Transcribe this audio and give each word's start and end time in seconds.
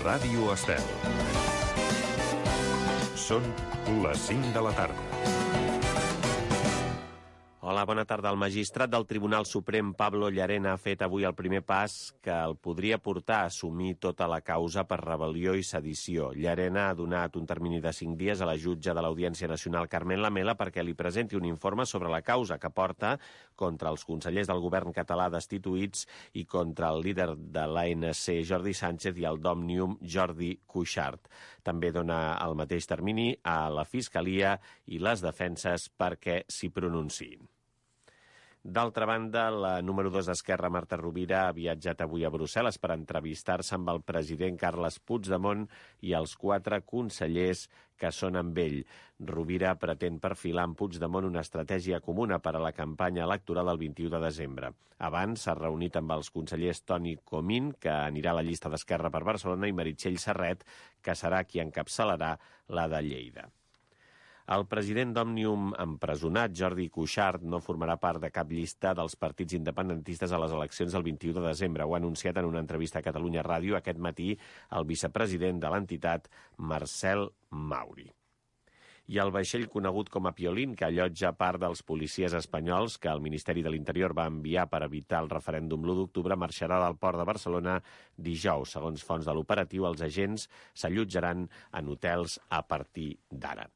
Ràdio 0.00 0.46
Estel. 0.54 0.86
Són 3.20 3.44
les 4.00 4.28
5 4.30 4.56
de 4.56 4.64
la 4.64 4.72
tarda. 4.78 5.09
Hola, 7.70 7.84
bona 7.86 8.02
tarda. 8.02 8.32
El 8.34 8.38
magistrat 8.42 8.90
del 8.90 9.04
Tribunal 9.06 9.44
Suprem, 9.46 9.92
Pablo 9.94 10.26
Llarena, 10.34 10.72
ha 10.74 10.78
fet 10.82 11.04
avui 11.06 11.22
el 11.22 11.36
primer 11.38 11.60
pas 11.62 11.92
que 12.18 12.32
el 12.34 12.56
podria 12.58 12.96
portar 12.98 13.36
a 13.44 13.50
assumir 13.50 13.92
tota 14.02 14.26
la 14.26 14.40
causa 14.42 14.82
per 14.90 14.96
rebel·lió 14.98 15.52
i 15.54 15.62
sedició. 15.62 16.32
Llarena 16.34 16.88
ha 16.88 16.96
donat 16.98 17.38
un 17.38 17.46
termini 17.46 17.78
de 17.84 17.92
cinc 17.94 18.16
dies 18.18 18.42
a 18.42 18.48
la 18.50 18.56
jutge 18.58 18.90
de 18.90 19.04
l'Audiència 19.06 19.46
Nacional, 19.52 19.86
Carmen 19.92 20.18
Lamela, 20.18 20.56
perquè 20.58 20.82
li 20.82 20.96
presenti 20.98 21.38
un 21.38 21.46
informe 21.46 21.86
sobre 21.86 22.10
la 22.10 22.24
causa 22.26 22.58
que 22.58 22.72
porta 22.74 23.12
contra 23.54 23.94
els 23.94 24.02
consellers 24.08 24.50
del 24.50 24.64
govern 24.66 24.90
català 24.90 25.28
destituïts 25.30 26.08
i 26.42 26.44
contra 26.50 26.90
el 26.90 27.04
líder 27.06 27.28
de 27.38 27.68
l'ANC, 27.70 28.24
Jordi 28.50 28.74
Sánchez, 28.74 29.14
i 29.22 29.28
el 29.30 29.38
d'Òmnium, 29.38 30.00
Jordi 30.02 30.56
Cuixart. 30.66 31.30
També 31.62 31.94
dona 31.94 32.34
el 32.42 32.58
mateix 32.58 32.90
termini 32.90 33.30
a 33.46 33.70
la 33.70 33.86
Fiscalia 33.86 34.58
i 34.90 34.98
les 34.98 35.22
defenses 35.22 35.86
perquè 35.94 36.42
s'hi 36.50 36.74
pronunciïn. 36.74 37.46
D'altra 38.62 39.06
banda, 39.08 39.46
la 39.48 39.80
número 39.80 40.10
2 40.12 40.26
d'Esquerra, 40.28 40.68
Marta 40.68 40.98
Rovira, 41.00 41.46
ha 41.48 41.52
viatjat 41.56 42.02
avui 42.04 42.26
a 42.28 42.30
Brussel·les 42.30 42.76
per 42.76 42.90
entrevistar-se 42.92 43.72
amb 43.78 43.88
el 43.88 44.02
president 44.04 44.58
Carles 44.60 44.98
Puigdemont 45.00 45.62
i 46.04 46.12
els 46.18 46.34
quatre 46.36 46.82
consellers 46.84 47.62
que 47.96 48.10
són 48.12 48.36
amb 48.36 48.58
ell. 48.60 48.82
Rovira 49.30 49.70
pretén 49.80 50.18
perfilar 50.20 50.66
amb 50.68 50.76
Puigdemont 50.76 51.24
una 51.24 51.40
estratègia 51.40 52.02
comuna 52.04 52.36
per 52.44 52.52
a 52.58 52.60
la 52.60 52.74
campanya 52.76 53.24
electoral 53.24 53.72
del 53.72 53.80
21 53.80 54.12
de 54.18 54.20
desembre. 54.26 54.70
Abans 55.08 55.46
s'ha 55.46 55.54
reunit 55.56 55.96
amb 55.96 56.12
els 56.18 56.28
consellers 56.28 56.82
Toni 56.84 57.14
Comín, 57.24 57.72
que 57.80 57.94
anirà 57.94 58.34
a 58.34 58.42
la 58.42 58.44
llista 58.44 58.68
d'Esquerra 58.68 59.08
per 59.08 59.24
Barcelona, 59.24 59.72
i 59.72 59.78
Meritxell 59.80 60.20
Serret, 60.20 60.68
que 61.00 61.16
serà 61.16 61.46
qui 61.48 61.64
encapçalarà 61.64 62.34
la 62.68 62.86
de 62.92 63.02
Lleida. 63.08 63.48
El 64.54 64.64
president 64.66 65.12
d'Òmnium 65.14 65.68
empresonat, 65.78 66.54
Jordi 66.60 66.88
Cuixart, 66.90 67.44
no 67.52 67.60
formarà 67.62 67.94
part 68.02 68.18
de 68.24 68.32
cap 68.34 68.50
llista 68.50 68.90
dels 68.98 69.14
partits 69.24 69.54
independentistes 69.54 70.32
a 70.34 70.40
les 70.42 70.54
eleccions 70.56 70.96
del 70.96 71.04
21 71.06 71.36
de 71.36 71.44
desembre. 71.44 71.86
Ho 71.86 71.94
ha 71.94 72.00
anunciat 72.02 72.40
en 72.40 72.48
una 72.48 72.58
entrevista 72.64 72.98
a 72.98 73.06
Catalunya 73.06 73.44
Ràdio 73.46 73.78
aquest 73.78 74.02
matí 74.02 74.32
el 74.78 74.88
vicepresident 74.90 75.62
de 75.62 75.70
l'entitat, 75.70 76.26
Marcel 76.72 77.28
Mauri 77.50 78.10
i 79.10 79.18
el 79.18 79.30
vaixell 79.34 79.64
conegut 79.70 80.10
com 80.14 80.28
a 80.28 80.32
Piolín, 80.34 80.76
que 80.78 80.86
allotja 80.86 81.32
part 81.38 81.58
dels 81.62 81.82
policies 81.86 82.34
espanyols 82.38 82.94
que 83.02 83.10
el 83.10 83.22
Ministeri 83.24 83.64
de 83.66 83.72
l'Interior 83.74 84.14
va 84.18 84.28
enviar 84.30 84.68
per 84.70 84.84
evitar 84.86 85.24
el 85.24 85.32
referèndum 85.32 85.82
l'1 85.82 85.96
d'octubre, 85.98 86.38
marxarà 86.38 86.78
del 86.84 86.98
port 87.02 87.18
de 87.18 87.26
Barcelona 87.32 87.80
dijous. 88.30 88.76
Segons 88.78 89.02
fons 89.02 89.26
de 89.26 89.34
l'operatiu, 89.34 89.90
els 89.90 90.06
agents 90.06 90.46
s'allotjaran 90.74 91.48
en 91.82 91.92
hotels 91.96 92.38
a 92.50 92.62
partir 92.62 93.12
d'ara. 93.30 93.66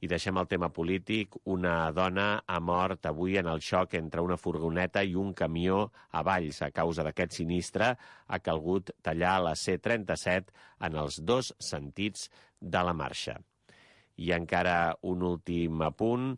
I 0.00 0.08
deixem 0.08 0.38
el 0.40 0.48
tema 0.48 0.70
polític. 0.72 1.34
Una 1.52 1.90
dona 1.92 2.42
ha 2.48 2.60
mort 2.64 3.04
avui 3.10 3.36
en 3.36 3.50
el 3.52 3.60
xoc 3.60 3.98
entre 3.98 4.24
una 4.24 4.38
furgoneta 4.40 5.02
i 5.04 5.12
un 5.14 5.34
camió 5.36 5.82
a 6.10 6.22
Valls. 6.24 6.62
A 6.64 6.70
causa 6.72 7.04
d'aquest 7.04 7.36
sinistre 7.36 7.90
ha 8.26 8.38
calgut 8.40 8.94
tallar 9.04 9.36
la 9.44 9.52
C-37 9.54 10.54
en 10.88 10.96
els 11.04 11.20
dos 11.20 11.52
sentits 11.60 12.30
de 12.60 12.84
la 12.86 12.96
marxa. 12.96 13.36
I 14.20 14.32
encara 14.36 14.96
un 15.08 15.22
últim 15.24 15.84
apunt 15.84 16.32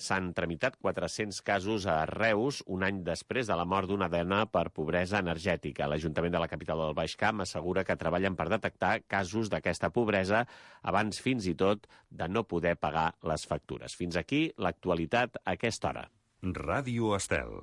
s'han 0.00 0.32
tramitat 0.34 0.78
400 0.80 1.40
casos 1.46 1.86
a 1.90 2.00
Reus 2.08 2.62
un 2.66 2.84
any 2.86 3.02
després 3.06 3.50
de 3.50 3.56
la 3.58 3.66
mort 3.68 3.90
d'una 3.90 4.08
dona 4.12 4.44
per 4.50 4.68
pobresa 4.74 5.20
energètica. 5.22 5.88
L'Ajuntament 5.90 6.34
de 6.34 6.42
la 6.42 6.50
capital 6.50 6.80
del 6.82 6.96
Baix 6.96 7.16
Camp 7.20 7.42
assegura 7.44 7.84
que 7.84 7.98
treballen 8.00 8.36
per 8.38 8.48
detectar 8.52 9.00
casos 9.06 9.50
d'aquesta 9.52 9.90
pobresa 9.94 10.44
abans 10.82 11.20
fins 11.20 11.46
i 11.50 11.54
tot 11.58 11.88
de 12.10 12.28
no 12.28 12.46
poder 12.46 12.76
pagar 12.76 13.12
les 13.22 13.46
factures. 13.46 13.94
Fins 13.98 14.16
aquí 14.16 14.46
l'actualitat 14.56 15.42
a 15.44 15.58
aquesta 15.58 15.92
hora. 15.92 16.08
Ràdio 16.42 17.16
Estel. 17.16 17.58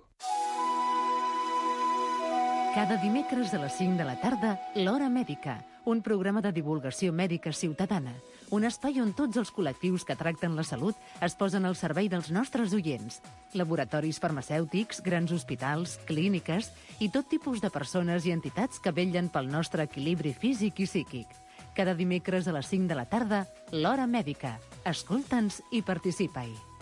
Cada 2.75 2.97
dimecres 2.99 3.53
a 3.55 3.59
les 3.61 3.77
5 3.79 3.95
de 3.95 4.03
la 4.03 4.17
tarda, 4.19 4.57
L'Hora 4.75 5.07
Mèdica, 5.07 5.61
un 5.87 6.01
programa 6.03 6.41
de 6.43 6.51
divulgació 6.51 7.13
mèdica 7.15 7.53
ciutadana, 7.55 8.11
un 8.51 8.65
espai 8.67 8.99
on 9.01 9.13
tots 9.17 9.39
els 9.41 9.51
col·lectius 9.53 10.05
que 10.05 10.17
tracten 10.17 10.55
la 10.57 10.65
salut 10.67 10.97
es 11.25 11.35
posen 11.39 11.65
al 11.65 11.77
servei 11.79 12.09
dels 12.11 12.29
nostres 12.33 12.75
oients. 12.77 13.21
Laboratoris 13.57 14.19
farmacèutics, 14.21 15.01
grans 15.05 15.31
hospitals, 15.31 15.97
clíniques 16.05 16.69
i 16.99 17.09
tot 17.09 17.29
tipus 17.31 17.63
de 17.63 17.71
persones 17.73 18.27
i 18.27 18.35
entitats 18.35 18.79
que 18.79 18.93
vetllen 18.93 19.31
pel 19.33 19.49
nostre 19.49 19.87
equilibri 19.89 20.33
físic 20.33 20.83
i 20.83 20.89
psíquic. 20.89 21.41
Cada 21.75 21.95
dimecres 21.97 22.47
a 22.47 22.53
les 22.55 22.69
5 22.71 22.87
de 22.87 22.95
la 22.95 23.09
tarda, 23.09 23.45
L'Hora 23.71 24.07
Mèdica. 24.07 24.55
Escolta'ns 24.85 25.61
i 25.71 25.81
participa-hi. 25.83 26.74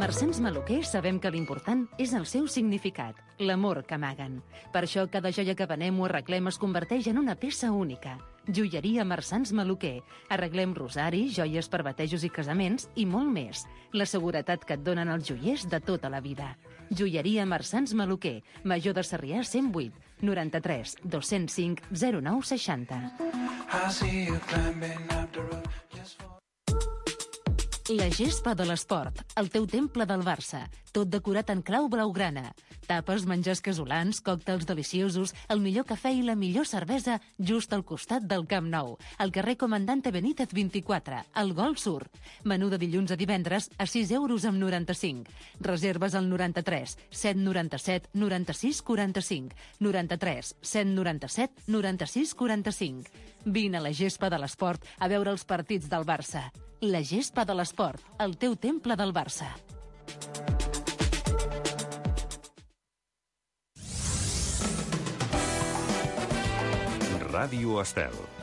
A 0.00 0.08
Mercens 0.08 0.40
Maluquer 0.40 0.80
sabem 0.88 1.18
que 1.20 1.28
l'important 1.28 1.82
és 2.00 2.14
el 2.16 2.22
seu 2.24 2.46
significat, 2.48 3.18
l'amor 3.36 3.82
que 3.84 3.98
amaguen. 3.98 4.38
Per 4.72 4.80
això 4.86 5.04
cada 5.12 5.28
joia 5.28 5.52
que 5.52 5.66
venem 5.68 5.98
o 6.00 6.06
arreglem 6.06 6.48
es 6.48 6.56
converteix 6.56 7.10
en 7.10 7.20
una 7.20 7.34
peça 7.36 7.68
única. 7.68 8.16
Joieria 8.48 9.04
Marçans 9.04 9.52
Maluquer. 9.52 10.00
Arreglem 10.32 10.72
rosari, 10.72 11.28
joies 11.28 11.68
per 11.68 11.82
batejos 11.84 12.24
i 12.24 12.32
casaments 12.32 12.88
i 12.96 13.04
molt 13.04 13.28
més. 13.28 13.66
La 13.92 14.08
seguretat 14.08 14.64
que 14.64 14.80
et 14.80 14.86
donen 14.88 15.12
els 15.12 15.28
joiers 15.28 15.68
de 15.68 15.84
tota 15.84 16.08
la 16.08 16.24
vida. 16.24 16.56
Joieria 16.88 17.44
Marçans 17.44 17.92
Maluquer. 17.92 18.40
Major 18.64 18.96
de 18.96 19.04
Sarrià 19.04 19.44
108 19.44 20.24
93 20.24 20.96
205 21.04 21.92
0960. 21.92 23.04
La 27.90 28.06
gespa 28.06 28.52
de 28.54 28.62
l'esport, 28.68 29.16
el 29.40 29.48
teu 29.50 29.64
temple 29.66 30.04
del 30.06 30.20
Barça, 30.22 30.60
tot 30.94 31.08
decorat 31.10 31.48
en 31.50 31.58
clau 31.66 31.88
blaugrana. 31.90 32.52
Tapes, 32.86 33.24
menjars 33.26 33.58
casolans, 33.66 34.20
còctels 34.22 34.62
deliciosos, 34.68 35.32
el 35.50 35.58
millor 35.64 35.88
cafè 35.88 36.12
i 36.14 36.20
la 36.22 36.36
millor 36.38 36.68
cervesa 36.70 37.16
just 37.50 37.74
al 37.74 37.82
costat 37.88 38.28
del 38.30 38.46
Camp 38.46 38.68
Nou, 38.70 38.92
al 39.18 39.32
carrer 39.34 39.56
Comandante 39.58 40.12
Benítez 40.14 40.54
24, 40.54 41.18
al 41.34 41.50
Gol 41.58 41.74
Sur. 41.82 42.06
Menú 42.44 42.70
de 42.70 42.78
dilluns 42.78 43.10
a 43.10 43.18
divendres 43.18 43.66
a 43.76 43.88
6 43.90 44.14
euros 44.20 44.46
amb 44.46 44.62
95. 44.62 45.26
Reserves 45.66 46.14
al 46.14 46.30
93 46.30 46.94
797 47.10 48.14
96 48.14 48.82
45 48.86 49.58
93 49.80 50.54
797 50.62 51.66
96 51.66 52.34
45. 52.38 53.30
Vine 53.44 53.78
a 53.78 53.84
la 53.84 53.92
gespa 53.96 54.28
de 54.30 54.38
l'esport 54.40 54.84
a 54.98 55.08
veure 55.08 55.32
els 55.32 55.44
partits 55.44 55.88
del 55.88 56.04
Barça. 56.04 56.48
La 56.80 57.02
gespa 57.04 57.44
de 57.44 57.56
l'esport, 57.56 58.00
el 58.20 58.36
teu 58.36 58.56
temple 58.56 58.96
del 58.96 59.12
Barça. 59.16 59.48
Ràdio 67.30 67.80
Estel. 67.80 68.39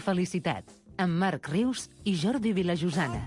Felicitat, 0.00 0.66
amb 1.00 1.20
Marc 1.20 1.48
Rius 1.52 1.88
i 2.04 2.16
Jordi 2.18 2.52
Vilajosana. 2.56 3.26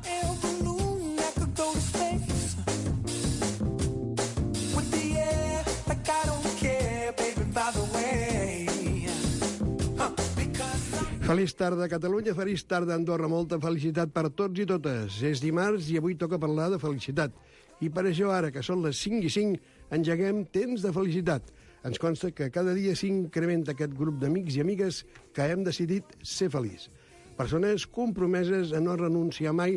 Feliç 11.23 11.53
tarda, 11.55 11.87
Catalunya. 11.87 12.33
Feliç 12.35 12.65
tarda, 12.67 12.97
Andorra. 12.99 13.29
Molta 13.31 13.57
felicitat 13.57 14.11
per 14.13 14.27
tots 14.35 14.59
i 14.59 14.65
totes. 14.67 15.21
És 15.23 15.39
dimarts 15.41 15.87
i 15.89 15.95
avui 15.97 16.17
toca 16.19 16.37
parlar 16.37 16.67
de 16.73 16.79
felicitat. 16.81 17.31
I 17.79 17.89
per 17.89 18.03
això 18.09 18.29
ara, 18.35 18.51
que 18.51 18.61
són 18.61 18.83
les 18.83 18.99
5 18.99 19.23
i 19.23 19.31
5, 19.31 19.61
engeguem 19.95 20.43
temps 20.51 20.83
de 20.83 20.91
felicitat. 20.93 21.47
Ens 21.83 21.99
consta 21.99 22.31
que 22.31 22.47
cada 22.47 22.71
dia 22.77 22.95
s'incrementa 22.95 23.73
aquest 23.73 23.91
grup 23.97 24.15
d'amics 24.21 24.55
i 24.55 24.61
amigues 24.63 25.01
que 25.35 25.49
hem 25.51 25.65
decidit 25.67 26.13
ser 26.23 26.47
feliç. 26.53 26.87
Persones 27.35 27.83
compromeses 27.91 28.71
a 28.71 28.79
no 28.79 28.95
renunciar 28.95 29.51
mai 29.51 29.75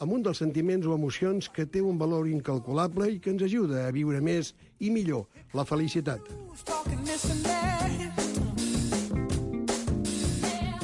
amb 0.00 0.16
un 0.16 0.24
dels 0.26 0.40
sentiments 0.42 0.88
o 0.88 0.96
emocions 0.96 1.46
que 1.54 1.68
té 1.70 1.82
un 1.84 2.00
valor 2.00 2.26
incalculable 2.26 3.06
i 3.12 3.20
que 3.22 3.30
ens 3.30 3.44
ajuda 3.46 3.84
a 3.86 3.92
viure 3.94 4.18
més 4.24 4.54
i 4.80 4.90
millor 4.90 5.28
la 5.54 5.66
felicitat. 5.68 6.24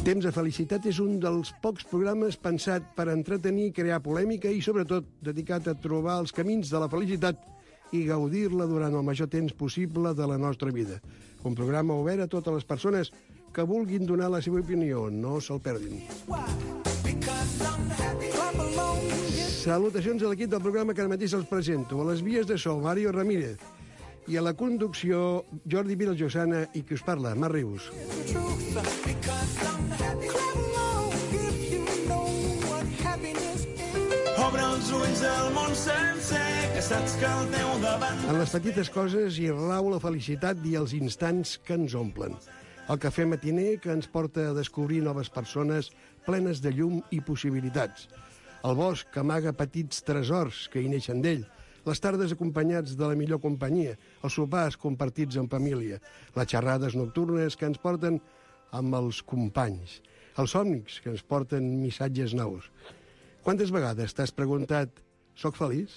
Temps 0.06 0.22
de 0.22 0.30
felicitat 0.30 0.86
és 0.86 1.00
un 1.02 1.16
dels 1.18 1.50
pocs 1.64 1.88
programes 1.90 2.38
pensat 2.38 2.92
per 2.94 3.08
entretenir, 3.10 3.72
crear 3.74 3.98
polèmica 4.04 4.46
i, 4.46 4.62
sobretot, 4.62 5.08
dedicat 5.18 5.66
a 5.66 5.74
trobar 5.74 6.20
els 6.22 6.30
camins 6.30 6.70
de 6.70 6.78
la 6.78 6.86
felicitat 6.92 7.42
i 7.92 8.04
gaudir-la 8.08 8.66
durant 8.66 8.94
el 8.94 9.04
major 9.06 9.28
temps 9.30 9.52
possible 9.54 10.14
de 10.14 10.26
la 10.26 10.38
nostra 10.38 10.72
vida. 10.72 11.00
Un 11.44 11.54
programa 11.54 11.94
obert 11.94 12.24
a 12.24 12.30
totes 12.30 12.54
les 12.54 12.64
persones 12.64 13.12
que 13.54 13.64
vulguin 13.64 14.06
donar 14.06 14.30
la 14.30 14.42
seva 14.42 14.60
opinió. 14.60 15.06
No 15.10 15.40
se'l 15.40 15.60
perdin. 15.62 16.02
Salutacions 19.66 20.22
a 20.22 20.28
l'equip 20.30 20.50
del 20.52 20.62
programa 20.62 20.94
que 20.94 21.02
ara 21.02 21.10
mateix 21.10 21.34
els 21.38 21.48
presento. 21.50 22.02
A 22.02 22.10
les 22.12 22.22
vies 22.22 22.46
de 22.46 22.58
so, 22.58 22.76
Mario 22.82 23.14
Ramírez. 23.16 23.58
I 24.26 24.38
a 24.38 24.42
la 24.42 24.54
conducció, 24.58 25.44
Jordi 25.70 25.94
Vilajossana 25.94 26.66
i 26.74 26.82
qui 26.82 26.98
us 26.98 27.06
parla, 27.06 27.34
Mar 27.34 27.52
Rius. 27.54 27.90
Obre 34.46 34.62
els 34.62 34.88
ulls 34.94 35.20
al 35.26 35.48
món 35.56 35.72
sencer, 35.74 36.38
que 36.70 36.82
saps 36.84 37.16
que 37.18 37.26
al 37.26 37.48
teu 37.50 37.70
davant... 37.82 38.20
En 38.30 38.36
les 38.38 38.52
petites 38.54 38.90
coses 38.94 39.38
hi 39.42 39.48
rau 39.50 39.88
la 39.90 39.98
felicitat 39.98 40.60
i 40.70 40.76
els 40.78 40.92
instants 40.94 41.56
que 41.66 41.74
ens 41.74 41.96
omplen. 41.98 42.36
El 42.92 43.00
cafè 43.02 43.24
matiner 43.26 43.72
que 43.82 43.90
ens 43.90 44.06
porta 44.12 44.44
a 44.46 44.52
descobrir 44.54 45.00
noves 45.02 45.32
persones 45.34 45.88
plenes 46.28 46.60
de 46.62 46.70
llum 46.76 47.00
i 47.10 47.18
possibilitats. 47.26 48.04
El 48.62 48.76
bosc 48.78 49.10
que 49.10 49.24
amaga 49.24 49.54
petits 49.56 50.04
tresors 50.06 50.66
que 50.70 50.78
hi 50.84 50.92
neixen 50.92 51.24
d'ell. 51.24 51.42
Les 51.88 52.02
tardes 52.04 52.34
acompanyats 52.36 52.94
de 53.00 53.08
la 53.10 53.16
millor 53.18 53.40
companyia. 53.42 53.96
Els 54.22 54.36
sopars 54.38 54.78
compartits 54.78 55.40
en 55.42 55.48
família. 55.50 55.98
Les 56.36 56.52
xerrades 56.52 56.94
nocturnes 56.94 57.58
que 57.58 57.66
ens 57.66 57.82
porten 57.82 58.20
amb 58.70 59.00
els 59.00 59.24
companys. 59.26 59.98
Els 60.38 60.54
somnis 60.54 61.00
que 61.02 61.10
ens 61.16 61.26
porten 61.26 61.66
missatges 61.82 62.36
nous. 62.38 62.70
Quantes 63.46 63.70
vegades 63.70 64.10
t'has 64.10 64.32
preguntat 64.34 64.90
«Soc 65.38 65.54
feliç?» 65.54 65.92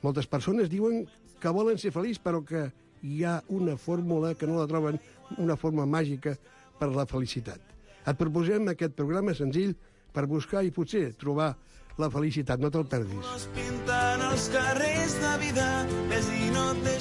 Moltes 0.00 0.24
persones 0.24 0.70
diuen 0.72 1.02
que 1.42 1.50
volen 1.52 1.76
ser 1.76 1.90
feliç, 1.92 2.16
però 2.16 2.38
que 2.48 2.62
hi 3.04 3.18
ha 3.28 3.34
una 3.52 3.74
fórmula 3.76 4.30
que 4.40 4.48
no 4.48 4.56
la 4.56 4.64
troben, 4.70 4.96
una 5.36 5.58
forma 5.60 5.84
màgica 5.84 6.32
per 6.78 6.88
a 6.88 6.94
la 6.94 7.04
felicitat. 7.10 7.60
Et 8.08 8.16
proposem 8.16 8.72
aquest 8.72 8.96
programa 8.96 9.34
senzill 9.36 9.74
per 10.16 10.24
buscar 10.30 10.62
i 10.64 10.72
potser 10.72 11.10
trobar 11.20 11.50
la 11.98 12.10
felicitat. 12.12 12.60
No 12.60 12.70
te'l 12.70 12.86
perdis. 12.88 13.48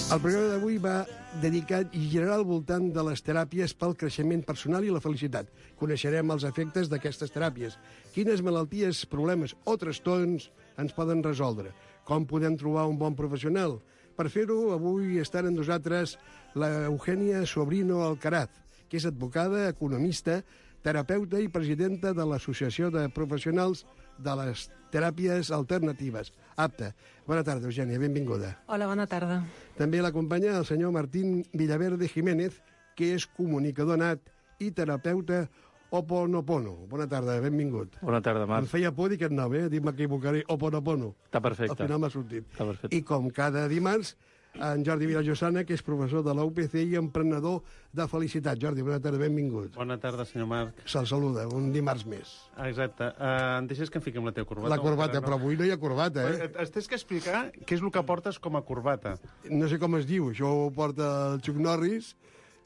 El 0.05 0.21
programa 0.21 0.49
d'avui 0.53 0.77
va 0.81 0.97
dedicat 1.41 1.95
i 1.95 2.05
girarà 2.11 2.37
al 2.39 2.45
voltant 2.47 2.87
de 2.95 3.03
les 3.09 3.23
teràpies 3.25 3.73
pel 3.75 3.95
creixement 3.99 4.43
personal 4.47 4.85
i 4.85 4.93
la 4.93 5.01
felicitat. 5.03 5.49
Coneixerem 5.79 6.31
els 6.31 6.45
efectes 6.47 6.91
d'aquestes 6.91 7.33
teràpies, 7.33 7.75
quines 8.15 8.43
malalties, 8.45 9.03
problemes 9.11 9.55
o 9.65 9.75
trastorns 9.81 10.49
ens 10.79 10.95
poden 10.95 11.23
resoldre, 11.23 11.73
com 12.07 12.27
podem 12.29 12.55
trobar 12.59 12.87
un 12.87 12.99
bon 12.99 13.15
professional. 13.17 13.79
Per 14.15 14.29
fer-ho, 14.31 14.71
avui 14.71 15.19
estan 15.19 15.49
amb 15.49 15.59
nosaltres 15.59 16.15
la 16.55 16.85
Eugènia 16.87 17.43
Sobrino 17.45 17.99
Alcaraz, 18.05 18.53
que 18.87 18.95
és 19.01 19.07
advocada, 19.09 19.67
economista, 19.67 20.39
terapeuta 20.85 21.41
i 21.41 21.49
presidenta 21.51 22.13
de 22.13 22.23
l'Associació 22.29 22.91
de 22.93 23.09
Professionals 23.09 23.83
de 24.17 24.35
les 24.41 24.69
Teràpies 24.91 25.49
Alternatives, 25.51 26.31
APTA. 26.55 26.93
Bona 27.27 27.43
tarda, 27.43 27.67
Eugènia, 27.67 27.99
benvinguda. 27.99 28.53
Hola, 28.67 28.87
bona 28.87 29.05
tarda. 29.11 29.41
També 29.77 29.99
l'acompanya 30.01 30.53
el 30.59 30.65
senyor 30.65 30.93
Martín 30.95 31.41
Villaverde 31.53 32.07
Jiménez, 32.07 32.61
que 32.95 33.13
és 33.17 33.25
comunicador 33.27 33.97
nat 33.99 34.19
i 34.63 34.71
terapeuta 34.71 35.49
Oponopono. 35.95 36.73
Bona 36.89 37.07
tarda, 37.07 37.39
benvingut. 37.43 37.97
Bona 38.01 38.21
tarda, 38.21 38.43
Em 38.43 38.49
Marc. 38.49 38.67
feia 38.67 38.91
por 38.91 39.09
dir 39.09 39.15
aquest 39.19 39.31
nom, 39.33 39.53
eh? 39.53 39.67
Dic, 39.69 39.83
m'equivocaré. 39.83 40.43
Oponopono. 40.47 41.13
Està 41.29 41.41
perfecte. 41.41 41.71
Al 41.71 41.77
final 41.87 41.99
m'ha 41.99 42.09
sortit. 42.09 42.47
Està 42.51 42.65
perfecte. 42.65 42.95
I 42.95 43.01
com 43.03 43.29
cada 43.29 43.67
dimarts, 43.67 44.15
en 44.59 44.83
Jordi 44.85 45.07
Vilajosana, 45.09 45.63
que 45.67 45.75
és 45.75 45.83
professor 45.85 46.23
de 46.25 46.33
la 46.35 46.45
UPC 46.47 46.77
i 46.81 46.97
emprenedor 46.99 47.61
de 47.95 48.07
felicitat. 48.11 48.59
Jordi, 48.61 48.83
bona 48.85 48.99
tarda, 49.03 49.19
benvingut. 49.21 49.73
Bona 49.75 49.97
tarda, 50.01 50.25
senyor 50.27 50.47
Marc. 50.51 50.83
Se'l 50.89 51.07
saluda, 51.09 51.47
un 51.55 51.71
dimarts 51.73 52.05
més. 52.09 52.35
Exacte. 52.67 53.09
Uh, 53.19 53.59
em 53.59 53.69
deixes 53.71 53.91
que 53.91 53.99
em 54.01 54.05
fiqui 54.05 54.21
amb 54.21 54.31
la 54.31 54.35
teva 54.35 54.49
corbata? 54.49 54.71
La 54.73 54.81
corbata, 54.81 55.23
però 55.25 55.39
avui 55.39 55.59
no 55.59 55.67
hi 55.67 55.73
ha 55.73 55.79
corbata, 55.81 56.27
eh? 56.31 56.49
Et 56.51 56.71
tens 56.77 56.87
que 56.91 56.99
explicar 56.99 57.45
què 57.61 57.77
és 57.77 57.83
el 57.83 57.91
que 57.91 58.05
portes 58.07 58.39
com 58.39 58.59
a 58.59 58.63
corbata. 58.65 59.17
No 59.51 59.69
sé 59.71 59.79
com 59.81 59.99
es 59.99 60.07
diu, 60.09 60.31
això 60.33 60.51
ho 60.65 60.71
porta 60.75 61.11
el 61.33 61.43
Chuck 61.45 61.59
Norris 61.61 62.13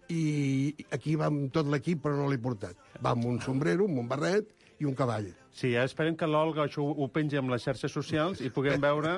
i 0.09 0.74
aquí 0.95 1.15
va 1.19 1.30
amb 1.30 1.50
tot 1.53 1.69
l'equip, 1.69 2.01
però 2.06 2.18
no 2.18 2.30
l'he 2.30 2.42
portat. 2.42 2.77
Va 3.03 3.13
amb 3.13 3.30
un 3.30 3.42
sombrero, 3.45 3.85
amb 3.89 4.01
un 4.06 4.09
barret 4.09 4.50
i 4.80 4.88
un 4.89 4.95
cavall. 4.97 5.30
Sí, 5.51 5.71
ja 5.73 5.83
esperem 5.83 6.15
que 6.15 6.27
l'Olga 6.29 6.63
això 6.67 6.83
ho, 6.85 6.91
ho 6.93 7.07
pengi 7.11 7.35
amb 7.39 7.49
les 7.51 7.63
xarxes 7.65 7.91
socials 7.91 8.39
i 8.45 8.51
puguem 8.53 8.79
veure 8.79 9.15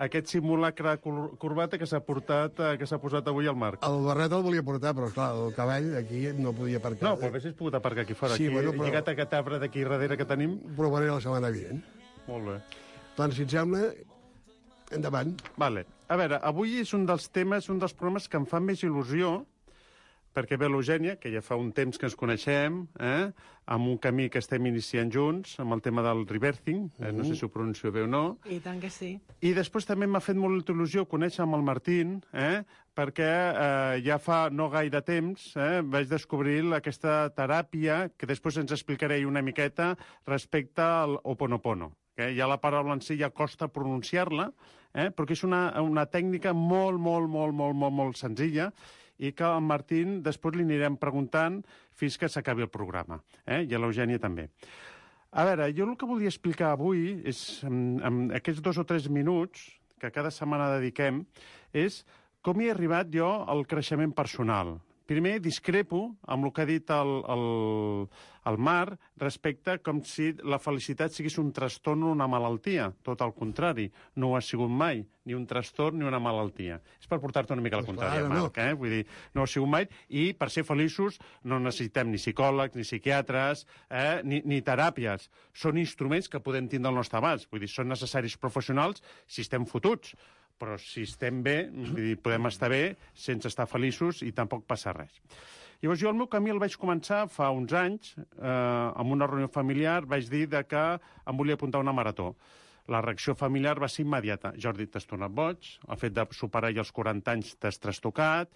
aquest 0.00 0.26
simulacre 0.32 0.96
cor 1.04 1.36
corbata 1.38 1.78
que 1.78 1.86
s'ha 1.86 2.00
portat, 2.02 2.58
eh, 2.58 2.70
que 2.80 2.86
s'ha 2.88 2.98
posat 2.98 3.28
avui 3.30 3.46
al 3.46 3.54
Marc. 3.60 3.84
El 3.86 4.00
barret 4.06 4.32
el 4.32 4.42
volia 4.42 4.64
portar, 4.64 4.94
però 4.96 5.10
clar, 5.12 5.28
el 5.36 5.52
cavall 5.54 5.92
aquí 6.00 6.24
no 6.38 6.54
podia 6.56 6.80
aparcar. 6.80 7.10
No, 7.10 7.14
però 7.20 7.30
haguessis 7.30 7.54
pogut 7.54 7.76
aparcar 7.78 8.02
aquí 8.08 8.14
fora. 8.16 8.34
Sí, 8.34 8.46
aquí, 8.46 8.54
bueno, 8.54 8.72
però- 8.72 8.88
lligat 8.88 9.08
a 9.08 9.12
aquest 9.12 9.34
arbre 9.34 9.60
d'aquí 9.62 9.84
darrere 9.84 10.16
que 10.16 10.24
tenim. 10.24 10.56
Provaré 10.74 11.06
la 11.12 11.20
setmana 11.20 11.50
vinent. 11.54 11.84
Molt 12.26 12.48
bé. 12.48 12.58
Doncs, 13.16 13.36
si 13.36 13.42
et 13.44 13.50
sembla, 13.50 13.92
endavant. 14.90 15.36
Vale. 15.56 15.84
A 16.08 16.16
veure, 16.16 16.38
avui 16.42 16.78
és 16.80 16.92
un 16.96 17.06
dels 17.06 17.28
temes, 17.32 17.68
un 17.72 17.78
dels 17.78 17.94
programes 17.94 18.26
que 18.28 18.36
em 18.40 18.46
fa 18.46 18.58
més 18.60 18.82
il·lusió, 18.84 19.44
perquè 20.34 20.58
ve 20.58 20.68
l'Eugènia, 20.68 21.16
que 21.20 21.30
ja 21.32 21.42
fa 21.44 21.56
un 21.60 21.70
temps 21.74 21.98
que 21.98 22.08
ens 22.08 22.16
coneixem, 22.18 22.82
eh? 22.98 23.30
amb 23.70 23.88
un 23.88 23.96
camí 24.02 24.26
que 24.28 24.42
estem 24.42 24.66
iniciant 24.68 25.08
junts, 25.14 25.54
amb 25.62 25.72
el 25.76 25.80
tema 25.84 26.02
del 26.04 26.24
reversing, 26.28 26.88
eh? 27.00 27.12
no 27.14 27.24
sé 27.24 27.36
si 27.38 27.46
ho 27.46 27.50
pronuncio 27.52 27.92
bé 27.94 28.02
o 28.04 28.10
no, 28.10 28.24
I 28.50 28.58
tant 28.64 28.80
que 28.82 28.90
sí. 28.92 29.14
i 29.40 29.54
després 29.56 29.86
també 29.88 30.08
m'ha 30.10 30.20
fet 30.24 30.36
molta 30.36 30.74
il·lusió 30.74 31.06
conèixer 31.08 31.44
amb 31.46 31.56
el 31.56 31.64
Martín, 31.64 32.18
eh? 32.34 32.64
perquè 32.94 33.30
eh, 33.30 34.02
ja 34.04 34.18
fa 34.22 34.48
no 34.50 34.68
gaire 34.72 35.00
temps 35.06 35.52
eh, 35.56 35.80
vaig 35.80 36.10
descobrir 36.10 36.60
aquesta 36.76 37.30
teràpia, 37.36 38.08
que 38.18 38.28
després 38.28 38.58
ens 38.60 38.74
explicaré 38.74 39.22
una 39.24 39.42
miqueta, 39.42 39.94
respecte 40.26 40.82
al 40.82 41.18
Oponopono. 41.22 41.94
Eh? 42.16 42.34
Ja 42.36 42.50
la 42.50 42.60
paraula 42.62 42.94
en 42.94 43.02
si 43.02 43.16
ja 43.18 43.30
costa 43.30 43.70
pronunciar-la, 43.70 44.50
eh? 44.94 45.08
perquè 45.14 45.38
és 45.38 45.46
una, 45.46 45.66
una 45.82 46.04
tècnica 46.10 46.52
molt, 46.54 47.00
molt, 47.00 47.30
molt, 47.30 47.56
molt, 47.56 47.78
molt, 47.80 47.98
molt 48.02 48.20
senzilla 48.20 48.70
i 49.18 49.32
que 49.32 49.46
al 49.46 49.62
Martín 49.62 50.20
després 50.24 50.56
li 50.56 50.66
anirem 50.66 50.98
preguntant 51.00 51.60
fins 51.94 52.18
que 52.18 52.28
s'acabi 52.28 52.66
el 52.66 52.72
programa. 52.72 53.20
Eh? 53.46 53.62
I 53.68 53.74
a 53.74 53.80
l'Eugènia 53.80 54.22
també. 54.22 54.48
A 55.34 55.44
veure, 55.48 55.70
jo 55.74 55.86
el 55.88 55.96
que 55.98 56.06
volia 56.06 56.30
explicar 56.30 56.72
avui 56.72 57.20
és, 57.26 57.38
en, 57.66 57.98
en 58.06 58.20
aquests 58.38 58.62
dos 58.62 58.78
o 58.78 58.84
tres 58.86 59.08
minuts 59.10 59.66
que 59.98 60.12
cada 60.14 60.30
setmana 60.34 60.72
dediquem, 60.76 61.24
és 61.74 62.04
com 62.44 62.60
hi 62.60 62.68
he 62.68 62.74
arribat 62.74 63.10
jo 63.10 63.26
al 63.50 63.64
creixement 63.66 64.12
personal. 64.14 64.76
Primer, 65.04 65.36
discrepo 65.44 66.14
amb 66.32 66.46
el 66.46 66.52
que 66.56 66.62
ha 66.62 66.68
dit 66.68 66.90
el, 66.94 67.10
el, 67.28 67.42
el 68.48 68.56
Mar 68.56 68.96
respecte 69.20 69.76
com 69.84 69.98
si 70.08 70.30
la 70.48 70.56
felicitat 70.56 71.12
sigués 71.12 71.36
un 71.42 71.50
trastorn 71.52 72.06
o 72.06 72.12
una 72.14 72.28
malaltia. 72.30 72.86
Tot 73.04 73.20
el 73.24 73.34
contrari, 73.36 73.90
no 74.16 74.30
ho 74.30 74.38
ha 74.38 74.40
sigut 74.44 74.72
mai, 74.72 75.02
ni 75.28 75.36
un 75.36 75.44
trastorn 75.48 76.00
ni 76.00 76.08
una 76.08 76.20
malaltia. 76.24 76.78
És 77.00 77.10
per 77.10 77.18
portar-te 77.20 77.52
una 77.52 77.64
mica 77.64 77.76
a 77.76 77.82
la 77.82 77.86
Pues 77.86 77.92
contrària, 77.92 78.22
clar, 78.24 78.30
no. 78.32 78.46
Marc, 78.46 78.60
eh? 78.64 78.78
Vull 78.80 78.94
dir, 78.96 79.02
no 79.34 79.42
ho 79.42 79.48
ha 79.48 79.52
sigut 79.52 79.72
mai, 79.74 79.88
i 80.08 80.24
per 80.38 80.48
ser 80.54 80.64
feliços 80.64 81.20
no 81.44 81.58
necessitem 81.60 82.08
ni 82.08 82.20
psicòlegs, 82.20 82.78
ni 82.78 82.86
psiquiatres, 82.88 83.66
eh? 83.90 84.22
ni, 84.24 84.40
ni 84.48 84.62
teràpies. 84.64 85.28
Són 85.52 85.80
instruments 85.80 86.32
que 86.32 86.40
podem 86.40 86.70
tindre 86.72 86.92
al 86.92 87.02
nostre 87.02 87.20
abast. 87.20 87.50
Vull 87.52 87.60
dir, 87.64 87.68
són 87.72 87.92
necessaris 87.92 88.38
professionals 88.40 89.04
si 89.26 89.44
estem 89.44 89.68
fotuts. 89.68 90.16
Però 90.60 90.76
si 90.78 91.02
estem 91.02 91.42
bé, 91.42 91.56
dir, 91.96 92.14
podem 92.22 92.46
estar 92.50 92.70
bé 92.70 92.94
sense 93.14 93.50
estar 93.50 93.66
feliços 93.66 94.22
i 94.22 94.32
tampoc 94.32 94.64
passa 94.70 94.94
res. 94.94 95.20
Llavors, 95.82 96.00
jo 96.00 96.08
el 96.08 96.16
meu 96.16 96.28
camí 96.32 96.52
el 96.52 96.60
vaig 96.62 96.76
començar 96.80 97.24
fa 97.28 97.50
uns 97.52 97.74
anys, 97.76 98.14
eh, 98.16 98.48
amb 98.48 99.12
una 99.12 99.26
reunió 99.28 99.50
familiar, 99.52 100.04
vaig 100.08 100.30
dir 100.32 100.46
de 100.48 100.62
que 100.64 100.84
em 100.94 101.36
volia 101.36 101.58
apuntar 101.58 101.82
una 101.82 101.92
marató. 101.92 102.30
La 102.88 103.00
reacció 103.04 103.34
familiar 103.34 103.74
va 103.80 103.88
ser 103.88 104.04
immediata. 104.04 104.54
Jordi, 104.60 104.86
t'has 104.86 105.04
tornat 105.10 105.32
boig, 105.32 105.68
el 105.88 106.00
fet 106.00 106.14
de 106.16 106.24
superar 106.36 106.72
ja 106.72 106.84
els 106.84 106.92
40 106.92 107.34
anys 107.34 107.52
t'has 107.60 107.80
trastocat, 107.80 108.48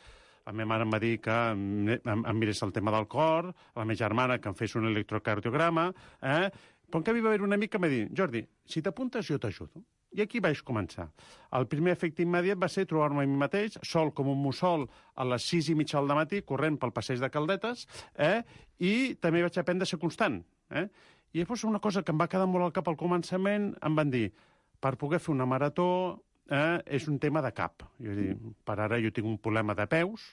la 0.48 0.54
meva 0.56 0.70
mare 0.70 0.86
em 0.86 0.92
va 0.94 0.98
dir 1.02 1.18
que 1.20 1.36
em, 1.52 1.92
em, 1.98 2.24
em 2.32 2.38
mirés 2.40 2.62
el 2.64 2.72
tema 2.72 2.92
del 2.94 3.04
cor, 3.12 3.50
la 3.76 3.84
meva 3.84 4.00
germana 4.00 4.38
que 4.40 4.48
em 4.48 4.56
fes 4.56 4.78
un 4.80 4.88
electrocardiograma, 4.88 5.90
eh? 6.22 6.48
però 6.88 7.02
en 7.02 7.08
canvi 7.10 7.24
va 7.24 7.34
haver 7.34 7.44
un 7.44 7.52
amic 7.52 7.74
que 7.74 7.80
em 7.80 7.84
va 7.84 7.90
dir, 7.92 8.02
Jordi, 8.16 8.46
si 8.64 8.80
t'apuntes 8.80 9.28
jo 9.28 9.36
t'ajudo. 9.42 9.84
I 10.16 10.22
aquí 10.24 10.40
vaig 10.40 10.62
començar. 10.64 11.08
El 11.56 11.66
primer 11.68 11.92
efecte 11.92 12.24
immediat 12.24 12.58
va 12.60 12.68
ser 12.72 12.86
trobar-me 12.88 13.22
a 13.24 13.28
mi 13.28 13.36
mateix, 13.40 13.76
sol 13.84 14.12
com 14.16 14.30
un 14.32 14.40
mussol, 14.40 14.86
a 15.14 15.26
les 15.28 15.44
sis 15.44 15.68
i 15.68 15.76
mitja 15.76 16.00
del 16.00 16.16
matí, 16.16 16.40
corrent 16.48 16.78
pel 16.80 16.94
passeig 16.96 17.20
de 17.20 17.30
Caldetes, 17.32 17.84
eh? 18.16 18.40
i 18.80 19.14
també 19.20 19.44
vaig 19.44 19.58
aprendre 19.60 19.84
a 19.84 19.90
ser 19.90 20.00
constant. 20.00 20.40
Eh? 20.70 20.86
I 21.34 21.42
llavors 21.42 21.66
una 21.68 21.82
cosa 21.84 22.02
que 22.02 22.14
em 22.14 22.20
va 22.20 22.28
quedar 22.30 22.48
molt 22.48 22.64
al 22.64 22.74
cap 22.76 22.88
al 22.88 22.96
començament, 22.96 23.74
em 23.84 24.00
van 24.00 24.10
dir, 24.14 24.30
per 24.80 24.96
poder 24.96 25.20
fer 25.20 25.34
una 25.34 25.48
marató 25.50 25.88
eh, 26.48 26.80
és 26.86 27.08
un 27.12 27.18
tema 27.20 27.42
de 27.44 27.52
cap. 27.52 27.84
Jo 28.00 28.16
dic, 28.16 28.48
per 28.64 28.78
ara 28.80 29.00
jo 29.02 29.12
tinc 29.12 29.28
un 29.28 29.38
problema 29.42 29.76
de 29.76 29.86
peus 29.90 30.24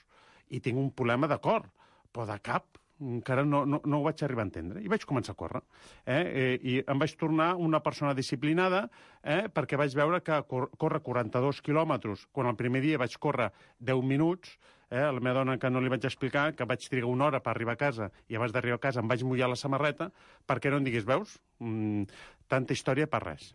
i 0.48 0.62
tinc 0.64 0.80
un 0.80 0.90
problema 0.96 1.28
de 1.28 1.38
cor, 1.42 1.68
però 2.12 2.24
de 2.30 2.38
cap 2.40 2.80
encara 3.00 3.44
no, 3.44 3.64
no, 3.68 3.80
no 3.84 3.98
ho 3.98 4.04
vaig 4.06 4.22
arribar 4.24 4.44
a 4.44 4.48
entendre. 4.48 4.82
I 4.82 4.88
vaig 4.88 5.04
començar 5.08 5.34
a 5.34 5.38
córrer. 5.38 5.62
Eh? 6.04 6.20
Eh, 6.42 6.54
I 6.62 6.76
em 6.88 7.02
vaig 7.02 7.16
tornar 7.20 7.54
una 7.60 7.82
persona 7.84 8.14
disciplinada 8.16 8.86
eh? 9.22 9.46
perquè 9.52 9.78
vaig 9.80 9.94
veure 9.96 10.22
que 10.24 10.38
cor 10.48 10.70
córrer 10.78 11.02
42 11.04 11.60
quilòmetres, 11.66 12.26
quan 12.32 12.48
el 12.50 12.56
primer 12.56 12.82
dia 12.84 13.00
vaig 13.00 13.16
córrer 13.20 13.50
10 13.80 14.02
minuts, 14.04 14.56
eh? 14.90 15.02
a 15.02 15.12
la 15.12 15.20
meva 15.20 15.42
dona 15.42 15.58
que 15.60 15.70
no 15.70 15.82
li 15.82 15.92
vaig 15.92 16.06
explicar 16.08 16.52
que 16.56 16.68
vaig 16.68 16.88
trigar 16.88 17.10
una 17.10 17.28
hora 17.28 17.42
per 17.42 17.52
arribar 17.52 17.76
a 17.76 17.82
casa 17.84 18.10
i 18.28 18.38
abans 18.38 18.54
d'arribar 18.54 18.80
a 18.80 18.86
casa 18.88 19.02
em 19.02 19.10
vaig 19.10 19.24
mullar 19.26 19.50
la 19.50 19.58
samarreta 19.60 20.10
perquè 20.48 20.70
no 20.70 20.80
em 20.80 20.86
digués, 20.86 21.04
veus, 21.04 21.36
mm, 21.60 22.06
tanta 22.48 22.72
història 22.72 23.10
per 23.10 23.24
res. 23.24 23.52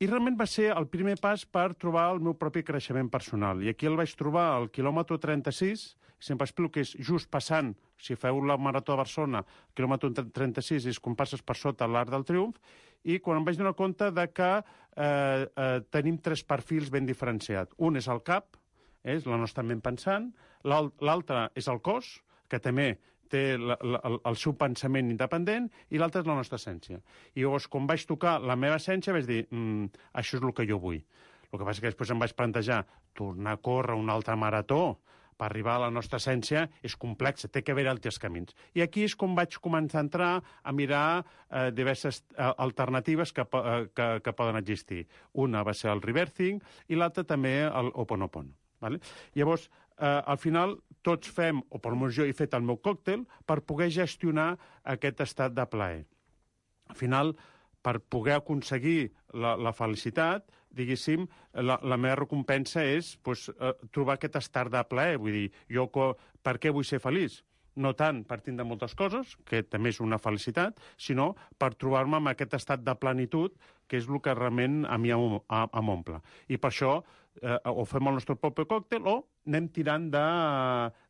I 0.00 0.06
realment 0.08 0.38
va 0.40 0.46
ser 0.48 0.70
el 0.72 0.86
primer 0.88 1.18
pas 1.20 1.42
per 1.44 1.74
trobar 1.76 2.06
el 2.14 2.22
meu 2.24 2.32
propi 2.40 2.62
creixement 2.64 3.10
personal. 3.12 3.58
I 3.60 3.68
aquí 3.74 3.84
el 3.88 3.98
vaig 4.00 4.14
trobar 4.16 4.46
al 4.54 4.70
quilòmetre 4.72 5.18
36, 5.20 5.82
sempre 6.20 6.46
explico 6.48 6.72
que 6.78 6.84
és 6.86 6.94
just 7.04 7.28
passant, 7.32 7.74
si 8.00 8.16
feu 8.16 8.40
la 8.48 8.56
Marató 8.56 8.94
de 8.94 9.02
Barcelona, 9.02 9.42
el 9.44 9.76
quilòmetre 9.76 10.24
36 10.32 10.86
és 10.88 11.00
quan 11.04 11.18
passes 11.18 11.44
per 11.44 11.56
sota 11.60 11.88
l'Arc 11.88 12.14
del 12.14 12.24
Triomf, 12.24 12.56
i 13.04 13.18
quan 13.20 13.40
em 13.42 13.44
vaig 13.44 13.60
donar 13.60 13.74
compte 13.76 14.08
de 14.16 14.24
que 14.32 14.48
eh, 14.56 15.04
eh, 15.04 15.68
tenim 15.92 16.16
tres 16.24 16.46
perfils 16.48 16.88
ben 16.92 17.04
diferenciats. 17.08 17.76
Un 17.76 18.00
és 18.00 18.08
el 18.08 18.24
cap, 18.24 18.56
és 19.04 19.28
la 19.28 19.36
nostra 19.40 19.64
ment 19.64 19.84
pensant, 19.84 20.30
l'al- 20.64 20.94
l'altre 21.04 21.50
és 21.56 21.68
el 21.68 21.80
cos, 21.84 22.22
que 22.48 22.58
també 22.60 22.94
té 23.30 23.44
la, 23.58 23.76
la, 23.80 24.00
el, 24.18 24.38
seu 24.40 24.54
pensament 24.58 25.10
independent, 25.12 25.68
i 25.90 26.00
l'altre 26.00 26.24
és 26.24 26.28
la 26.28 26.38
nostra 26.38 26.58
essència. 26.60 27.00
I 27.34 27.44
llavors, 27.44 27.68
quan 27.70 27.86
vaig 27.90 28.06
tocar 28.08 28.38
la 28.42 28.58
meva 28.58 28.80
essència, 28.80 29.14
vaig 29.16 29.28
dir, 29.28 29.44
mm, 29.50 30.02
això 30.20 30.38
és 30.38 30.42
el 30.44 30.54
que 30.56 30.66
jo 30.68 30.80
vull. 30.82 31.00
El 31.50 31.58
que 31.58 31.66
passa 31.66 31.82
que 31.82 31.90
després 31.90 32.10
em 32.14 32.20
vaig 32.22 32.34
plantejar 32.38 32.84
tornar 33.16 33.56
a 33.56 33.62
córrer 33.62 33.96
una 33.98 34.14
altra 34.14 34.36
marató 34.38 34.98
per 35.40 35.48
arribar 35.48 35.78
a 35.78 35.84
la 35.86 35.90
nostra 35.90 36.20
essència 36.20 36.66
és 36.84 36.94
complex, 37.00 37.48
té 37.48 37.62
que 37.64 37.72
haver 37.72 37.86
altres 37.88 38.20
camins. 38.20 38.52
I 38.76 38.84
aquí 38.84 39.06
és 39.08 39.16
com 39.16 39.34
vaig 39.38 39.56
començar 39.64 40.02
a 40.02 40.04
entrar 40.04 40.30
a 40.40 40.74
mirar 40.76 41.22
eh, 41.22 41.70
diverses 41.72 42.20
eh, 42.36 42.50
alternatives 42.66 43.32
que, 43.32 43.46
eh, 43.46 43.88
que, 43.96 44.08
que 44.24 44.36
poden 44.36 44.60
existir. 44.60 45.06
Una 45.32 45.64
va 45.64 45.74
ser 45.74 45.90
el 45.94 46.04
reversing 46.04 46.60
i 46.88 47.00
l'altra 47.00 47.24
també 47.24 47.62
el. 47.64 47.92
Vale? 48.80 49.00
Llavors, 49.36 49.68
eh, 50.00 50.22
al 50.26 50.38
final, 50.38 50.78
tots 51.02 51.30
fem, 51.32 51.62
o 51.70 51.78
per 51.78 51.92
jo 52.10 52.24
he 52.24 52.32
fet 52.32 52.54
el 52.54 52.62
meu 52.62 52.76
còctel, 52.76 53.26
per 53.46 53.60
poder 53.60 53.90
gestionar 53.90 54.56
aquest 54.84 55.20
estat 55.20 55.54
de 55.54 55.66
plaer. 55.66 56.04
Al 56.88 56.96
final, 56.96 57.36
per 57.82 58.00
poder 58.00 58.34
aconseguir 58.36 59.12
la, 59.32 59.56
la 59.56 59.72
felicitat, 59.72 60.48
diguéssim, 60.70 61.26
la, 61.54 61.78
la 61.82 61.96
meva 61.96 62.18
recompensa 62.20 62.84
és 62.84 63.16
pues, 63.22 63.48
eh, 63.50 63.72
trobar 63.92 64.18
aquest 64.18 64.36
estat 64.40 64.70
de 64.72 64.82
plaer. 64.88 65.18
Vull 65.18 65.36
dir, 65.36 65.46
jo 65.70 65.88
per 66.42 66.58
què 66.58 66.72
vull 66.72 66.86
ser 66.86 67.00
feliç? 67.02 67.40
No 67.80 67.94
tant 67.94 68.24
per 68.28 68.40
tindre 68.44 68.66
moltes 68.66 68.94
coses, 68.98 69.36
que 69.46 69.62
també 69.62 69.92
és 69.94 70.00
una 70.02 70.18
felicitat, 70.18 70.80
sinó 70.98 71.32
per 71.58 71.72
trobar-me 71.78 72.18
amb 72.18 72.32
aquest 72.32 72.58
estat 72.58 72.82
de 72.84 72.94
plenitud, 72.98 73.54
que 73.88 73.98
és 73.98 74.08
el 74.10 74.20
que 74.22 74.34
realment 74.34 74.84
a 74.86 74.98
mi 74.98 75.14
em, 75.14 75.38
em 75.40 75.92
omple. 75.94 76.20
I 76.48 76.58
per 76.58 76.70
això 76.70 77.00
eh, 77.42 77.58
o 77.64 77.84
fem 77.88 78.08
el 78.10 78.18
nostre 78.18 78.36
propi 78.36 78.66
còctel 78.68 79.06
o 79.08 79.16
anem 79.48 79.68
tirant 79.74 80.08
de, 80.12 80.24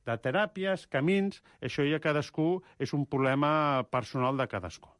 de 0.06 0.16
teràpies, 0.24 0.86
camins, 0.92 1.40
això 1.60 1.84
ja 1.88 2.00
cadascú 2.02 2.60
és 2.78 2.94
un 2.96 3.06
problema 3.06 3.84
personal 3.90 4.38
de 4.38 4.46
cadascú. 4.50 4.90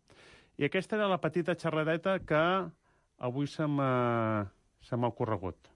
I 0.61 0.67
aquesta 0.69 0.99
era 0.99 1.09
la 1.09 1.21
petita 1.21 1.57
xerradeta 1.57 2.19
que 2.21 2.41
avui 3.21 3.47
se 3.49 3.67
m'ha 3.69 5.09
ocorregut. 5.09 5.71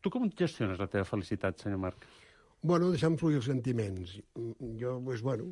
Tu 0.00 0.12
com 0.12 0.28
gestiones 0.30 0.78
la 0.80 0.88
teva 0.88 1.04
felicitat, 1.08 1.58
senyor 1.60 1.82
Marc? 1.82 2.06
Bueno, 2.66 2.88
deixant 2.92 3.16
fluir 3.20 3.40
els 3.40 3.48
sentiments. 3.50 4.16
Jo, 4.80 4.96
pues, 5.04 5.22
bueno, 5.22 5.46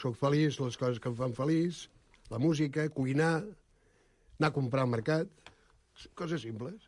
sóc 0.00 0.16
feliç, 0.18 0.58
les 0.60 0.76
coses 0.76 1.00
que 1.00 1.10
em 1.10 1.16
fan 1.18 1.34
feliç, 1.36 1.86
la 2.30 2.38
música, 2.42 2.84
cuinar, 2.92 3.42
anar 4.38 4.50
a 4.50 4.54
comprar 4.54 4.84
al 4.84 4.92
mercat, 4.92 5.30
coses 6.18 6.44
simples. 6.44 6.87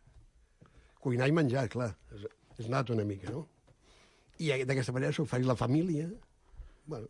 Cuinar 1.01 1.29
i 1.29 1.33
menjar, 1.33 1.67
clar, 1.73 1.95
és, 2.15 2.27
és 2.61 2.69
nat 2.69 2.91
una 2.93 3.05
mica, 3.09 3.31
no? 3.33 3.47
I 4.41 4.53
d'aquesta 4.65 4.93
manera 4.97 5.13
feliç 5.13 5.47
la 5.49 5.57
família. 5.57 6.09
Bueno, 6.87 7.09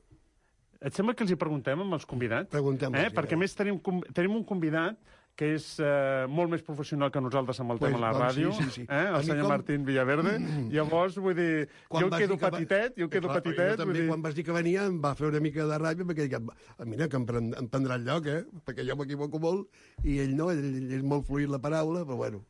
Et 0.81 0.95
sembla 0.97 1.13
que 1.13 1.21
els 1.27 1.31
hi 1.31 1.37
preguntem 1.37 1.81
amb 1.83 1.93
els 1.93 2.07
convidats? 2.09 2.49
Preguntem-los, 2.49 2.97
Eh? 3.03 3.09
sí, 3.11 3.15
Perquè, 3.15 3.35
a 3.35 3.37
eh? 3.37 3.41
més, 3.43 3.55
tenim, 3.55 3.81
tenim 4.17 4.33
un 4.39 4.45
convidat 4.49 4.97
que 5.37 5.51
és 5.55 5.67
eh, 5.79 6.25
molt 6.29 6.51
més 6.51 6.63
professional 6.65 7.11
que 7.13 7.21
nosaltres 7.21 7.61
amb 7.61 7.73
el 7.75 7.79
Pues, 7.79 7.93
tema 7.93 8.01
de 8.01 8.05
la 8.07 8.13
doncs, 8.17 8.25
ràdio, 8.25 8.53
sí, 8.57 8.65
sí, 8.65 8.71
sí. 8.71 8.87
Eh? 8.89 9.03
El 9.19 9.23
senyor 9.25 9.43
com- 9.45 9.53
Martín 9.53 9.85
Villaverde. 9.85 10.33
Llavors, 10.75 11.19
vull 11.21 11.35
dir, 11.37 11.69
jo 11.93 12.01
em 12.01 12.09
vas 12.11 12.21
quedo 12.25 12.39
que 12.39 12.51
petitet, 12.51 12.97
jo 12.97 13.05
em 13.05 13.11
quedo 13.13 13.29
Eh, 13.29 13.31
clar, 13.31 13.43
petitet. 13.43 13.71
Jo 13.75 13.77
també, 13.77 13.93
vull 13.93 14.01
dir... 14.01 14.09
quan 14.09 14.23
vas 14.25 14.35
dir 14.35 14.45
que 14.49 14.53
venia, 14.57 14.87
em 14.89 14.99
va 15.05 15.13
fer 15.15 15.29
una 15.29 15.41
mica 15.45 15.67
de 15.69 15.79
ràbia, 15.85 16.05
perquè 16.09 16.27
dic, 16.29 16.35
"Ah, 16.41 16.85
mira, 16.87 17.09
que 17.09 17.17
em, 17.21 17.27
pren, 17.29 17.53
em 17.61 17.69
prendrà 17.69 17.95
el 18.01 18.05
lloc, 18.09 18.27
eh? 18.27 18.45
Perquè 18.65 18.89
jo 18.89 18.97
m'equivoco 18.97 19.39
molt, 19.39 19.69
i 20.05 20.19
ell 20.25 20.35
no, 20.35 20.51
ell, 20.51 20.65
ell 20.65 20.93
és 20.97 21.03
molt 21.05 21.27
fluid 21.29 21.49
la 21.53 21.59
paraula, 21.61 22.07
però 22.09 22.17
bueno. 22.17 22.41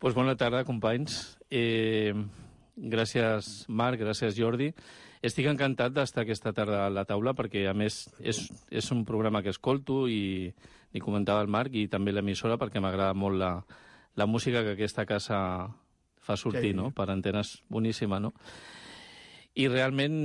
Pues 0.00 0.14
bona 0.16 0.32
tarda, 0.36 0.64
companys. 0.64 1.36
Eh, 1.52 2.14
gràcies, 2.76 3.66
Marc, 3.68 4.00
gràcies, 4.00 4.32
Jordi. 4.38 4.70
Estic 5.20 5.50
encantat 5.50 5.92
d'estar 5.92 6.24
aquesta 6.24 6.54
tarda 6.56 6.86
a 6.86 6.92
la 6.92 7.04
taula 7.04 7.34
perquè, 7.36 7.66
a 7.68 7.74
més, 7.76 8.06
és, 8.24 8.46
és 8.72 8.88
un 8.94 9.02
programa 9.04 9.42
que 9.44 9.52
escolto 9.52 10.06
i 10.08 10.48
li 10.90 11.02
comentava 11.04 11.42
el 11.44 11.52
Marc 11.52 11.76
i 11.76 11.84
també 11.92 12.14
l'emissora 12.16 12.56
perquè 12.58 12.80
m'agrada 12.80 13.12
molt 13.12 13.36
la, 13.38 13.50
la 14.16 14.26
música 14.26 14.62
que 14.64 14.72
aquesta 14.78 15.04
casa 15.06 15.68
fa 16.24 16.36
sortir, 16.40 16.72
Sí. 16.72 16.76
no? 16.78 16.90
Per 16.96 17.10
antenes, 17.12 17.58
boníssima, 17.68 18.18
no? 18.20 18.32
I 19.54 19.68
realment 19.68 20.16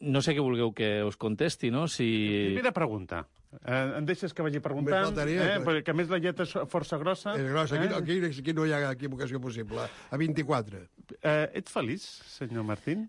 no 0.00 0.20
sé 0.20 0.34
què 0.36 0.44
vulgueu 0.44 0.74
que 0.76 1.00
us 1.04 1.16
contesti, 1.16 1.70
no? 1.72 1.86
Si... 1.88 2.06
Primera 2.52 2.72
pregunta. 2.76 3.24
Eh, 3.64 3.98
em 3.98 4.04
deixes 4.06 4.32
que 4.32 4.44
vagi 4.46 4.60
preguntant? 4.62 5.08
Faltaria, 5.10 5.42
eh? 5.42 5.54
que- 5.58 5.64
Perquè, 5.66 5.90
a 5.90 5.94
més, 5.98 6.08
la 6.08 6.18
lletra 6.22 6.44
és 6.46 6.52
força 6.70 6.98
grossa. 6.98 7.34
És 7.34 7.48
gros, 7.50 7.72
aquí, 7.72 7.86
eh? 7.88 7.96
aquí, 7.96 8.40
aquí 8.40 8.52
no 8.54 8.66
hi 8.66 8.72
ha 8.76 8.92
equivocació 8.92 9.40
possible. 9.42 9.88
A 10.10 10.16
24. 10.16 10.84
Eh, 11.20 11.50
ets 11.54 11.72
feliç, 11.74 12.04
senyor 12.36 12.62
Martín? 12.64 13.08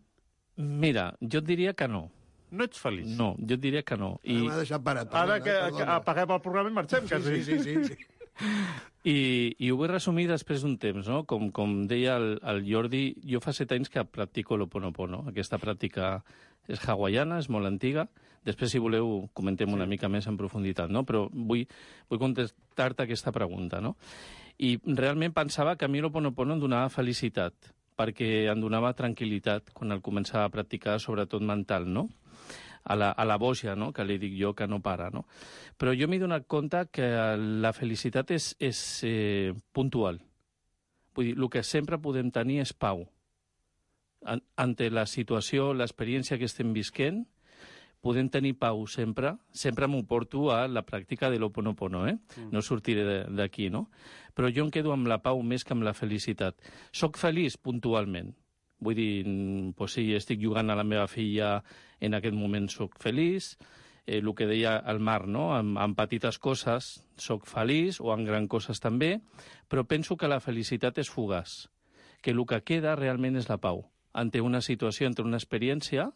Mira, 0.58 1.12
jo 1.22 1.40
et 1.40 1.46
diria 1.46 1.74
que 1.78 1.88
no. 1.88 2.08
No 2.52 2.66
ets 2.66 2.80
feliç? 2.82 3.08
No, 3.18 3.36
jo 3.40 3.54
et 3.56 3.62
diria 3.62 3.84
que 3.84 3.96
no. 3.96 4.16
I... 4.24 4.40
M'ha 4.48 4.58
deixat 4.58 4.82
parat. 4.84 5.14
Ara 5.14 5.38
perdona, 5.38 5.44
que, 5.46 5.52
que 5.54 5.78
perdona. 5.78 5.96
apaguem 6.02 6.34
el 6.36 6.42
programa 6.42 6.70
i 6.70 6.74
marxem, 6.74 7.06
Sí, 7.06 7.14
quasi. 7.14 7.44
sí, 7.44 7.60
sí, 7.60 7.60
sí, 7.64 7.86
sí. 7.94 8.08
I, 9.06 9.56
I 9.60 9.70
ho 9.72 9.78
vull 9.80 9.90
resumir 9.90 10.28
després 10.30 10.62
d'un 10.66 10.76
temps, 10.82 11.08
no? 11.10 11.24
Com, 11.30 11.48
com 11.56 11.72
deia 11.90 12.18
el, 12.20 12.36
el 12.52 12.60
Jordi, 12.68 13.16
jo 13.26 13.40
fa 13.42 13.54
set 13.54 13.72
anys 13.74 13.90
que 13.90 14.04
practico 14.06 14.58
l'Oponopono. 14.58 15.24
Aquesta 15.32 15.58
pràctica 15.62 16.20
és 16.68 16.84
hawaiana, 16.88 17.40
és 17.42 17.50
molt 17.50 17.70
antiga. 17.70 18.08
Després, 18.46 18.72
si 18.74 18.82
voleu, 18.82 19.30
comentem 19.38 19.74
una 19.74 19.86
mica 19.86 20.10
més 20.10 20.28
en 20.28 20.38
profunditat, 20.38 20.90
no? 20.90 21.04
Però 21.06 21.28
vull, 21.32 21.68
vull 22.10 22.22
contestar-te 22.22 23.06
aquesta 23.06 23.34
pregunta, 23.34 23.82
no? 23.82 23.96
I 24.62 24.76
realment 24.86 25.34
pensava 25.34 25.76
que 25.76 25.86
a 25.86 25.92
mi 25.92 26.02
l'Oponopono 26.02 26.56
em 26.56 26.62
donava 26.62 26.90
felicitat, 26.94 27.72
perquè 27.98 28.48
em 28.50 28.62
donava 28.62 28.94
tranquil·litat 28.98 29.72
quan 29.78 29.94
el 29.94 30.02
començava 30.02 30.48
a 30.48 30.54
practicar, 30.54 31.00
sobretot 31.00 31.42
mental, 31.46 31.86
no? 31.90 32.10
a 32.84 32.96
la, 32.96 33.12
a 33.12 33.26
la 33.26 33.38
boja, 33.38 33.76
no? 33.76 33.92
que 33.94 34.06
li 34.06 34.18
dic 34.18 34.34
jo 34.40 34.54
que 34.58 34.68
no 34.68 34.82
para. 34.82 35.10
No? 35.14 35.26
Però 35.78 35.94
jo 35.98 36.08
m'he 36.10 36.20
donat 36.22 36.48
compte 36.50 36.88
que 36.94 37.08
la 37.38 37.74
felicitat 37.78 38.34
és, 38.34 38.52
és 38.60 38.82
eh, 39.08 39.54
puntual. 39.74 40.22
Vull 41.16 41.32
dir, 41.32 41.36
el 41.38 41.50
que 41.52 41.64
sempre 41.68 42.00
podem 42.02 42.32
tenir 42.34 42.62
és 42.64 42.74
pau. 42.74 43.06
An 44.24 44.44
ante 44.56 44.90
la 44.92 45.06
situació, 45.06 45.74
l'experiència 45.74 46.38
que 46.38 46.46
estem 46.46 46.74
visquent, 46.74 47.24
podem 48.02 48.30
tenir 48.30 48.56
pau 48.58 48.88
sempre. 48.90 49.36
Sempre 49.54 49.88
m'ho 49.88 50.04
porto 50.10 50.50
a 50.52 50.68
la 50.68 50.84
pràctica 50.86 51.30
de 51.30 51.38
l'Oponopono, 51.40 52.08
eh? 52.08 52.16
Mm. 52.38 52.50
No 52.52 52.62
sortiré 52.62 53.04
de- 53.06 53.26
d'aquí, 53.30 53.70
no? 53.70 53.90
Però 54.36 54.50
jo 54.54 54.64
em 54.66 54.72
quedo 54.72 54.92
amb 54.94 55.08
la 55.08 55.22
pau 55.22 55.42
més 55.44 55.64
que 55.64 55.74
amb 55.74 55.84
la 55.84 55.94
felicitat. 55.94 56.56
Soc 56.92 57.18
feliç 57.18 57.58
puntualment. 57.58 58.34
Vull 58.80 58.96
dir, 58.96 59.26
mm, 59.28 59.74
pues 59.78 59.94
sí, 59.94 60.14
estic 60.16 60.42
jugant 60.42 60.70
a 60.72 60.76
la 60.76 60.84
meva 60.84 61.08
filla, 61.08 61.64
en 62.00 62.14
aquest 62.16 62.34
moment 62.34 62.68
sóc 62.70 62.98
feliç, 62.98 63.56
eh, 64.08 64.18
el 64.18 64.34
que 64.34 64.48
deia 64.48 64.78
el 64.88 65.00
Marc, 65.00 65.28
no? 65.28 65.54
amb, 65.54 65.78
amb 65.78 65.96
petites 65.96 66.40
coses 66.40 67.06
sóc 67.16 67.46
feliç, 67.46 68.02
o 68.02 68.12
amb 68.12 68.26
gran 68.26 68.48
coses 68.48 68.80
també, 68.80 69.22
però 69.70 69.86
penso 69.86 70.18
que 70.18 70.28
la 70.28 70.40
felicitat 70.40 70.98
és 70.98 71.10
fugaç, 71.12 71.68
que 72.24 72.32
el 72.32 72.44
que 72.48 72.62
queda 72.64 72.96
realment 72.96 73.36
és 73.36 73.48
la 73.48 73.58
pau. 73.58 73.91
Ante 74.14 74.42
una 74.42 74.62
situació, 74.62 75.08
entre 75.08 75.26
una 75.26 75.40
experiència, 75.40 76.10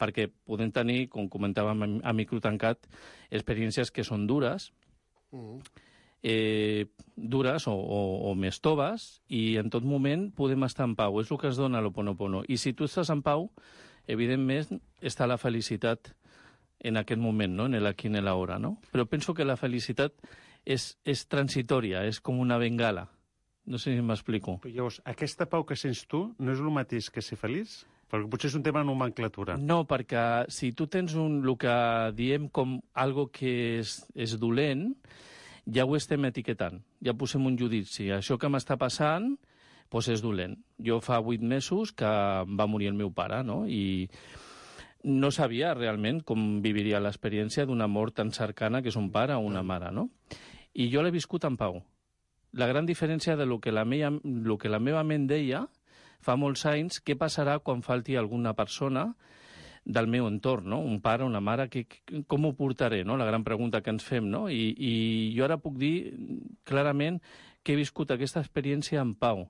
perquè 0.00 0.28
podem 0.46 0.72
tenir, 0.74 1.06
com 1.12 1.28
comentàvem 1.30 2.00
a 2.02 2.12
micro 2.16 2.40
tancat, 2.42 2.88
experiències 3.30 3.92
que 3.94 4.04
són 4.04 4.26
dures, 4.26 4.70
eh, 6.22 6.86
dures 7.16 7.66
o, 7.68 7.74
o, 7.74 8.00
o 8.30 8.34
més 8.34 8.60
toves, 8.60 9.22
i 9.28 9.58
en 9.60 9.70
tot 9.70 9.84
moment 9.84 10.30
podem 10.36 10.66
estar 10.68 10.88
en 10.88 10.96
pau. 10.98 11.20
És 11.20 11.30
el 11.30 11.40
que 11.40 11.50
es 11.50 11.60
dona 11.60 11.78
a 11.78 11.84
l'Oponopono. 11.84 12.42
I 12.48 12.58
si 12.58 12.74
tu 12.74 12.88
estàs 12.88 13.12
en 13.14 13.22
pau, 13.22 13.50
evidentment 14.06 14.80
està 15.02 15.28
la 15.30 15.38
felicitat 15.38 16.14
en 16.82 16.98
aquest 16.98 17.20
moment, 17.22 17.54
no? 17.54 17.66
en 17.66 17.78
l'aquí 17.82 18.08
i 18.08 18.14
en 18.14 18.24
l'hora. 18.26 18.58
No? 18.58 18.76
Però 18.92 19.06
penso 19.06 19.34
que 19.34 19.46
la 19.46 19.56
felicitat 19.56 20.14
és, 20.64 20.96
és 21.04 21.26
transitòria, 21.30 22.04
és 22.06 22.20
com 22.20 22.40
una 22.42 22.58
bengala. 22.58 23.08
No 23.66 23.78
sé 23.78 23.94
si 23.94 24.02
m'explico. 24.02 24.58
Llavors, 24.66 25.00
aquesta 25.06 25.46
pau 25.50 25.64
que 25.66 25.78
sents 25.78 26.02
tu 26.10 26.24
no 26.38 26.54
és 26.54 26.62
el 26.62 26.72
mateix 26.74 27.10
que 27.14 27.22
ser 27.22 27.38
feliç? 27.38 27.82
Perquè 28.12 28.28
potser 28.28 28.50
és 28.50 28.56
un 28.58 28.64
tema 28.66 28.82
de 28.82 28.90
nomenclatura. 28.90 29.56
No, 29.56 29.84
perquè 29.88 30.44
si 30.52 30.72
tu 30.76 30.88
tens 30.90 31.14
un, 31.16 31.38
el 31.40 31.54
que 31.56 31.76
diem 32.18 32.50
com 32.52 32.76
algo 32.92 33.28
que 33.32 33.54
és, 33.78 34.00
és 34.12 34.34
dolent, 34.40 34.90
ja 35.64 35.86
ho 35.86 35.96
estem 35.96 36.26
etiquetant, 36.28 36.82
ja 37.00 37.14
posem 37.16 37.46
un 37.46 37.56
judici. 37.56 38.10
Això 38.12 38.36
que 38.36 38.50
m'està 38.50 38.76
passant 38.76 39.30
doncs 39.92 40.08
és 40.08 40.22
dolent. 40.24 40.56
Jo 40.80 40.98
fa 41.04 41.20
vuit 41.20 41.42
mesos 41.44 41.92
que 41.92 42.08
va 42.08 42.66
morir 42.66 42.88
el 42.88 42.96
meu 42.96 43.12
pare, 43.12 43.42
no? 43.44 43.62
I 43.68 44.08
no 45.04 45.30
sabia 45.34 45.74
realment 45.74 46.22
com 46.24 46.60
viviria 46.64 47.00
l'experiència 47.02 47.66
d'una 47.66 47.88
mort 47.90 48.16
tan 48.16 48.32
cercana 48.32 48.80
que 48.82 48.88
és 48.88 48.96
un 48.96 49.10
pare 49.12 49.36
o 49.36 49.44
una 49.44 49.62
mare, 49.62 49.92
no? 49.92 50.08
I 50.72 50.88
jo 50.92 51.02
l'he 51.02 51.12
viscut 51.12 51.44
en 51.44 51.58
pau. 51.60 51.82
La 52.52 52.68
gran 52.68 52.86
diferència 52.86 53.36
de 53.36 53.46
lo 53.46 53.60
que 53.60 53.72
la, 53.72 53.84
meia, 53.84 54.10
lo 54.22 54.58
que 54.58 54.68
la 54.68 54.80
meva 54.80 55.02
ment 55.04 55.26
deia 55.26 55.66
fa 56.22 56.36
molts 56.36 56.66
anys, 56.68 57.00
què 57.02 57.16
passarà 57.18 57.58
quan 57.64 57.82
falti 57.82 58.16
alguna 58.16 58.52
persona 58.54 59.08
del 59.84 60.06
meu 60.06 60.28
entorn, 60.28 60.68
no? 60.70 60.78
un 60.78 61.00
pare, 61.02 61.24
una 61.24 61.40
mare, 61.40 61.66
que, 61.68 61.86
com 62.30 62.46
ho 62.46 62.52
portaré? 62.54 63.02
No? 63.04 63.16
La 63.18 63.26
gran 63.26 63.42
pregunta 63.42 63.82
que 63.82 63.90
ens 63.90 64.04
fem. 64.06 64.28
No? 64.30 64.46
I, 64.48 64.70
I 64.78 64.92
jo 65.36 65.46
ara 65.48 65.58
puc 65.58 65.78
dir 65.80 66.12
clarament 66.68 67.18
que 67.62 67.74
he 67.74 67.78
viscut 67.78 68.12
aquesta 68.14 68.42
experiència 68.42 69.02
en 69.02 69.16
pau. 69.18 69.48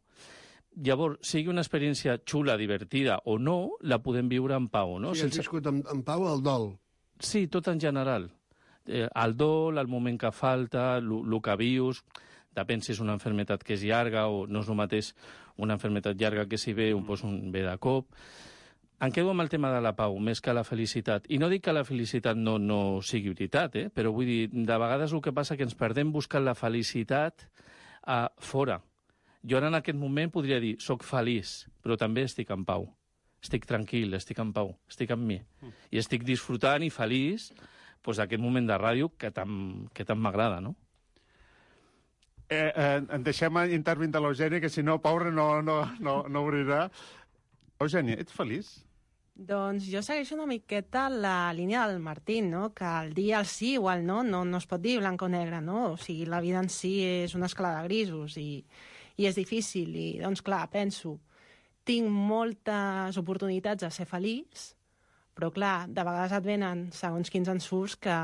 Llavors, 0.73 1.21
sigui 1.28 1.52
una 1.52 1.61
experiència 1.61 2.16
xula, 2.25 2.56
divertida 2.56 3.18
o 3.28 3.37
no, 3.38 3.75
la 3.85 4.00
podem 4.00 4.30
viure 4.32 4.56
en 4.56 4.71
pau. 4.73 4.97
No? 5.02 5.12
Sí, 5.12 5.28
has 5.28 5.42
viscut 5.42 5.68
en, 5.68 5.82
en 5.92 6.00
pau 6.06 6.25
el 6.30 6.40
dol. 6.44 6.71
Sí, 7.21 7.47
tot 7.52 7.68
en 7.68 7.80
general. 7.80 8.30
Eh, 8.87 9.04
el 9.04 9.37
dol, 9.37 9.76
el 9.78 9.88
moment 9.88 10.18
que 10.21 10.32
falta, 10.32 10.97
el 10.97 11.40
que 11.42 11.56
vius... 11.61 12.04
Depèn 12.56 12.82
si 12.85 12.92
és 12.92 13.00
una 13.00 13.16
enfermetat 13.16 13.64
que 13.64 13.75
és 13.75 13.85
llarga 13.88 14.26
o 14.28 14.47
no 14.47 14.61
és 14.61 14.68
el 14.68 14.76
mateix 14.76 15.12
una 15.56 15.76
enfermetat 15.78 16.16
llarga 16.21 16.47
que 16.49 16.59
si 16.59 16.73
ve 16.73 16.92
un, 16.94 17.04
pues, 17.06 17.23
un 17.25 17.50
ve 17.52 17.62
de 17.62 17.76
cop. 17.78 18.09
Em 19.02 19.11
quedo 19.11 19.32
amb 19.32 19.42
el 19.42 19.49
tema 19.50 19.73
de 19.73 19.80
la 19.82 19.97
pau, 19.99 20.14
més 20.23 20.40
que 20.40 20.52
la 20.54 20.62
felicitat. 20.62 21.25
I 21.35 21.40
no 21.42 21.49
dic 21.50 21.64
que 21.66 21.75
la 21.75 21.82
felicitat 21.82 22.38
no, 22.38 22.54
no 22.62 23.00
sigui 23.02 23.32
veritat, 23.32 23.75
eh? 23.80 23.88
però 23.90 24.12
vull 24.14 24.28
dir, 24.28 24.42
de 24.52 24.78
vegades 24.78 25.12
el 25.12 25.23
que 25.25 25.35
passa 25.35 25.56
que 25.59 25.66
ens 25.66 25.75
perdem 25.75 26.12
buscant 26.14 26.44
la 26.47 26.54
felicitat 26.54 27.49
a 28.06 28.28
fora. 28.38 28.78
Jo 29.42 29.59
ara 29.59 29.73
en 29.73 29.75
aquest 29.75 29.99
moment 29.99 30.30
podria 30.30 30.61
dir, 30.62 30.76
sóc 30.78 31.02
feliç, 31.02 31.64
però 31.82 31.97
també 31.99 32.23
estic 32.28 32.52
en 32.54 32.62
pau. 32.64 32.87
Estic 33.42 33.66
tranquil, 33.66 34.14
estic 34.14 34.38
en 34.38 34.52
pau, 34.54 34.76
estic 34.87 35.11
amb 35.11 35.26
mi. 35.26 35.40
I 35.90 35.99
estic 35.99 36.23
disfrutant 36.23 36.87
i 36.87 36.92
feliç 36.94 37.50
pues, 38.06 38.21
aquest 38.23 38.42
moment 38.42 38.71
de 38.71 38.78
ràdio 38.78 39.11
que 39.18 39.32
tant, 39.35 39.88
que 39.90 40.06
tant 40.06 40.23
m'agrada, 40.23 40.61
no? 40.62 40.76
Eh, 42.52 42.71
eh, 42.85 43.18
deixem 43.25 43.59
intervindre 43.73 44.21
l'Eugènia, 44.21 44.61
que 44.61 44.71
si 44.73 44.82
no, 44.85 44.99
pobra, 45.00 45.30
no, 45.32 45.49
no, 45.64 45.82
no, 46.04 46.16
no 46.28 46.47
obrirà. 46.47 46.87
Eugènia, 47.80 48.18
ets 48.21 48.35
feliç? 48.37 48.73
Doncs 49.32 49.87
jo 49.88 50.02
segueixo 50.04 50.37
una 50.37 50.47
miqueta 50.47 51.06
la 51.09 51.52
línia 51.56 51.87
del 51.88 52.02
Martín, 52.04 52.50
no? 52.52 52.75
que 52.76 52.85
el 52.85 53.14
dia 53.16 53.38
el 53.40 53.47
sí 53.49 53.78
o 53.78 53.88
el 53.90 54.04
no, 54.04 54.21
no, 54.23 54.44
no 54.44 54.61
es 54.61 54.68
pot 54.68 54.82
dir 54.85 54.99
blanc 55.00 55.25
o 55.25 55.28
negre, 55.32 55.62
no? 55.64 55.94
O 55.94 55.97
sigui, 55.97 56.26
la 56.28 56.42
vida 56.44 56.61
en 56.61 56.68
si 56.68 56.99
és 57.06 57.35
una 57.35 57.49
escala 57.49 57.73
de 57.78 57.87
grisos 57.88 58.37
i, 58.37 58.61
i 59.16 59.26
és 59.30 59.38
difícil. 59.40 59.97
I, 59.97 60.09
doncs, 60.21 60.44
clar, 60.44 60.66
penso, 60.71 61.16
tinc 61.88 62.12
moltes 62.12 63.16
oportunitats 63.18 63.87
de 63.87 63.90
ser 63.90 64.06
feliç, 64.11 64.68
però, 65.32 65.49
clar, 65.50 65.88
de 65.88 66.04
vegades 66.04 66.37
et 66.37 66.44
venen 66.44 66.90
segons 66.92 67.32
quins 67.32 67.49
ensurts 67.49 67.97
que, 67.97 68.18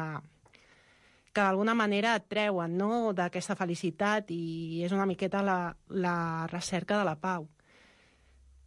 que 1.32 1.40
d'alguna 1.40 1.74
manera 1.74 2.14
et 2.18 2.26
treuen 2.30 2.76
no? 2.78 3.12
d'aquesta 3.14 3.56
felicitat 3.58 4.32
i 4.34 4.82
és 4.86 4.94
una 4.94 5.06
miqueta 5.06 5.42
la, 5.44 5.60
la 5.90 6.46
recerca 6.50 6.98
de 6.98 7.06
la 7.08 7.16
pau. 7.20 7.48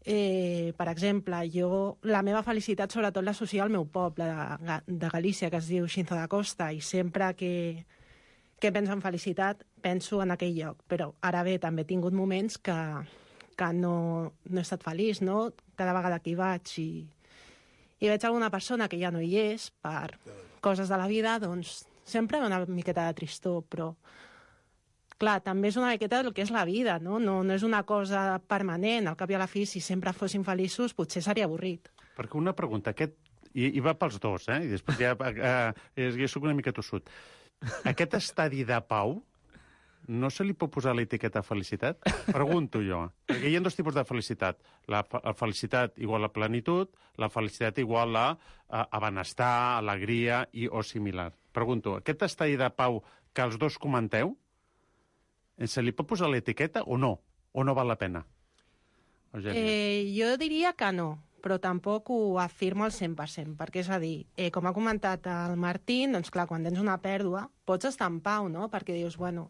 Eh, 0.03 0.74
per 0.77 0.88
exemple, 0.89 1.38
jo, 1.53 1.98
la 2.10 2.24
meva 2.25 2.41
felicitat 2.41 2.91
sobretot 2.91 3.24
l'associo 3.24 3.62
al 3.62 3.70
meu 3.70 3.86
poble 3.86 4.25
de, 4.25 4.77
de 4.88 5.10
Galícia, 5.13 5.51
que 5.53 5.60
es 5.62 5.70
diu 5.70 5.86
Xinzo 5.86 6.18
da 6.18 6.27
Costa, 6.27 6.72
i 6.74 6.82
sempre 6.82 7.34
que, 7.38 7.86
que 8.60 8.72
penso 8.72 8.94
en 8.94 9.01
felicitat 9.01 9.62
penso 9.82 10.22
en 10.24 10.34
aquell 10.34 10.58
lloc. 10.58 10.82
Però 10.89 11.12
ara 11.22 11.44
bé, 11.46 11.60
també 11.62 11.86
he 11.86 11.91
tingut 11.91 12.18
moments 12.18 12.58
que, 12.58 12.77
que 13.57 13.70
no, 13.77 14.33
no 14.50 14.62
he 14.62 14.66
estat 14.66 14.81
feliç, 14.85 15.22
no? 15.22 15.51
Cada 15.77 15.94
vegada 15.94 16.20
que 16.20 16.33
hi 16.33 16.38
vaig 16.40 16.74
i, 16.81 16.90
i 18.01 18.09
veig 18.09 18.25
alguna 18.25 18.50
persona 18.50 18.90
que 18.90 18.98
ja 19.01 19.14
no 19.14 19.22
hi 19.22 19.35
és 19.38 19.70
per 19.85 20.18
coses 20.62 20.90
de 20.90 20.98
la 20.98 21.09
vida, 21.09 21.38
doncs 21.42 21.83
sempre 22.03 22.42
una 22.44 22.64
miqueta 22.66 23.07
de 23.07 23.18
tristor, 23.18 23.64
però 23.70 23.92
clar, 25.22 25.40
també 25.46 25.70
és 25.70 25.77
una 25.77 25.92
miqueta 25.94 26.22
del 26.24 26.33
que 26.33 26.44
és 26.46 26.51
la 26.53 26.66
vida, 26.66 26.98
no? 27.00 27.20
No, 27.22 27.42
no 27.46 27.53
és 27.53 27.66
una 27.68 27.83
cosa 27.87 28.40
permanent. 28.50 29.09
Al 29.11 29.18
cap 29.20 29.29
i 29.29 29.37
a 29.37 29.42
la 29.42 29.50
fi, 29.50 29.68
si 29.70 29.81
sempre 29.83 30.14
fóssim 30.18 30.46
feliços, 30.48 30.96
potser 30.98 31.22
seria 31.22 31.46
avorrit. 31.50 31.92
Perquè 32.18 32.40
una 32.40 32.55
pregunta, 32.57 32.96
aquest... 32.96 33.18
I, 33.51 33.68
i 33.75 33.81
va 33.83 33.92
pels 34.00 34.16
dos, 34.24 34.46
eh? 34.48 34.61
I 34.64 34.70
després 34.72 34.96
ja... 35.01 35.11
Eh, 35.20 36.07
jo 36.16 36.27
soc 36.31 36.46
una 36.48 36.55
mica 36.55 36.72
tossut. 36.72 37.09
Aquest 37.90 38.16
estadi 38.18 38.64
de 38.66 38.77
pau 38.87 39.20
no 40.11 40.29
se 40.29 40.43
li 40.43 40.53
pot 40.57 40.71
posar 40.74 40.93
l'etiqueta 40.97 41.43
felicitat? 41.45 42.01
Pregunto 42.27 42.81
jo. 42.83 43.05
Perquè 43.29 43.50
hi 43.50 43.55
ha 43.55 43.63
dos 43.63 43.77
tipus 43.77 43.95
de 43.95 44.03
felicitat. 44.07 44.59
La, 44.91 45.05
la 45.24 45.33
felicitat 45.37 45.97
igual 46.03 46.27
a 46.27 46.31
plenitud, 46.33 46.91
la 47.21 47.31
felicitat 47.31 47.79
igual 47.79 48.15
a, 48.19 48.27
a, 48.67 48.83
a 48.83 49.01
benestar, 49.03 49.79
alegria 49.79 50.43
i 50.51 50.67
o 50.67 50.83
similar. 50.83 51.31
Pregunto, 51.55 51.95
aquest 52.00 52.27
estadi 52.27 52.59
de 52.59 52.69
pau 52.75 53.01
que 53.31 53.47
els 53.47 53.57
dos 53.59 53.79
comenteu, 53.79 54.35
se 55.65 55.83
li 55.83 55.95
pot 55.95 56.09
posar 56.09 56.29
l'etiqueta 56.31 56.83
o 56.83 56.97
no? 56.97 57.17
O 57.51 57.63
no 57.63 57.75
val 57.75 57.91
la 57.91 58.00
pena? 58.00 58.25
Eugènia. 59.31 59.63
Eh, 59.63 60.11
jo 60.11 60.35
diria 60.39 60.74
que 60.75 60.91
no, 60.95 61.09
però 61.43 61.57
tampoc 61.59 62.11
ho 62.11 62.39
afirmo 62.39 62.85
al 62.85 62.93
100%, 62.95 63.55
perquè 63.59 63.83
és 63.83 63.89
a 63.89 64.00
dir, 64.00 64.25
eh, 64.35 64.50
com 64.51 64.67
ha 64.67 64.75
comentat 64.75 65.27
el 65.31 65.57
Martín, 65.59 66.15
doncs 66.15 66.31
clar, 66.31 66.47
quan 66.47 66.63
tens 66.67 66.79
una 66.79 66.97
pèrdua 67.03 67.47
pots 67.65 67.87
estar 67.87 68.09
en 68.11 68.19
pau, 68.24 68.50
no? 68.50 68.67
Perquè 68.71 68.95
dius, 68.95 69.17
bueno, 69.17 69.50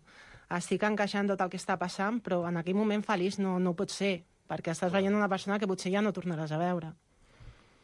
estic 0.57 0.83
encaixant 0.83 1.29
tot 1.31 1.41
el 1.43 1.51
que 1.51 1.59
està 1.59 1.77
passant, 1.79 2.19
però 2.23 2.41
en 2.49 2.59
aquell 2.59 2.77
moment 2.77 3.03
feliç 3.05 3.39
no, 3.39 3.57
no 3.59 3.75
pot 3.77 3.93
ser, 3.93 4.23
perquè 4.51 4.73
estàs 4.73 4.91
veient 4.93 5.15
una 5.15 5.29
persona 5.31 5.59
que 5.59 5.69
potser 5.69 5.93
ja 5.93 6.01
no 6.03 6.13
tornaràs 6.15 6.51
a 6.51 6.59
veure. 6.59 6.91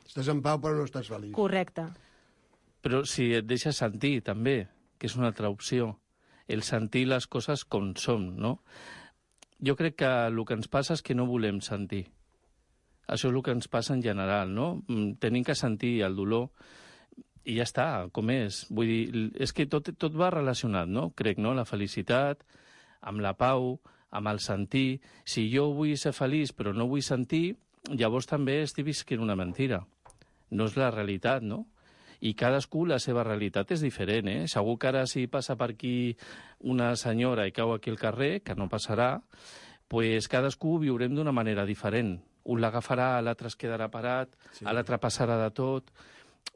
Estàs 0.08 0.28
en 0.32 0.42
pau 0.44 0.60
però 0.64 0.80
no 0.80 0.88
estàs 0.88 1.10
feliç. 1.12 1.34
Correcte. 1.36 1.88
Però 2.84 3.04
si 3.08 3.32
et 3.36 3.48
deixes 3.48 3.80
sentir, 3.80 4.22
també, 4.24 4.62
que 4.98 5.10
és 5.10 5.16
una 5.20 5.32
altra 5.32 5.52
opció, 5.52 5.96
el 6.48 6.64
sentir 6.64 7.06
les 7.08 7.28
coses 7.28 7.66
com 7.68 7.92
són, 8.00 8.30
no? 8.40 8.58
Jo 9.64 9.76
crec 9.76 9.98
que 10.04 10.12
el 10.30 10.44
que 10.46 10.56
ens 10.56 10.70
passa 10.72 10.96
és 10.96 11.04
que 11.04 11.16
no 11.18 11.26
volem 11.28 11.60
sentir. 11.66 12.06
Això 13.08 13.30
és 13.30 13.34
el 13.34 13.44
que 13.44 13.56
ens 13.56 13.68
passa 13.72 13.96
en 13.96 14.04
general, 14.04 14.52
no? 14.54 14.84
Mm, 14.88 15.18
Tenim 15.24 15.44
que 15.48 15.56
sentir 15.56 16.02
el 16.04 16.16
dolor 16.16 16.50
i 17.48 17.56
ja 17.58 17.66
està, 17.68 17.88
com 18.12 18.32
és. 18.34 18.66
Vull 18.70 18.90
dir, 18.92 19.28
és 19.40 19.54
que 19.56 19.68
tot, 19.72 19.90
tot 19.96 20.16
va 20.20 20.32
relacionat, 20.34 20.90
no? 20.92 21.10
Crec, 21.16 21.40
no? 21.40 21.54
La 21.56 21.68
felicitat, 21.68 22.44
amb 23.02 23.24
la 23.24 23.34
pau, 23.40 23.78
amb 24.12 24.34
el 24.34 24.42
sentir. 24.44 25.00
Si 25.24 25.48
jo 25.54 25.70
vull 25.78 25.96
ser 26.00 26.14
feliç 26.16 26.54
però 26.58 26.74
no 26.76 26.90
vull 26.92 27.06
sentir, 27.06 27.56
llavors 27.88 28.28
també 28.28 28.62
estic 28.66 28.90
visquent 28.90 29.24
una 29.24 29.38
mentira. 29.40 29.86
No 30.52 30.68
és 30.68 30.78
la 30.80 30.92
realitat, 30.92 31.44
no? 31.44 31.66
i 32.20 32.34
cadascú 32.34 32.86
la 32.90 32.98
seva 32.98 33.24
realitat 33.26 33.72
és 33.76 33.84
diferent, 33.86 34.30
eh? 34.32 34.48
Segur 34.50 34.78
que 34.82 34.90
ara 34.90 35.04
si 35.10 35.28
passa 35.30 35.54
per 35.58 35.72
aquí 35.74 36.16
una 36.66 36.96
senyora 36.98 37.46
i 37.48 37.54
cau 37.54 37.76
aquí 37.76 37.92
al 37.94 38.00
carrer, 38.02 38.40
que 38.42 38.56
no 38.58 38.70
passarà, 38.72 39.20
pues 39.88 40.28
cadascú 40.28 40.76
ho 40.76 40.82
viurem 40.82 41.16
d'una 41.16 41.36
manera 41.36 41.66
diferent. 41.66 42.18
Un 42.48 42.62
l'agafarà, 42.64 43.20
l'altre 43.22 43.52
es 43.52 43.58
quedarà 43.60 43.90
parat, 43.94 44.32
sí. 44.56 44.66
l'altre 44.66 44.98
passarà 45.04 45.38
de 45.44 45.52
tot. 45.54 45.92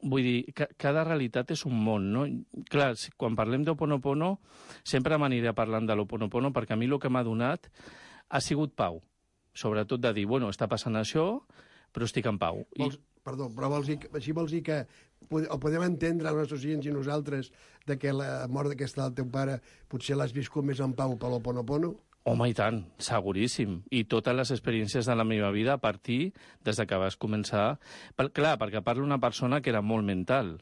Vull 0.02 0.24
dir, 0.26 0.38
ca 0.56 0.66
cada 0.80 1.04
realitat 1.06 1.52
és 1.54 1.62
un 1.68 1.76
món, 1.84 2.08
no? 2.14 2.24
Clar, 2.70 2.92
quan 3.20 3.36
parlem 3.38 3.66
d'Oponopono, 3.66 4.34
sempre 4.82 5.18
m'aniré 5.20 5.52
parlant 5.54 5.86
de 5.86 5.96
l'Oponopono 5.98 6.50
perquè 6.54 6.74
a 6.74 6.80
mi 6.80 6.88
el 6.90 6.98
que 6.98 7.10
m'ha 7.12 7.22
donat 7.22 7.68
ha 8.28 8.40
sigut 8.40 8.74
pau. 8.74 9.02
Sobretot 9.54 10.00
de 10.00 10.12
dir, 10.16 10.26
bueno, 10.26 10.48
està 10.50 10.66
passant 10.66 10.96
això, 10.96 11.26
però 11.92 12.08
estic 12.08 12.26
en 12.26 12.38
pau. 12.40 12.64
Vols, 12.78 12.98
perdó, 13.22 13.50
però 13.54 13.68
vols 13.70 13.90
dir, 13.90 13.98
així 14.16 14.32
vols 14.34 14.54
dir 14.54 14.62
que 14.66 14.82
o 15.30 15.58
podem 15.62 15.84
entendre 15.86 16.30
els 16.32 16.40
nostres 16.42 16.64
oients 16.66 16.88
i 16.88 16.94
nosaltres 16.94 17.52
de 17.86 17.98
que 18.00 18.14
la 18.16 18.48
mort 18.48 18.72
d'aquesta 18.72 19.04
del 19.04 19.18
teu 19.20 19.28
pare 19.30 19.60
potser 19.92 20.16
l'has 20.16 20.34
viscut 20.34 20.66
més 20.66 20.80
en 20.80 20.96
pau 20.98 21.14
per 21.20 21.30
l'Oponopono? 21.30 21.94
Home, 22.22 22.46
i 22.52 22.54
tant, 22.54 22.84
seguríssim. 23.02 23.80
I 23.90 24.04
totes 24.06 24.36
les 24.38 24.50
experiències 24.54 25.08
de 25.08 25.14
la 25.18 25.26
meva 25.26 25.50
vida 25.50 25.74
a 25.74 25.82
partir 25.82 26.32
des 26.62 26.78
de 26.78 26.86
que 26.86 26.98
vas 27.02 27.16
començar... 27.18 27.80
Per, 28.14 28.28
clar, 28.30 28.54
perquè 28.60 28.82
parlo 28.86 29.02
d'una 29.02 29.18
persona 29.18 29.58
que 29.60 29.72
era 29.72 29.80
molt 29.82 30.06
mental. 30.06 30.52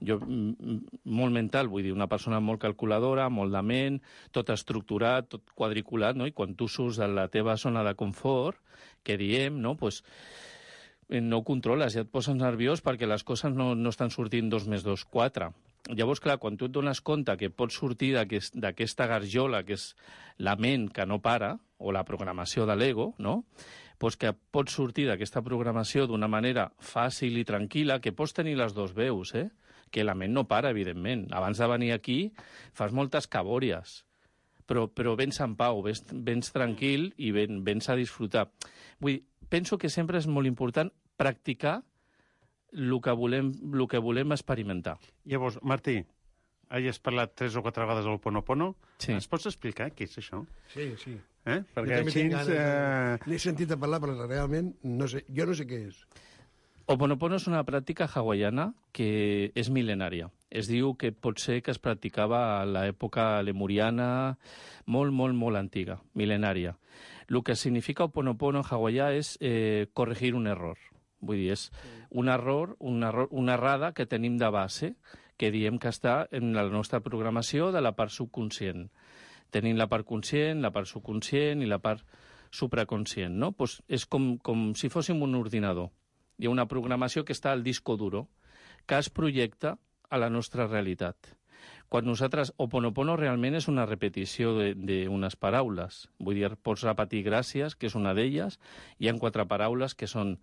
Jo, 0.00 0.16
mm, 0.16 0.54
mm, 0.56 1.02
molt 1.18 1.36
mental, 1.36 1.68
vull 1.68 1.84
dir, 1.84 1.92
una 1.92 2.08
persona 2.08 2.40
molt 2.40 2.62
calculadora, 2.62 3.28
molt 3.28 3.52
de 3.52 3.62
ment, 3.62 4.00
tot 4.32 4.48
estructurat, 4.54 5.28
tot 5.28 5.52
quadriculat, 5.54 6.16
no? 6.16 6.24
I 6.24 6.32
quan 6.32 6.56
tu 6.56 6.70
surts 6.72 7.02
de 7.02 7.10
la 7.12 7.28
teva 7.28 7.58
zona 7.60 7.84
de 7.84 7.94
confort, 8.00 8.56
que 9.04 9.18
diem, 9.20 9.60
no?, 9.60 9.76
pues, 9.76 10.00
eh, 11.10 11.20
no 11.20 11.42
ho 11.42 11.44
controles, 11.44 11.92
ja 11.92 12.06
et 12.08 12.10
poses 12.10 12.36
nerviós 12.36 12.80
perquè 12.80 13.04
les 13.08 13.28
coses 13.28 13.52
no, 13.52 13.74
no 13.76 13.92
estan 13.92 14.08
sortint 14.08 14.48
dos 14.48 14.64
més 14.72 14.88
dos, 14.88 15.04
quatre. 15.04 15.52
Llavors, 15.92 16.20
clar, 16.24 16.38
quan 16.40 16.56
tu 16.56 16.64
et 16.64 16.72
dones 16.72 17.00
compte 17.04 17.34
que 17.36 17.50
pots 17.52 17.76
sortir 17.76 18.14
d'aquest- 18.14 18.54
d'aquesta 18.56 19.06
garjola, 19.06 19.64
que 19.64 19.74
és 19.74 19.90
la 20.38 20.56
ment 20.56 20.88
que 20.90 21.04
no 21.04 21.20
para, 21.20 21.58
o 21.76 21.92
la 21.92 22.04
programació 22.04 22.64
de 22.66 22.76
l'ego, 22.76 23.14
no? 23.18 23.44
pues 23.98 24.16
que 24.16 24.32
pots 24.32 24.72
sortir 24.72 25.06
d'aquesta 25.06 25.40
programació 25.42 26.06
d'una 26.06 26.26
manera 26.28 26.72
fàcil 26.80 27.36
i 27.38 27.44
tranquil·la, 27.44 28.00
que 28.00 28.12
pots 28.12 28.32
tenir 28.34 28.56
les 28.56 28.72
dues 28.74 28.92
veus, 28.94 29.34
eh? 29.34 29.50
que 29.90 30.02
la 30.04 30.14
ment 30.14 30.32
no 30.34 30.46
para, 30.48 30.70
evidentment. 30.70 31.28
Abans 31.32 31.58
de 31.58 31.66
venir 31.70 31.92
aquí 31.92 32.32
fas 32.72 32.92
moltes 32.92 33.28
cabòries, 33.28 34.04
però, 34.66 34.88
però 34.88 35.14
vens 35.16 35.38
en 35.40 35.54
pau, 35.54 35.82
vens, 35.84 36.02
vens 36.10 36.50
tranquil 36.52 37.12
i 37.18 37.30
ven, 37.30 37.62
vens 37.64 37.88
a 37.88 37.94
disfrutar. 37.94 38.48
Vull 38.98 39.12
dir, 39.20 39.24
penso 39.48 39.78
que 39.78 39.88
sempre 39.92 40.18
és 40.18 40.26
molt 40.26 40.48
important 40.48 40.90
practicar 41.16 41.82
el 42.74 42.98
que 43.00 43.14
volem, 43.14 43.52
el 43.72 43.86
que 43.88 44.02
volem 44.02 44.34
experimentar. 44.34 44.98
Llavors, 45.30 45.60
Martí, 45.62 46.00
has 46.74 46.98
parlat 46.98 47.34
tres 47.38 47.56
o 47.56 47.62
quatre 47.62 47.84
vegades 47.84 48.04
del 48.04 48.18
Ponopono. 48.20 48.74
Sí. 48.98 49.14
Ens 49.14 49.28
pots 49.30 49.46
explicar 49.50 49.90
què 49.94 50.08
és 50.08 50.18
això? 50.18 50.42
Sí, 50.72 50.90
sí. 51.00 51.14
Eh? 51.44 51.60
Jo 51.60 51.76
Perquè 51.76 51.98
també 52.00 52.12
així... 52.12 52.28
ganes 52.32 52.52
Eh... 52.54 53.18
N'he 53.28 53.40
sentit 53.42 53.74
a 53.74 53.80
parlar, 53.80 54.00
però 54.02 54.14
realment 54.26 54.72
no 54.84 55.08
sé, 55.10 55.24
jo 55.28 55.46
no 55.46 55.56
sé 55.56 55.68
què 55.68 55.82
és. 55.90 55.98
Oponopono 56.84 57.38
és 57.40 57.46
una 57.48 57.62
pràctica 57.64 58.04
hawaiana 58.04 58.74
que 58.92 59.50
és 59.56 59.70
mil·lenària. 59.72 60.28
Es 60.52 60.68
diu 60.68 60.92
que 61.00 61.14
pot 61.16 61.40
ser 61.40 61.62
que 61.64 61.72
es 61.72 61.80
practicava 61.80 62.40
a 62.58 62.66
l'època 62.68 63.40
lemuriana, 63.42 64.36
molt, 64.84 65.14
molt, 65.16 65.34
molt 65.34 65.56
antiga, 65.56 65.96
mil·lenària. 66.14 66.74
El 67.28 67.40
que 67.42 67.56
significa 67.56 68.04
Oponopono 68.04 68.60
en 68.60 68.68
hawaià 68.68 69.14
és 69.16 69.38
eh, 69.40 69.88
corregir 69.96 70.34
un 70.36 70.46
error. 70.46 70.76
Vull 71.26 71.40
dir, 71.42 71.52
és 71.56 71.70
un 72.10 72.28
error, 72.28 72.76
un 72.80 73.02
error, 73.02 73.28
una 73.30 73.54
errada 73.58 73.92
que 73.92 74.06
tenim 74.06 74.36
de 74.38 74.50
base, 74.50 74.94
que 75.36 75.50
diem 75.50 75.78
que 75.82 75.90
està 75.90 76.28
en 76.30 76.52
la 76.54 76.62
nostra 76.70 77.00
programació 77.02 77.72
de 77.74 77.80
la 77.82 77.94
part 77.98 78.12
subconscient. 78.14 78.88
Tenim 79.50 79.76
la 79.78 79.88
part 79.90 80.06
conscient, 80.06 80.62
la 80.62 80.70
part 80.70 80.86
subconscient 80.90 81.62
i 81.62 81.66
la 81.70 81.80
part 81.82 82.04
supraconscient, 82.54 83.34
no? 83.34 83.52
Pues 83.52 83.80
és 83.88 84.06
com, 84.06 84.36
com 84.38 84.72
si 84.78 84.90
fóssim 84.90 85.22
un 85.26 85.34
ordinador. 85.34 85.90
Hi 86.38 86.46
ha 86.46 86.52
una 86.54 86.68
programació 86.70 87.24
que 87.24 87.34
està 87.34 87.52
al 87.52 87.62
disco 87.66 87.96
duro, 87.96 88.28
que 88.86 88.98
es 88.98 89.10
projecta 89.10 89.76
a 90.10 90.18
la 90.18 90.30
nostra 90.30 90.66
realitat. 90.68 91.16
Quan 91.88 92.06
nosaltres... 92.06 92.52
Oponopono 92.58 93.16
realment 93.16 93.54
és 93.58 93.68
una 93.70 93.86
repetició 93.86 94.52
de- 94.58 94.74
d'unes 94.74 95.36
paraules. 95.40 96.04
Vull 96.18 96.38
dir, 96.38 96.50
pots 96.62 96.82
repetir 96.86 97.22
gràcies, 97.26 97.74
que 97.78 97.86
és 97.90 97.94
una 97.98 98.14
d'elles, 98.14 98.58
hi 98.98 99.08
ha 99.08 99.14
quatre 99.18 99.46
paraules 99.50 99.94
que 99.94 100.06
són 100.10 100.36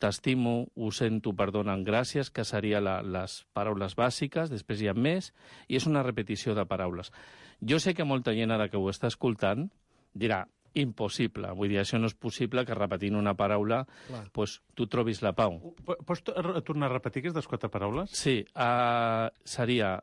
t'estimo, 0.00 0.70
ho 0.74 0.90
sento, 0.96 1.34
perdonen, 1.36 1.82
gràcies, 1.84 2.30
que 2.32 2.44
seria 2.48 2.80
la, 2.80 2.98
les 3.04 3.42
paraules 3.52 3.94
bàsiques, 3.98 4.48
després 4.50 4.80
hi 4.80 4.88
ha 4.88 4.94
més, 4.96 5.30
i 5.68 5.76
és 5.76 5.86
una 5.86 6.02
repetició 6.02 6.54
de 6.56 6.64
paraules. 6.66 7.12
Jo 7.60 7.78
sé 7.78 7.92
que 7.94 8.06
molta 8.08 8.32
gent 8.32 8.50
ara 8.54 8.70
que 8.72 8.80
ho 8.80 8.88
està 8.88 9.10
escoltant 9.12 9.68
dirà, 10.16 10.46
impossible, 10.74 11.50
vull 11.58 11.68
dir, 11.68 11.80
això 11.82 11.98
no 11.98 12.06
és 12.06 12.14
possible 12.14 12.62
que 12.64 12.74
repetint 12.78 13.16
una 13.18 13.34
paraula 13.34 13.82
Clar. 14.06 14.24
pues, 14.32 14.60
tu 14.78 14.86
trobis 14.86 15.20
la 15.22 15.32
pau. 15.34 15.58
Po- 15.84 15.96
Pots 16.06 16.22
tornar 16.64 16.86
a 16.88 16.92
repetir 16.94 17.24
aquestes 17.24 17.46
quatre 17.50 17.68
paraules? 17.68 18.10
Sí, 18.14 18.38
uh, 18.54 19.26
seria 19.44 19.96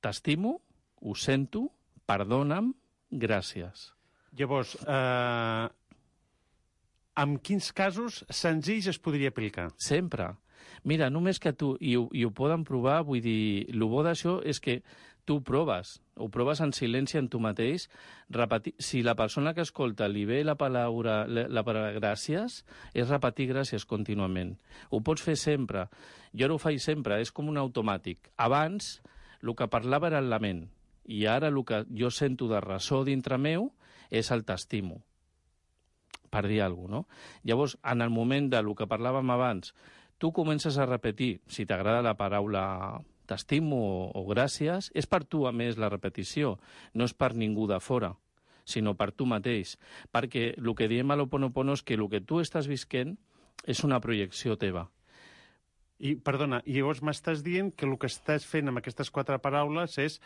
t'estimo, 0.00 0.60
ho 1.00 1.14
sento, 1.14 1.66
perdona'm, 2.08 2.72
gràcies. 3.10 3.92
Llavors, 4.36 4.76
eh, 4.86 5.68
en 7.16 7.38
quins 7.40 7.72
casos 7.72 8.24
senzills 8.28 8.90
es 8.92 8.98
podria 9.00 9.32
aplicar? 9.32 9.70
Sempre. 9.80 10.34
Mira, 10.84 11.08
només 11.10 11.40
que 11.42 11.52
tu, 11.56 11.74
i 11.80 11.96
ho, 11.96 12.06
i 12.12 12.24
ho 12.26 12.32
poden 12.34 12.64
provar, 12.66 13.00
vull 13.08 13.22
dir, 13.24 13.66
el 13.72 13.84
bo 13.88 14.04
d'això 14.06 14.38
és 14.44 14.60
que 14.62 14.82
tu 15.26 15.40
ho 15.40 15.42
proves, 15.42 15.96
ho 16.14 16.28
proves 16.30 16.60
en 16.62 16.70
silenci 16.76 17.18
en 17.18 17.26
tu 17.32 17.40
mateix, 17.42 17.88
repetir, 18.30 18.76
si 18.78 19.02
la 19.02 19.16
persona 19.18 19.54
que 19.56 19.64
escolta 19.66 20.06
li 20.08 20.22
ve 20.28 20.42
la 20.44 20.54
paraula, 20.54 21.24
la, 21.26 21.48
la 21.50 21.64
paraula 21.66 21.96
gràcies, 21.96 22.60
és 22.94 23.10
repetir 23.10 23.48
gràcies 23.50 23.88
contínuament. 23.88 24.54
Ho 24.90 25.02
pots 25.02 25.24
fer 25.26 25.34
sempre. 25.40 25.88
Jo 26.36 26.46
ara 26.46 26.54
ho 26.54 26.62
faig 26.62 26.78
sempre, 26.84 27.18
és 27.24 27.34
com 27.34 27.50
un 27.50 27.58
automàtic. 27.58 28.30
Abans, 28.36 29.00
el 29.42 29.56
que 29.58 29.70
parlava 29.72 30.12
era 30.12 30.22
la 30.22 30.38
ment, 30.42 30.66
i 31.10 31.26
ara 31.26 31.50
el 31.50 31.58
que 31.66 31.82
jo 31.90 32.12
sento 32.14 32.46
de 32.52 32.62
ressò 32.62 33.02
dintre 33.06 33.38
meu 33.38 33.72
és 34.10 34.30
el 34.30 34.46
t'estimo 34.46 35.02
per 36.30 36.46
dir 36.46 36.62
alguna 36.62 37.02
cosa, 37.02 37.06
no? 37.06 37.44
Llavors, 37.44 37.78
en 37.82 38.02
el 38.02 38.10
moment 38.10 38.50
de 38.52 38.62
lo 38.62 38.74
que 38.74 38.88
parlàvem 38.90 39.30
abans, 39.30 39.74
tu 40.18 40.32
comences 40.32 40.78
a 40.78 40.86
repetir, 40.86 41.40
si 41.46 41.66
t'agrada 41.66 42.04
la 42.04 42.16
paraula 42.16 43.00
t'estimo 43.26 43.80
o, 43.80 43.96
o 44.14 44.22
gràcies, 44.28 44.92
és 44.94 45.06
per 45.10 45.24
tu, 45.24 45.46
a 45.46 45.52
més, 45.52 45.78
la 45.78 45.90
repetició, 45.90 46.56
no 46.94 47.08
és 47.08 47.14
per 47.14 47.34
ningú 47.34 47.66
de 47.66 47.80
fora 47.80 48.14
sinó 48.66 48.96
per 48.98 49.12
tu 49.14 49.26
mateix. 49.30 49.76
Perquè 50.12 50.50
el 50.58 50.74
que 50.74 50.88
diem 50.90 51.10
a 51.10 51.16
l'Oponopono 51.16 51.76
és 51.78 51.84
que 51.86 51.94
el 51.94 52.08
que 52.10 52.20
tu 52.20 52.42
estàs 52.42 52.66
visquent 52.66 53.14
és 53.64 53.82
una 53.86 54.00
projecció 54.02 54.58
teva. 54.58 54.88
I, 55.98 56.16
perdona, 56.20 56.60
i 56.66 56.76
llavors 56.76 57.00
m'estàs 57.00 57.40
dient 57.46 57.70
que 57.72 57.86
el 57.88 57.94
que 57.96 58.10
estàs 58.10 58.44
fent 58.44 58.68
amb 58.68 58.82
aquestes 58.82 59.08
quatre 59.14 59.38
paraules 59.40 59.96
és 60.02 60.18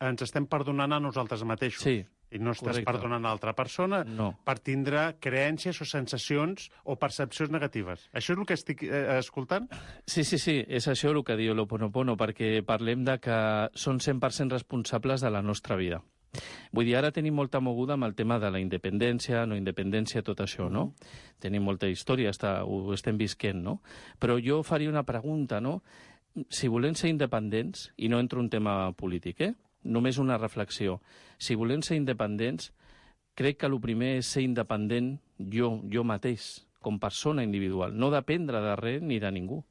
ens 0.00 0.22
estem 0.24 0.46
perdonant 0.46 0.94
a 0.94 1.02
nosaltres 1.02 1.42
mateixos. 1.44 1.82
Sí, 1.82 2.06
I 2.30 2.38
no 2.38 2.50
estàs 2.52 2.74
correcte. 2.76 2.90
perdonant 2.92 3.24
a 3.24 3.28
l'altra 3.30 3.54
persona 3.56 4.02
No. 4.04 4.34
per 4.44 4.58
tindre 4.60 5.16
creences 5.20 5.80
o 5.80 5.84
sensacions 5.84 6.70
o 6.84 6.96
percepcions 6.96 7.50
negatives. 7.50 8.08
Això 8.12 8.32
és 8.34 8.38
el 8.38 8.44
que 8.46 8.54
estic 8.54 8.82
eh, 8.82 9.18
escoltant? 9.18 9.68
Sí, 10.06 10.24
sí, 10.24 10.38
sí, 10.38 10.58
és 10.68 10.86
això 10.88 11.10
el 11.10 11.22
que 11.24 11.36
diu 11.36 11.54
l'Oponopono, 11.54 12.16
perquè 12.16 12.62
parlem 12.64 13.04
de 13.04 13.18
que 13.18 13.38
són 13.74 13.98
100% 13.98 14.52
responsables 14.52 15.20
de 15.20 15.30
la 15.30 15.40
nostra 15.42 15.76
vida. 15.76 16.02
Vull 16.72 16.84
dir, 16.84 16.94
ara 16.98 17.10
tenim 17.10 17.32
molta 17.34 17.58
moguda 17.64 17.94
amb 17.94 18.04
el 18.04 18.14
tema 18.14 18.36
de 18.38 18.50
la 18.52 18.60
independència, 18.60 19.46
no 19.48 19.56
independència, 19.56 20.20
tot 20.22 20.42
això, 20.44 20.68
no? 20.70 20.92
Tenim 21.40 21.64
molta 21.64 21.88
història, 21.88 22.28
està, 22.30 22.62
ho 22.68 22.92
estem 22.92 23.16
visquent, 23.16 23.62
no? 23.64 23.80
Però 24.20 24.36
jo 24.38 24.62
faria 24.62 24.90
una 24.90 25.04
pregunta, 25.08 25.62
no? 25.64 25.82
Si 26.50 26.68
volem 26.68 26.94
ser 26.94 27.08
independents, 27.08 27.88
i 27.96 28.08
no 28.12 28.20
entro 28.20 28.38
en 28.40 28.44
un 28.44 28.50
tema 28.50 28.92
polític, 28.92 29.40
eh? 29.40 29.54
Només 29.88 30.20
una 30.20 30.36
reflexió. 30.38 30.98
Si 31.40 31.56
volem 31.56 31.82
ser 31.82 31.96
independents, 31.96 32.72
crec 33.38 33.60
que 33.62 33.70
el 33.70 33.78
primer 33.80 34.18
és 34.18 34.30
ser 34.34 34.44
independent 34.44 35.16
jo, 35.38 35.78
jo 35.88 36.04
mateix, 36.04 36.50
com 36.84 37.00
persona 37.00 37.44
individual, 37.46 37.94
no 37.94 38.12
dependre 38.14 38.60
de 38.62 38.76
res 38.78 39.02
ni 39.02 39.18
de 39.22 39.30
ningú. 39.34 39.62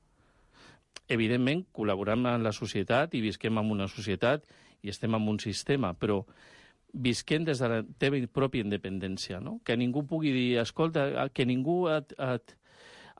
Evidentment, 1.07 1.63
col·laborem 1.75 2.25
en 2.33 2.43
la 2.43 2.51
societat 2.55 3.13
i 3.15 3.23
visquem 3.23 3.59
en 3.59 3.71
una 3.71 3.87
societat 3.87 4.43
i 4.83 4.91
estem 4.91 5.15
en 5.15 5.27
un 5.31 5.39
sistema, 5.39 5.93
però 5.93 6.21
visquem 6.93 7.45
des 7.47 7.59
de 7.59 7.69
la 7.71 7.81
teva 7.99 8.19
pròpia 8.33 8.65
independència, 8.65 9.39
no? 9.43 9.59
Que 9.63 9.77
ningú 9.77 10.03
pugui 10.07 10.33
dir, 10.35 10.47
escolta, 10.63 11.29
que 11.33 11.45
ningú 11.45 11.85
et, 11.93 12.13
et, 12.17 12.55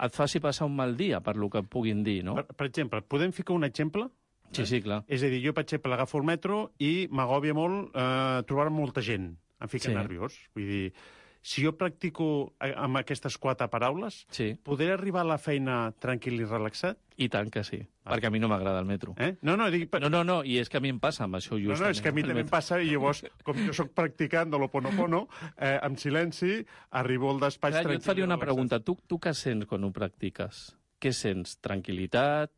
et 0.04 0.16
faci 0.16 0.42
passar 0.44 0.68
un 0.68 0.76
mal 0.76 0.96
dia 1.00 1.22
per 1.24 1.36
lo 1.38 1.50
que 1.54 1.64
puguin 1.64 2.04
dir, 2.04 2.24
no? 2.28 2.36
Per, 2.40 2.58
per 2.58 2.70
exemple, 2.70 3.02
podem 3.04 3.36
ficar 3.36 3.56
un 3.56 3.68
exemple? 3.68 4.08
Sí, 4.52 4.66
sí, 4.66 4.82
clar. 4.82 5.04
És 5.08 5.24
a 5.24 5.28
dir, 5.28 5.42
jo, 5.46 5.54
per 5.54 5.64
exemple, 5.66 5.94
agafo 5.94 6.18
el 6.18 6.24
metro 6.26 6.72
i 6.80 7.08
m'agòbia 7.12 7.54
molt 7.54 7.92
eh, 7.94 8.44
trobar 8.48 8.70
molta 8.72 9.02
gent. 9.02 9.36
Em 9.60 9.68
fica 9.70 9.90
Sí. 9.90 9.94
nerviós. 9.96 10.36
Vull 10.56 10.66
dir, 10.68 10.94
si 11.42 11.64
jo 11.64 11.72
practico 11.78 12.54
eh, 12.62 12.74
amb 12.76 12.98
aquestes 12.98 13.38
quatre 13.38 13.68
paraules, 13.70 14.26
Sí, 14.30 14.54
podré 14.64 14.92
arribar 14.92 15.22
a 15.22 15.30
la 15.34 15.38
feina 15.38 15.92
tranquil 16.00 16.42
i 16.42 16.46
relaxat? 16.46 16.98
i 17.18 17.30
tant 17.34 17.50
que 17.50 17.64
sí, 17.64 17.80
perquè 18.06 18.28
a 18.28 18.30
mi 18.30 18.38
no 18.38 18.48
m'agrada 18.48 18.78
el 18.80 18.86
metro. 18.86 19.16
Eh? 19.18 19.38
No, 19.42 19.56
no, 19.58 19.72
dic... 19.72 19.90
No, 20.00 20.08
no, 20.10 20.24
no, 20.24 20.44
i 20.46 20.60
és 20.60 20.70
que 20.70 20.78
a 20.78 20.80
mi 20.80 20.90
em 20.90 21.00
passa 21.00 21.24
amb 21.24 21.34
això 21.40 21.54
No, 21.58 21.60
justament. 21.60 21.82
no, 21.82 21.90
és 21.90 22.02
que 22.02 22.10
a 22.10 22.12
mi 22.14 22.22
també 22.22 22.42
em 22.42 22.48
passa 22.50 22.78
i 22.80 22.92
llavors, 22.92 23.24
com 23.44 23.58
jo 23.66 23.74
sóc 23.74 23.90
practicant 23.98 24.52
de 24.52 24.58
l'Oponopono, 24.60 25.28
eh, 25.58 25.80
amb 25.82 25.98
silenci, 25.98 26.64
arribo 26.92 27.32
al 27.32 27.40
despatx 27.40 27.74
Clar, 27.74 27.82
jo 27.84 27.90
tranquil 27.90 27.98
et 27.98 28.06
faria 28.06 28.24
una 28.26 28.36
relaxat. 28.36 28.46
pregunta. 28.54 28.80
Tu, 28.86 28.96
tu 29.08 29.18
què 29.18 29.34
sents 29.34 29.66
quan 29.66 29.84
ho 29.84 29.92
practiques? 29.92 30.76
Què 31.02 31.12
sents? 31.12 31.58
Tranquilitat? 31.60 32.52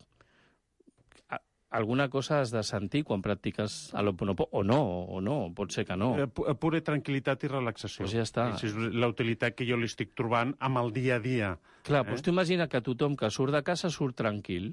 Alguna 1.69 2.07
cosa 2.09 2.39
has 2.41 2.49
de 2.49 2.63
sentir 2.65 3.03
quan 3.05 3.21
practiques 3.21 3.93
a 3.93 4.01
l'Hoponopono? 4.01 4.49
O 4.57 4.63
no, 4.65 4.79
o 5.05 5.19
no, 5.21 5.35
pot 5.53 5.69
ser 5.71 5.83
que 5.85 5.95
no. 5.95 6.15
Eh, 6.17 6.25
pu- 6.25 6.47
pura 6.57 6.79
tranquil·litat 6.81 7.43
i 7.45 7.51
relaxació. 7.51 8.01
Pues 8.07 8.15
ja 8.17 8.23
està. 8.25 8.47
És 8.57 8.73
la 8.73 9.07
utilitat 9.11 9.53
que 9.53 9.67
jo 9.69 9.77
li 9.77 9.85
estic 9.85 10.15
trobant 10.17 10.55
amb 10.59 10.81
el 10.81 10.89
dia 10.95 11.19
a 11.19 11.21
dia. 11.21 11.51
Clar, 11.85 12.01
eh? 12.07 12.09
doncs 12.09 12.25
tu 12.25 12.33
imagina 12.33 12.65
que 12.67 12.81
tothom 12.81 13.13
que 13.15 13.29
surt 13.29 13.53
de 13.53 13.61
casa 13.61 13.91
surt 13.93 14.17
tranquil. 14.17 14.71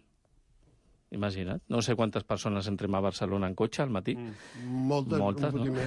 Imagina't. 1.15 1.61
No 1.71 1.83
sé 1.85 1.95
quantes 1.95 2.25
persones 2.27 2.67
entrem 2.67 2.95
a 2.97 3.01
Barcelona 3.05 3.47
en 3.47 3.55
cotxe 3.55 3.83
al 3.85 3.91
matí. 3.95 4.17
Mm. 4.17 4.89
Moltes, 4.89 5.21
Moltes, 5.21 5.55
un 5.55 5.69
no? 5.77 5.85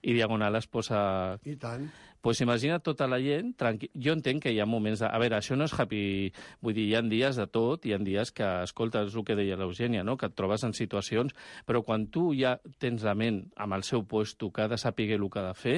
I 0.00 0.14
Diagonal 0.14 0.56
es 0.56 0.66
posa 0.66 1.38
I 1.44 1.56
tant. 1.60 1.90
Pues 2.22 2.40
imagina 2.40 2.78
tota 2.78 3.08
la 3.10 3.18
gent 3.20 3.52
tranqui... 3.58 3.90
Jo 3.98 4.14
entenc 4.14 4.44
que 4.44 4.52
hi 4.54 4.60
ha 4.62 4.66
moments... 4.66 5.02
De... 5.02 5.08
A 5.10 5.18
veure, 5.18 5.36
això 5.36 5.58
no 5.58 5.66
és 5.66 5.74
happy... 5.74 6.30
Vull 6.62 6.76
dir, 6.76 6.86
hi 6.88 6.94
ha 6.94 7.02
dies 7.02 7.36
de 7.36 7.48
tot, 7.50 7.84
hi 7.84 7.92
ha 7.92 7.98
dies 7.98 8.30
que, 8.32 8.46
escolta, 8.62 9.02
és 9.08 9.16
el 9.18 9.26
que 9.26 9.36
deia 9.36 9.58
l'Eugènia, 9.58 10.04
no? 10.06 10.14
que 10.16 10.30
et 10.30 10.36
trobes 10.38 10.62
en 10.62 10.72
situacions, 10.78 11.34
però 11.66 11.82
quan 11.82 12.06
tu 12.14 12.30
ja 12.38 12.54
tens 12.78 13.02
la 13.02 13.16
ment 13.18 13.42
amb 13.58 13.74
el 13.74 13.82
seu 13.82 14.06
puesto, 14.06 14.52
que 14.54 14.62
ha 14.62 14.70
de 14.70 14.78
saber 14.78 15.10
el 15.18 15.26
que 15.28 15.42
ha 15.42 15.48
de 15.50 15.58
fer, 15.58 15.76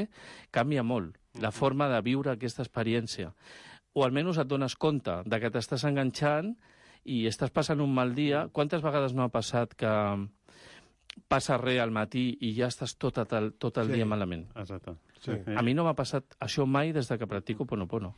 canvia 0.52 0.84
molt 0.84 1.16
la 1.40 1.50
forma 1.50 1.88
de 1.88 2.04
viure 2.04 2.34
aquesta 2.34 2.62
experiència. 2.62 3.32
O 3.96 4.04
almenys 4.04 4.38
et 4.38 4.50
dones 4.50 4.76
compte 4.76 5.22
de 5.24 5.40
que 5.40 5.50
t'estàs 5.54 5.88
enganxant 5.88 6.52
i 7.04 7.24
estàs 7.30 7.52
passant 7.54 7.80
un 7.80 7.92
mal 7.94 8.14
dia. 8.14 8.48
Quantes 8.52 8.82
vegades 8.84 9.16
no 9.16 9.24
ha 9.24 9.32
passat 9.32 9.74
que 9.78 9.90
passa 11.28 11.56
res 11.58 11.80
al 11.80 11.90
matí 11.94 12.36
i 12.40 12.52
ja 12.56 12.66
estàs 12.72 12.96
tot 12.98 13.18
el, 13.22 13.52
tot 13.58 13.78
el 13.78 13.86
Sí. 13.86 13.92
dia 13.98 14.06
malament. 14.06 14.48
Exacte. 14.56 14.96
Sí. 15.20 15.32
A 15.56 15.62
mi 15.62 15.72
no 15.74 15.84
m'ha 15.84 15.94
passat 15.94 16.34
això 16.40 16.66
mai 16.66 16.92
des 16.92 17.08
de 17.08 17.18
que 17.18 17.26
practico 17.26 17.64
Ponopono. 17.66 18.14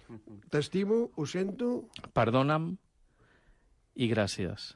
T'estimo, 0.51 1.11
ho 1.15 1.27
sento, 1.27 1.89
Perdona'm 2.13 2.77
i 3.97 4.09
gràcies. 4.11 4.75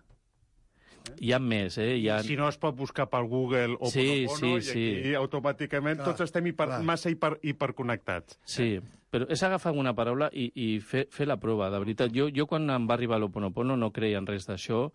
Hi 1.21 1.33
ha 1.33 1.39
més, 1.41 1.77
eh? 1.81 1.97
Hi 1.97 2.09
ha... 2.13 2.21
Si 2.23 2.37
no 2.37 2.47
es 2.49 2.59
pot 2.61 2.77
buscar 2.77 3.09
pel 3.11 3.27
Google 3.27 3.77
o 3.81 3.89
Sí, 3.91 4.27
Ponopono, 4.29 4.61
sí, 4.61 4.79
i 4.79 4.91
aquí 4.93 5.03
sí. 5.09 5.15
automàticament 5.19 5.97
Clar, 5.99 6.11
tots 6.13 6.21
estem 6.29 6.47
hiper, 6.53 6.67
clar. 6.69 6.83
massa 6.87 7.11
hiper, 7.11 7.33
hiperconnectats. 7.43 8.39
Sí, 8.45 8.79
però 9.11 9.27
és 9.33 9.43
agafar 9.43 9.73
una 9.75 9.95
paraula 9.97 10.29
i, 10.33 10.51
i 10.55 10.69
fer, 10.81 11.07
fer 11.11 11.27
la 11.27 11.39
prova, 11.41 11.71
de 11.73 11.81
veritat. 11.83 12.13
Jo, 12.15 12.29
jo 12.31 12.47
quan 12.47 12.69
em 12.71 12.87
va 12.87 12.95
arribar 12.95 13.19
l'Oponopono 13.19 13.77
no 13.81 13.91
creia 13.97 14.21
en 14.21 14.29
res 14.29 14.47
d'això, 14.47 14.91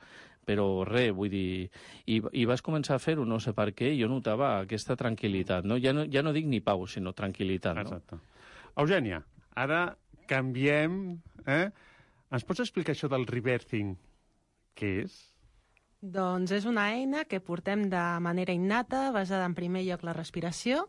però 0.46 0.86
res, 0.88 1.12
vull 1.16 1.30
dir... 1.34 1.70
I, 2.06 2.22
i 2.38 2.46
vas 2.46 2.62
començar 2.66 2.96
a 2.96 3.02
fer-ho, 3.02 3.26
no 3.26 3.40
sé 3.44 3.54
per 3.58 3.72
què, 3.74 3.92
i 3.94 4.02
jo 4.02 4.10
notava 4.12 4.60
aquesta 4.62 4.96
tranquil·litat, 5.00 5.66
no? 5.66 5.80
Ja 5.82 5.94
no, 5.96 6.06
ja 6.12 6.24
no 6.26 6.34
dic 6.36 6.48
ni 6.50 6.62
pau, 6.62 6.86
sinó 6.88 7.14
tranquil·litat, 7.18 7.76
no? 7.76 7.86
Exacte. 7.86 8.22
Eugènia, 8.78 9.24
ara 9.56 9.86
canviem... 10.30 11.18
Eh? 11.46 11.70
Ens 12.34 12.44
pots 12.44 12.64
explicar 12.64 12.96
això 12.96 13.08
del 13.12 13.28
reversing? 13.30 13.96
Què 14.76 14.92
és? 15.06 15.16
Doncs 16.02 16.52
és 16.54 16.66
una 16.70 16.90
eina 16.94 17.24
que 17.26 17.40
portem 17.42 17.88
de 17.90 18.02
manera 18.22 18.54
innata, 18.54 19.08
basada 19.16 19.46
en 19.48 19.56
primer 19.58 19.86
lloc 19.86 20.04
la 20.06 20.14
respiració, 20.14 20.84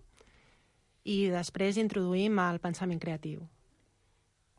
i 1.06 1.28
després 1.30 1.78
introduïm 1.78 2.40
el 2.42 2.58
pensament 2.60 2.98
creatiu. 3.00 3.44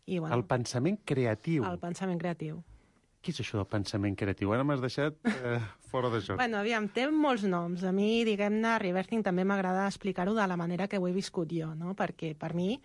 I, 0.07 0.19
bueno, 0.21 0.31
El 0.37 0.45
pensament 0.47 1.01
creatiu. 1.03 1.65
el 1.67 1.77
pensament 1.81 2.21
creatiu. 2.21 2.61
Què 3.27 3.33
és 3.35 3.41
això 3.43 3.57
del 3.59 3.65
pensament 3.67 4.13
creatiu? 4.15 4.53
Ara 4.55 4.63
m'has 4.63 4.79
deixat 4.79 5.17
eh, 5.27 5.57
fora 5.91 6.07
joc. 6.15 6.37
Bueno, 6.39 6.61
aviam, 6.61 6.85
té 6.87 7.09
molts 7.11 7.43
noms. 7.43 7.81
A 7.83 7.91
mi, 7.91 8.23
diguem-ne, 8.23 8.77
reversing 8.79 9.19
també 9.25 9.43
m'agrada 9.43 9.83
explicar-ho 9.83 10.31
de 10.37 10.45
la 10.47 10.55
manera 10.55 10.87
que 10.87 10.95
ho 10.95 11.07
he 11.09 11.11
viscut 11.11 11.51
jo, 11.51 11.73
no? 11.75 11.91
Perquè 11.91 12.29
per 12.39 12.53
mi 12.55 12.77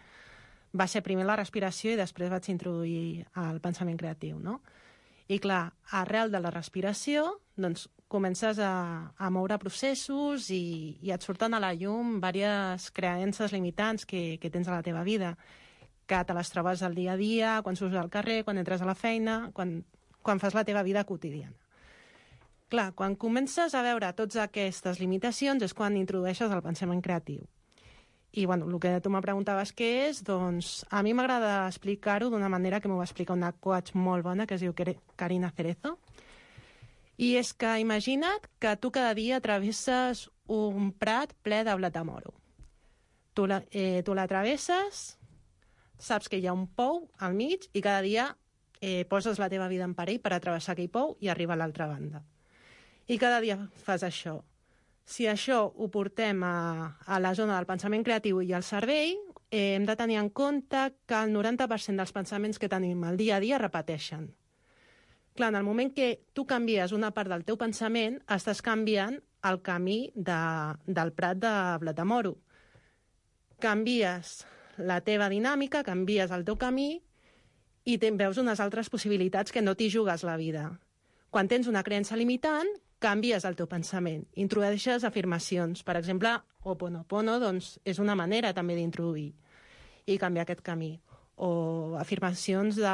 va 0.75 0.89
ser 0.91 1.05
primer 1.07 1.29
la 1.29 1.39
respiració 1.39 1.93
i 1.93 2.01
després 2.01 2.33
vaig 2.35 2.51
introduir 2.51 3.23
el 3.39 3.63
pensament 3.63 4.03
creatiu, 4.03 4.43
no? 4.43 4.59
I 5.31 5.39
clar, 5.39 5.69
arrel 5.95 6.35
de 6.35 6.43
la 6.43 6.51
respiració, 6.51 7.39
doncs 7.55 7.87
comences 8.11 8.59
a, 8.59 9.15
a 9.15 9.31
moure 9.31 9.63
processos 9.63 10.51
i, 10.51 10.99
i 11.07 11.15
et 11.15 11.23
surten 11.23 11.55
a 11.55 11.63
la 11.63 11.71
llum 11.71 12.19
diverses 12.19 12.91
creences 12.91 13.55
limitants 13.55 14.11
que, 14.11 14.41
que 14.43 14.51
tens 14.51 14.67
a 14.67 14.75
la 14.75 14.83
teva 14.83 15.07
vida, 15.07 15.37
que 16.11 16.25
te 16.27 16.35
les 16.35 16.51
trobes 16.51 16.83
al 16.83 16.99
dia 16.99 17.15
a 17.15 17.21
dia, 17.21 17.61
quan 17.63 17.79
surts 17.79 17.95
al 17.95 18.11
carrer, 18.11 18.43
quan 18.43 18.59
entres 18.59 18.83
a 18.83 18.91
la 18.91 18.99
feina, 18.99 19.53
quan, 19.55 19.85
quan 20.23 20.41
fas 20.41 20.55
la 20.55 20.65
teva 20.65 20.83
vida 20.83 21.05
quotidiana. 21.05 21.57
Clar, 22.73 22.95
quan 22.97 23.17
comences 23.21 23.75
a 23.75 23.83
veure 23.85 24.13
totes 24.17 24.39
aquestes 24.41 25.01
limitacions 25.01 25.63
és 25.63 25.75
quan 25.77 25.97
introdueixes 25.99 26.51
el 26.51 26.63
pensament 26.65 27.03
creatiu. 27.05 27.45
I, 28.33 28.47
bueno, 28.47 28.65
el 28.65 28.79
que 28.81 28.95
tu 29.05 29.11
me 29.13 29.21
preguntaves 29.21 29.75
què 29.77 30.09
és, 30.09 30.23
doncs 30.25 30.87
a 30.89 31.03
mi 31.05 31.13
m'agrada 31.13 31.67
explicar-ho 31.69 32.31
d'una 32.33 32.49
manera 32.49 32.81
que 32.81 32.89
m'ho 32.89 32.97
va 32.97 33.05
explicar 33.05 33.37
una 33.37 33.53
coach 33.53 33.93
molt 33.93 34.25
bona 34.25 34.47
que 34.47 34.57
es 34.57 34.63
diu 34.65 34.73
Karina 34.73 35.51
Cerezo. 35.53 35.99
I 37.21 37.37
és 37.37 37.53
que 37.53 37.75
imagina't 37.83 38.49
que 38.59 38.73
tu 38.81 38.91
cada 38.91 39.13
dia 39.15 39.43
travesses 39.45 40.31
un 40.49 40.95
prat 40.97 41.35
ple 41.45 41.61
de 41.69 41.75
blat 41.77 41.93
de 41.93 42.05
moro. 42.09 42.33
Tu 43.35 43.47
la- 43.47 43.65
eh, 43.71 44.03
tu 44.03 44.15
l'atravesses, 44.15 45.19
saps 45.99 46.29
que 46.29 46.39
hi 46.41 46.47
ha 46.49 46.57
un 46.57 46.67
pou 46.67 47.11
al 47.19 47.35
mig 47.35 47.69
i 47.75 47.83
cada 47.85 48.01
dia 48.01 48.37
eh, 48.83 49.07
poses 49.07 49.39
la 49.39 49.49
teva 49.49 49.71
vida 49.71 49.87
en 49.87 49.95
perill 49.95 50.21
per 50.21 50.35
atravessar 50.35 50.75
aquell 50.75 50.91
pou 50.91 51.15
i 51.23 51.31
arribar 51.31 51.55
a 51.55 51.63
l'altra 51.63 51.87
banda. 51.87 52.21
I 53.07 53.17
cada 53.19 53.39
dia 53.41 53.57
fas 53.87 54.03
això. 54.03 54.41
Si 55.07 55.27
això 55.31 55.63
ho 55.71 55.89
portem 55.91 56.43
a, 56.47 56.99
a 57.07 57.19
la 57.23 57.33
zona 57.39 57.55
del 57.57 57.69
pensament 57.71 58.05
creatiu 58.05 58.43
i 58.43 58.53
al 58.53 58.67
cervell, 58.67 59.17
eh, 59.51 59.77
hem 59.77 59.87
de 59.87 59.97
tenir 59.97 60.19
en 60.19 60.31
compte 60.31 60.83
que 61.07 61.15
el 61.15 61.31
90% 61.35 61.97
dels 62.03 62.13
pensaments 62.13 62.59
que 62.59 62.71
tenim 62.71 63.05
al 63.07 63.17
dia 63.17 63.37
a 63.39 63.43
dia 63.43 63.63
repeteixen. 63.63 64.33
Clar, 65.39 65.49
en 65.49 65.61
el 65.61 65.65
moment 65.65 65.95
que 65.95 66.27
tu 66.35 66.45
canvies 66.45 66.93
una 66.93 67.13
part 67.15 67.31
del 67.31 67.47
teu 67.47 67.57
pensament, 67.57 68.19
estàs 68.29 68.61
canviant 68.67 69.17
el 69.49 69.63
camí 69.63 70.11
de, 70.15 70.41
del 70.87 71.15
prat 71.15 71.39
de 71.39 71.55
blat 71.81 71.97
de 71.97 72.05
moro. 72.05 72.35
Canvies 73.63 74.43
la 74.77 75.01
teva 75.07 75.31
dinàmica, 75.31 75.87
canvies 75.87 76.35
el 76.35 76.45
teu 76.45 76.59
camí 76.59 77.01
i 77.85 77.99
te 77.99 78.11
veus 78.15 78.39
unes 78.39 78.61
altres 78.61 78.89
possibilitats 78.91 79.53
que 79.53 79.63
no 79.63 79.75
t'hi 79.75 79.91
jugues 79.91 80.23
la 80.25 80.37
vida. 80.37 80.69
Quan 81.31 81.49
tens 81.49 81.67
una 81.67 81.83
creença 81.83 82.17
limitant, 82.17 82.69
canvies 83.03 83.45
el 83.49 83.57
teu 83.59 83.67
pensament, 83.67 84.27
introdueixes 84.39 85.03
afirmacions. 85.05 85.83
Per 85.83 85.97
exemple, 85.99 86.37
Oponopono 86.63 87.41
doncs, 87.43 87.79
és 87.85 87.99
una 87.99 88.15
manera 88.15 88.53
també 88.55 88.77
d'introduir 88.79 89.33
i 90.07 90.19
canviar 90.19 90.45
aquest 90.47 90.63
camí. 90.63 90.93
O 91.43 91.97
afirmacions 91.99 92.77
de, 92.79 92.93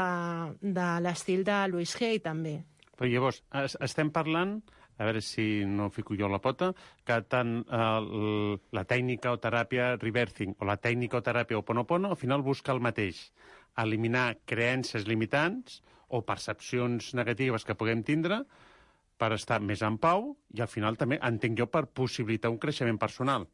de 0.62 0.88
l'estil 1.04 1.42
de 1.44 1.58
Louis 1.68 1.92
Hay, 2.00 2.20
també. 2.24 2.62
Però 2.96 3.10
llavors, 3.10 3.42
es, 3.60 3.76
estem 3.84 4.08
parlant, 4.14 4.62
a 4.98 5.04
veure 5.06 5.20
si 5.22 5.64
no 5.68 5.90
fico 5.94 6.16
jo 6.18 6.26
la 6.32 6.40
pota, 6.42 6.72
que 7.04 7.18
tant 7.30 7.58
eh, 7.68 7.82
l- 8.00 8.56
la 8.74 8.86
tècnica 8.88 9.34
o 9.34 9.38
teràpia 9.38 9.92
reversing 10.00 10.56
o 10.58 10.64
la 10.66 10.78
tècnica 10.80 11.18
o 11.20 11.22
teràpia 11.22 11.58
Oponopono 11.60 12.10
al 12.10 12.18
final 12.18 12.42
busca 12.42 12.72
el 12.72 12.80
mateix, 12.80 13.28
eliminar 13.78 14.38
creences 14.48 15.06
limitants 15.08 15.82
o 16.08 16.22
percepcions 16.26 17.12
negatives 17.14 17.64
que 17.64 17.76
puguem 17.78 18.02
tindre 18.02 18.42
per 19.18 19.32
estar 19.34 19.60
més 19.60 19.82
en 19.82 19.98
pau 20.00 20.32
i 20.54 20.62
al 20.62 20.70
final 20.70 20.96
també, 20.96 21.18
entenc 21.22 21.58
jo, 21.58 21.66
per 21.66 21.86
possibilitar 21.90 22.50
un 22.52 22.58
creixement 22.62 22.98
personal. 22.98 23.46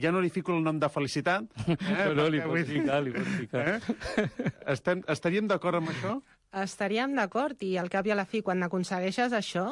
Ja 0.00 0.08
no 0.12 0.22
li 0.24 0.30
fico 0.32 0.54
el 0.56 0.62
nom 0.64 0.78
de 0.80 0.88
felicitat. 0.88 1.48
Eh, 1.68 2.06
Però 2.08 2.28
li 2.32 2.40
perquè 2.40 2.48
pots 2.48 2.70
ficar, 2.72 3.00
li 3.04 3.12
pots 3.12 3.34
ficar. 3.36 3.64
Eh? 3.72 4.52
Estem, 4.72 5.02
estaríem 5.12 5.48
d'acord 5.50 5.80
amb 5.82 5.92
això? 5.92 6.16
Estaríem 6.62 7.16
d'acord 7.16 7.60
i 7.64 7.74
al 7.80 7.90
cap 7.92 8.08
i 8.08 8.12
a 8.12 8.16
la 8.16 8.24
fi, 8.28 8.40
quan 8.44 8.64
aconsegueixes 8.64 9.36
això, 9.36 9.66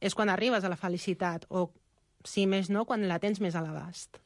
és 0.00 0.16
quan 0.16 0.30
arribes 0.32 0.64
a 0.64 0.72
la 0.72 0.78
felicitat 0.80 1.46
o, 1.50 1.68
si 2.26 2.46
més 2.50 2.70
no, 2.70 2.84
quan 2.88 3.06
la 3.08 3.20
tens 3.22 3.40
més 3.40 3.54
a 3.54 3.62
l'abast. 3.62 4.18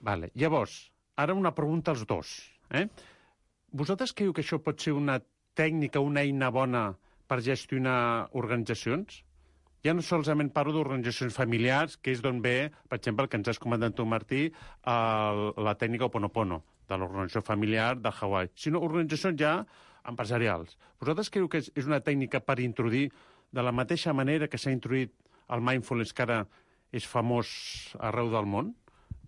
Vale. 0.00 0.30
Llavors, 0.34 0.90
ara 1.20 1.36
una 1.36 1.52
pregunta 1.54 1.92
als 1.92 2.06
dos. 2.08 2.34
Eh? 2.70 2.86
Vosaltres 3.70 4.10
creieu 4.18 4.32
que 4.34 4.42
això 4.42 4.58
pot 4.58 4.82
ser 4.82 4.92
una 4.98 5.20
tècnica, 5.54 6.00
una 6.02 6.24
eina 6.26 6.48
bona 6.50 6.88
per 7.30 7.38
gestionar 7.46 8.26
organitzacions? 8.34 9.20
Ja 9.86 9.94
no 9.94 10.02
solament 10.02 10.50
parlo 10.52 10.74
d'organitzacions 10.74 11.36
familiars, 11.38 11.94
que 11.96 12.10
és 12.10 12.20
d'on 12.24 12.40
ve, 12.42 12.72
per 12.90 12.98
exemple, 12.98 13.24
el 13.24 13.30
que 13.30 13.38
ens 13.38 13.52
has 13.52 13.62
comentat 13.62 13.94
tu, 13.94 14.04
Martí, 14.10 14.48
el, 14.50 15.44
la 15.54 15.76
tècnica 15.78 16.10
Oponopono, 16.10 16.64
de 16.90 16.98
l'organització 16.98 17.44
familiar 17.46 17.94
de 18.02 18.10
Hawaii, 18.10 18.50
sinó 18.58 18.82
organitzacions 18.82 19.38
ja 19.38 19.54
empresarials. 20.10 20.74
Vosaltres 20.98 21.30
creieu 21.30 21.48
que 21.48 21.62
és, 21.62 21.70
és 21.78 21.86
una 21.86 22.02
tècnica 22.02 22.42
per 22.42 22.58
introduir, 22.60 23.06
de 23.54 23.62
la 23.62 23.72
mateixa 23.72 24.12
manera 24.12 24.50
que 24.50 24.58
s'ha 24.58 24.74
introduït 24.74 25.14
el 25.54 25.62
mindfulness, 25.62 26.12
que 26.12 26.26
ara 26.26 26.42
és 26.90 27.06
famós 27.06 27.48
arreu 28.02 28.34
del 28.34 28.50
món, 28.50 28.74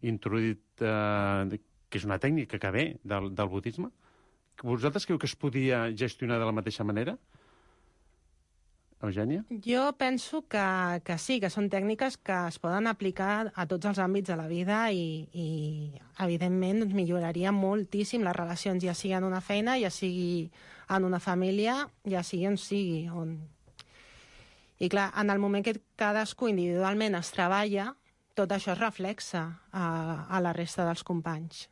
introduït, 0.03 0.67
eh, 0.83 1.59
que 1.89 2.03
és 2.03 2.07
una 2.11 2.19
tècnica 2.19 2.59
que 2.59 2.71
ve 2.75 2.87
del, 3.07 3.31
del 3.39 3.51
budisme? 3.51 3.95
Vosaltres 4.63 5.07
creu 5.07 5.19
que 5.19 5.27
es 5.27 5.35
podia 5.35 5.85
gestionar 5.99 6.39
de 6.39 6.47
la 6.47 6.55
mateixa 6.55 6.87
manera? 6.87 7.17
Eugènia? 9.03 9.43
Jo 9.67 9.93
penso 9.99 10.45
que, 10.47 10.63
que 11.03 11.17
sí, 11.19 11.41
que 11.43 11.51
són 11.51 11.67
tècniques 11.71 12.17
que 12.23 12.37
es 12.47 12.59
poden 12.63 12.87
aplicar 12.87 13.51
a 13.59 13.67
tots 13.67 13.91
els 13.91 13.99
àmbits 13.99 14.31
de 14.31 14.37
la 14.39 14.47
vida 14.47 14.85
i, 14.95 15.27
i 15.35 15.47
evidentment, 16.23 16.85
doncs, 16.85 16.95
milloraria 16.95 17.51
moltíssim 17.51 18.23
les 18.23 18.37
relacions, 18.37 18.85
ja 18.85 18.95
sigui 18.95 19.17
en 19.19 19.27
una 19.27 19.43
feina, 19.43 19.75
ja 19.83 19.91
sigui 19.91 20.53
en 20.93 21.09
una 21.09 21.19
família, 21.19 21.81
ja 22.07 22.23
sigui 22.23 22.47
on 22.53 22.61
sigui. 22.63 23.09
On... 23.11 23.35
I 24.79 24.89
clar, 24.93 25.11
en 25.19 25.35
el 25.35 25.43
moment 25.43 25.67
que 25.67 25.81
cadascú 25.99 26.53
individualment 26.53 27.19
es 27.19 27.35
treballa, 27.35 27.91
tot 28.39 28.55
això 28.55 28.77
es 28.77 28.81
reflexa 28.81 29.43
a, 29.73 29.87
a 30.31 30.41
la 30.41 30.55
resta 30.55 30.87
dels 30.87 31.03
companys. 31.03 31.67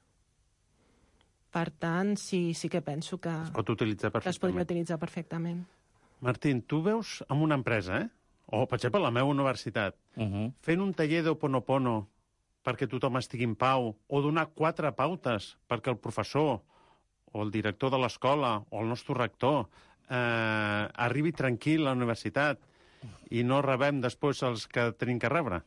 Per 1.51 1.67
tant, 1.83 2.15
sí, 2.17 2.55
sí 2.55 2.69
que 2.71 2.81
penso 2.83 3.19
que, 3.19 3.33
Pot 3.55 3.71
utilitzar 3.75 4.13
que 4.15 4.31
es 4.31 4.39
podria 4.39 4.63
utilitzar 4.63 4.99
perfectament. 5.03 5.65
Martín, 6.21 6.63
tu 6.63 6.83
veus 6.83 7.25
en 7.29 7.43
una 7.43 7.57
empresa, 7.59 8.03
eh? 8.03 8.09
o, 8.47 8.67
per 8.69 8.79
exemple, 8.79 9.01
a 9.01 9.09
la 9.09 9.11
meva 9.11 9.27
universitat, 9.31 9.97
Uh 10.17 10.23
-huh. 10.27 10.53
fent 10.61 10.81
un 10.81 10.93
taller 10.93 11.23
d'Oponopono 11.23 12.09
perquè 12.65 12.89
tothom 12.89 13.17
estigui 13.17 13.45
en 13.45 13.55
pau, 13.57 13.97
o 14.09 14.21
donar 14.23 14.51
quatre 14.55 14.93
pautes 14.93 15.57
perquè 15.69 15.91
el 15.91 15.99
professor 15.99 16.63
o 17.33 17.43
el 17.43 17.51
director 17.51 17.91
de 17.91 17.99
l'escola 17.99 18.65
o 18.71 18.81
el 18.83 18.89
nostre 18.89 19.15
rector 19.15 19.69
eh, 20.11 20.89
arribi 20.95 21.33
tranquil 21.33 21.83
a 21.83 21.85
la 21.85 21.93
universitat 21.93 22.59
i 23.31 23.43
no 23.45 23.63
rebem 23.63 24.01
després 24.01 24.43
els 24.43 24.67
que 24.67 24.93
tenim 24.93 25.19
que 25.19 25.29
rebre. 25.29 25.63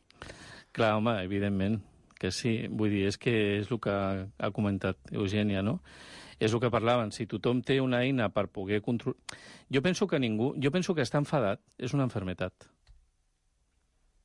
Clar, 0.72 0.94
home, 0.96 1.24
evidentment 1.24 1.80
que 2.24 2.32
sí. 2.32 2.54
Vull 2.72 2.92
dir, 2.94 3.04
és 3.10 3.18
que 3.20 3.34
és 3.60 3.70
el 3.70 3.80
que 3.84 3.92
ha, 3.92 4.50
comentat 4.56 5.12
Eugènia, 5.12 5.62
no? 5.62 5.78
És 6.40 6.54
el 6.54 6.62
que 6.62 6.72
parlaven. 6.72 7.12
Si 7.12 7.28
tothom 7.30 7.60
té 7.62 7.80
una 7.84 8.00
eina 8.04 8.30
per 8.32 8.48
poder 8.52 8.80
controlar... 8.84 9.20
Jo 9.72 9.82
penso 9.84 10.08
que 10.08 10.20
ningú... 10.22 10.54
Jo 10.60 10.72
penso 10.72 10.96
que 10.96 11.04
estar 11.04 11.20
enfadat 11.20 11.60
és 11.76 11.92
una 11.96 12.08
enfermetat. 12.08 12.68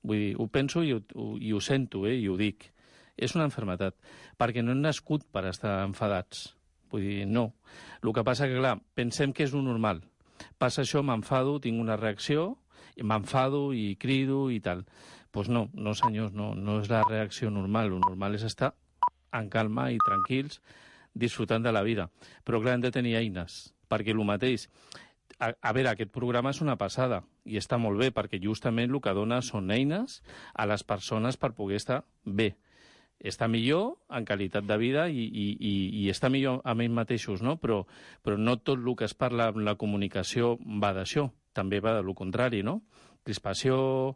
Vull 0.07 0.23
dir, 0.23 0.35
ho 0.39 0.47
penso 0.47 0.83
i 0.87 0.93
ho, 0.95 1.01
i 1.43 1.51
ho 1.51 1.59
sento, 1.59 2.05
eh, 2.07 2.15
i 2.21 2.29
ho 2.31 2.37
dic. 2.39 2.69
És 3.19 3.35
una 3.35 3.49
enfermetat, 3.49 3.97
perquè 4.39 4.63
no 4.63 4.71
hem 4.71 4.79
nascut 4.85 5.27
per 5.27 5.43
estar 5.49 5.81
enfadats. 5.83 6.53
Vull 6.89 7.03
dir, 7.03 7.27
no. 7.27 7.49
El 7.99 8.15
que 8.15 8.23
passa 8.23 8.47
que, 8.47 8.55
clar, 8.61 8.77
pensem 8.95 9.35
que 9.35 9.43
és 9.43 9.53
lo 9.53 9.61
normal. 9.65 10.05
Passa 10.57 10.85
això, 10.85 11.03
m'enfado, 11.03 11.57
tinc 11.59 11.83
una 11.83 11.99
reacció, 11.99 12.53
m'enfado 13.03 13.73
i 13.75 13.97
crido 13.99 14.47
i 14.51 14.63
tal. 14.63 14.85
Pues 15.31 15.49
no, 15.49 15.67
no 15.73 15.93
senyors, 15.93 16.33
no, 16.33 16.53
no 16.55 16.79
és 16.81 16.89
la 16.89 17.03
reacció 17.07 17.51
normal. 17.53 17.91
Lo 17.93 17.99
normal 18.01 18.37
és 18.39 18.45
estar 18.47 18.73
en 19.35 19.49
calma 19.53 19.89
i 19.93 19.99
tranquils, 20.05 20.61
disfrutant 21.13 21.65
de 21.65 21.73
la 21.75 21.83
vida. 21.85 22.09
Però 22.45 22.61
clar, 22.61 22.77
hem 22.77 22.87
de 22.87 22.93
tenir 22.95 23.17
eines, 23.19 23.69
perquè 23.89 24.15
el 24.15 24.25
mateix... 24.25 24.69
A, 25.39 25.53
a 25.53 25.71
veure, 25.71 25.93
aquest 25.93 26.09
programa 26.11 26.51
és 26.51 26.57
una 26.59 26.73
passada 26.75 27.21
i 27.47 27.55
està 27.55 27.77
molt 27.79 28.01
bé, 28.01 28.09
perquè 28.11 28.41
justament 28.43 28.89
el 28.89 28.99
que 28.99 29.13
dona 29.15 29.37
són 29.45 29.69
eines 29.71 30.17
a 30.51 30.65
les 30.67 30.83
persones 30.83 31.37
per 31.39 31.53
poder 31.55 31.77
estar 31.79 32.01
bé 32.25 32.49
està 33.19 33.49
millor 33.51 33.97
en 34.15 34.25
qualitat 34.25 34.63
de 34.63 34.77
vida 34.79 35.07
i, 35.11 35.25
i, 35.27 35.45
i, 35.59 35.73
i 36.01 36.09
està 36.11 36.29
millor 36.31 36.61
amb 36.63 36.85
ells 36.85 36.95
mateixos, 36.95 37.43
no? 37.43 37.57
Però, 37.59 37.81
però 38.23 38.37
no 38.39 38.57
tot 38.63 38.79
el 38.79 38.95
que 38.95 39.07
es 39.09 39.13
parla 39.13 39.49
en 39.51 39.65
la 39.67 39.75
comunicació 39.75 40.55
va 40.59 40.93
d'això, 40.95 41.27
també 41.53 41.81
va 41.83 41.97
de 41.97 42.05
lo 42.05 42.15
contrari, 42.15 42.63
no? 42.63 42.79
Crispació, 43.27 44.15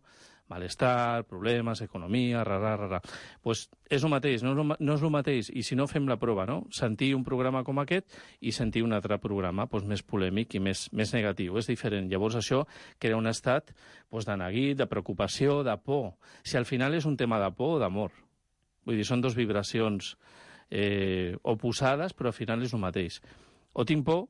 malestar, 0.52 1.24
problemes, 1.26 1.82
economia, 1.82 2.44
rara, 2.44 2.76
rara. 2.78 3.02
pues 3.42 3.70
és 3.90 4.04
el 4.04 4.10
mateix, 4.10 4.44
no 4.44 4.54
és 4.54 4.60
el, 4.60 4.76
no 4.80 4.96
és 4.96 5.02
el 5.02 5.12
mateix. 5.14 5.50
I 5.54 5.64
si 5.64 5.76
no, 5.76 5.88
fem 5.88 6.08
la 6.10 6.18
prova, 6.20 6.46
no? 6.46 6.64
Sentir 6.72 7.14
un 7.16 7.24
programa 7.24 7.64
com 7.64 7.80
aquest 7.80 8.18
i 8.42 8.52
sentir 8.52 8.84
un 8.84 8.94
altre 8.94 9.18
programa 9.22 9.68
pues, 9.68 9.86
més 9.86 10.04
polèmic 10.04 10.56
i 10.56 10.60
més, 10.60 10.88
més 10.92 11.14
negatiu. 11.14 11.58
És 11.58 11.70
diferent. 11.70 12.10
Llavors 12.12 12.36
això 12.40 12.64
crea 13.00 13.18
un 13.18 13.28
estat 13.28 13.74
pues, 14.10 14.26
de 14.26 14.38
neguit, 14.38 14.78
de 14.78 14.88
preocupació, 14.88 15.62
de 15.64 15.78
por. 15.78 16.14
Si 16.44 16.58
al 16.58 16.66
final 16.66 16.94
és 16.94 17.06
un 17.06 17.18
tema 17.18 17.40
de 17.40 17.52
por 17.52 17.78
o 17.78 17.82
d'amor. 17.82 18.12
Vull 18.86 19.00
dir, 19.00 19.06
són 19.08 19.22
dos 19.24 19.36
vibracions 19.36 20.16
eh, 20.70 21.36
oposades, 21.44 22.14
però 22.14 22.34
al 22.34 22.38
final 22.38 22.64
és 22.64 22.74
el 22.74 22.82
mateix. 22.84 23.22
O 23.74 23.86
tinc 23.86 24.06
por 24.06 24.28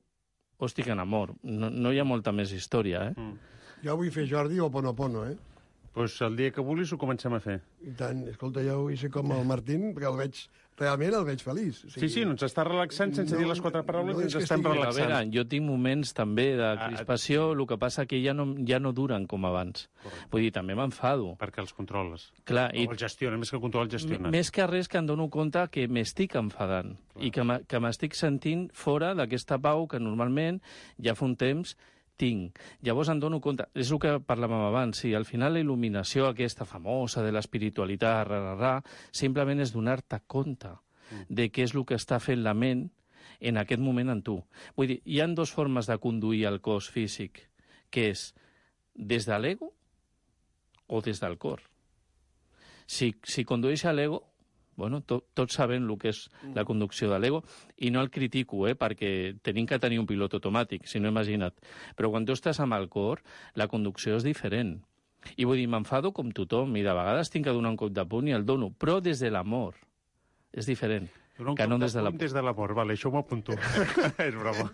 o 0.58 0.67
estic 0.69 0.88
en 0.93 0.99
amor. 0.99 1.34
No, 1.43 1.69
no 1.69 1.91
hi 1.91 1.99
ha 1.99 2.06
molta 2.08 2.32
més 2.32 2.54
història, 2.54 3.10
eh? 3.10 3.15
Mm. 3.17 3.49
Jo 3.84 3.97
vull 3.99 4.13
fer 4.15 4.23
Jordi 4.30 4.62
o 4.63 4.69
Ponopono, 4.71 5.26
eh? 5.28 5.36
Doncs 5.93 6.15
el 6.25 6.36
dia 6.36 6.49
que 6.51 6.62
vulguis 6.65 6.89
ho 6.93 6.97
comencem 6.97 7.34
a 7.38 7.39
fer. 7.39 7.60
I 7.86 7.91
tant, 7.97 8.23
escolta, 8.32 8.63
jo 8.65 8.79
vull 8.88 8.97
ser 8.97 9.12
com 9.13 9.29
el 9.36 9.43
Martín, 9.45 9.91
perquè 9.93 10.08
el 10.10 10.15
veig, 10.17 10.39
realment 10.79 11.13
el 11.19 11.25
veig 11.27 11.43
feliç. 11.45 11.84
O 11.86 11.91
Sí, 11.93 12.08
sí, 12.10 12.23
no 12.25 12.32
ens 12.34 12.41
està 12.47 12.63
relaxant 12.65 13.13
sense 13.13 13.36
No, 13.36 13.38
dir 13.43 13.45
les 13.47 13.62
quatre 13.62 13.84
paraules 13.86 14.15
no 14.17 14.23
i 14.23 14.25
ens 14.25 14.34
estem 14.39 14.58
estigui- 14.63 14.71
A 14.71 14.73
relaxant. 14.79 15.12
veure, 15.12 15.29
jo 15.36 15.43
tinc 15.45 15.67
moments 15.67 16.13
també 16.17 16.56
de 16.58 16.65
Ah, 16.65 16.88
crispació, 16.88 17.51
el 17.53 17.67
que 17.69 17.77
passa 17.77 18.08
que 18.08 18.23
ja 18.25 18.34
no, 18.34 18.56
ja 18.65 18.79
no 18.79 18.91
duren 18.91 19.27
com 19.27 19.45
abans. 19.45 19.88
Vull 20.32 20.41
dir, 20.41 20.51
també 20.51 20.73
m'enfado. 20.73 21.38
Perquè 21.38 21.60
els 21.62 21.73
controles. 21.77 22.32
Clar, 22.43 22.71
I... 22.73 22.84
i 22.84 22.88
O 22.88 22.91
els 22.91 22.99
gestionen, 22.99 23.38
més 23.39 23.51
que 23.51 23.60
controlar, 23.62 23.86
els 23.86 24.01
gestionen. 24.01 24.32
més 24.32 24.49
que 24.49 24.65
res 24.65 24.88
que 24.88 24.97
em 24.97 25.06
dono 25.06 25.29
compte 25.29 25.67
que 25.69 25.88
m'estic 25.88 26.34
enfadant 26.36 26.97
i 27.19 27.29
que 27.29 27.43
m'ha- 27.43 27.62
que 27.67 27.79
m'estic 27.79 28.15
sentint 28.15 28.71
fora 28.73 29.13
d'aquesta 29.13 29.60
pau 29.62 29.88
que 29.88 29.99
normalment 29.99 30.60
ja 30.99 31.13
fa 31.13 31.25
un 31.25 31.36
temps 31.36 31.77
tinc. 32.17 32.60
Llavors 32.86 33.10
em 33.13 33.19
dono 33.19 33.39
compte, 33.41 33.67
és 33.76 33.91
el 33.91 33.99
que 34.02 34.17
parlàvem 34.23 34.65
abans, 34.67 35.04
sí, 35.04 35.13
al 35.13 35.26
final 35.26 35.56
la 35.56 35.63
il·luminació 35.63 36.28
aquesta 36.30 36.67
famosa 36.69 37.23
de 37.26 37.32
l'espiritualitat, 37.34 38.28
ra, 38.28 38.39
ra, 38.39 38.56
ra, 38.60 38.73
simplement 39.12 39.62
és 39.63 39.73
donar-te 39.73 40.21
compte 40.28 40.73
de 41.30 41.49
què 41.52 41.65
és 41.67 41.76
el 41.76 41.86
que 41.86 41.97
està 41.99 42.19
fent 42.23 42.43
la 42.43 42.56
ment 42.58 42.88
en 43.43 43.60
aquest 43.60 43.82
moment 43.82 44.13
en 44.13 44.21
tu. 44.23 44.38
Vull 44.78 44.93
dir, 44.93 44.99
hi 45.06 45.19
han 45.23 45.36
dues 45.36 45.52
formes 45.52 45.89
de 45.89 45.99
conduir 46.02 46.45
el 46.49 46.62
cos 46.63 46.89
físic, 46.93 47.43
que 47.91 48.10
és 48.13 48.32
des 48.93 49.28
de 49.28 49.39
l'ego 49.39 49.73
o 50.88 51.02
des 51.02 51.19
del 51.19 51.38
cor. 51.38 51.62
Si, 52.88 53.13
si 53.23 53.45
condueix 53.47 53.86
a 53.86 53.93
l'ego, 53.95 54.21
bueno, 54.75 55.01
to, 55.01 55.21
tots 55.33 55.57
sabem 55.59 55.83
el 55.83 55.97
que 55.99 56.12
és 56.13 56.25
la 56.55 56.65
conducció 56.65 57.09
de 57.12 57.19
l'ego, 57.19 57.43
i 57.77 57.91
no 57.91 58.01
el 58.01 58.12
critico, 58.13 58.67
eh, 58.67 58.75
perquè 58.75 59.38
tenim 59.41 59.67
que 59.69 59.79
tenir 59.79 59.99
un 60.01 60.07
pilot 60.09 60.38
automàtic, 60.39 60.88
si 60.89 60.99
no 60.99 61.12
imagina't. 61.13 61.55
Però 61.95 62.12
quan 62.12 62.25
tu 62.25 62.33
estàs 62.33 62.59
amb 62.63 62.77
el 62.77 62.89
cor, 62.89 63.23
la 63.55 63.67
conducció 63.67 64.17
és 64.17 64.27
diferent. 64.27 64.79
I 65.38 65.47
vull 65.47 65.62
dir, 65.62 65.69
m'enfado 65.71 66.12
com 66.12 66.31
tothom, 66.36 66.75
i 66.75 66.83
de 66.83 66.93
vegades 66.93 67.31
tinc 67.31 67.47
que 67.47 67.55
donar 67.55 67.73
un 67.73 67.79
cop 67.79 67.93
de 67.93 68.05
punt 68.05 68.27
i 68.27 68.36
el 68.36 68.45
dono, 68.45 68.71
però 68.71 68.99
des 69.01 69.23
de 69.23 69.31
l'amor. 69.31 69.77
És 70.53 70.67
diferent. 70.69 71.07
Donar 71.38 71.52
un 71.52 71.58
que 71.58 71.67
no 71.67 71.78
des 71.80 71.93
de 71.93 72.02
la- 72.04 72.12
puny 72.12 72.19
des 72.19 72.34
de 72.34 72.41
l'amor. 72.46 72.74
Vale, 72.78 72.93
això 72.93 73.10
m'ho 73.12 73.19
apunto. 73.24 73.54
és 74.28 74.36
broma. 74.36 74.67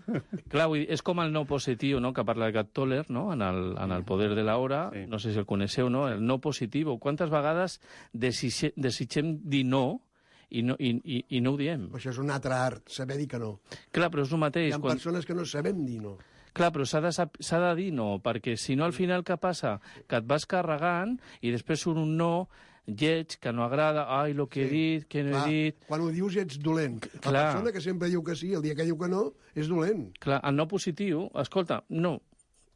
Clar, 0.52 0.66
vull 0.68 0.82
dir, 0.82 0.90
és 0.92 1.00
com 1.02 1.20
el 1.24 1.32
no 1.32 1.46
positiu, 1.48 2.00
no?, 2.00 2.12
que 2.12 2.24
parla 2.24 2.50
Gat 2.52 2.72
Toller, 2.76 3.06
no?, 3.08 3.32
en 3.32 3.40
el, 3.42 3.62
en 3.80 3.92
el 3.96 4.04
poder 4.04 4.34
de 4.34 4.44
l'hora, 4.44 4.90
Sí. 4.92 5.06
no 5.08 5.18
sé 5.18 5.32
si 5.32 5.38
el 5.40 5.46
coneixeu, 5.46 5.88
no?, 5.88 6.08
el 6.08 6.20
no 6.24 6.38
positiu. 6.40 6.98
Quantes 6.98 7.30
vegades 7.32 7.80
desitge, 8.12 8.72
desitgem 8.76 9.38
dir 9.48 9.64
no 9.64 10.02
i 10.50 10.62
no, 10.66 10.74
i, 10.78 10.96
i, 11.04 11.24
i 11.38 11.40
no 11.40 11.52
ho 11.54 11.56
diem? 11.56 11.88
Això 11.94 12.10
és 12.10 12.18
un 12.18 12.30
altre 12.34 12.52
art, 12.58 12.88
saber 12.90 13.16
dir 13.16 13.28
que 13.30 13.38
no. 13.38 13.60
Clar, 13.94 14.10
però 14.10 14.24
és 14.26 14.32
el 14.32 14.36
Hi 14.36 14.40
mateix. 14.44 14.74
ha 14.74 14.80
Quan... 14.82 14.96
persones 14.98 15.24
que 15.24 15.34
no 15.38 15.44
sabem 15.46 15.84
dir 15.86 16.00
no. 16.02 16.16
Clar, 16.52 16.72
però 16.74 16.82
s'ha 16.84 16.98
de, 17.00 17.12
de 17.14 17.74
dir 17.78 17.92
no, 17.94 18.18
perquè 18.18 18.56
si 18.58 18.74
no, 18.74 18.82
al 18.84 18.92
final 18.92 19.22
què 19.22 19.36
passa? 19.38 19.76
Que 20.10 20.18
et 20.18 20.26
vas 20.26 20.44
carregant 20.50 21.14
i 21.46 21.52
després 21.54 21.80
surt 21.86 22.00
un 22.02 22.16
no 22.18 22.48
lleig, 22.86 23.36
que 23.40 23.52
no 23.52 23.64
agrada, 23.64 24.06
ai, 24.20 24.32
el 24.32 24.48
que 24.48 24.64
he 24.64 24.68
Sí, 24.68 24.74
dit, 24.74 25.06
que 25.08 25.22
no 25.24 25.30
Clar, 25.36 25.44
he 25.48 25.52
dit... 25.52 25.84
quan 25.86 26.00
ho 26.00 26.08
dius 26.10 26.36
ets 26.36 26.58
dolent. 26.58 27.00
La 27.14 27.20
Clar. 27.20 27.44
persona 27.52 27.72
que 27.72 27.80
sempre 27.80 28.08
diu 28.08 28.22
que 28.24 28.34
sí, 28.36 28.52
el 28.54 28.62
dia 28.62 28.74
que 28.74 28.84
diu 28.88 28.98
que 28.98 29.08
no, 29.08 29.32
és 29.54 29.68
dolent. 29.68 30.10
Clar, 30.18 30.40
el 30.44 30.56
no 30.56 30.66
positiu, 30.68 31.28
escolta, 31.38 31.82
no, 31.88 32.20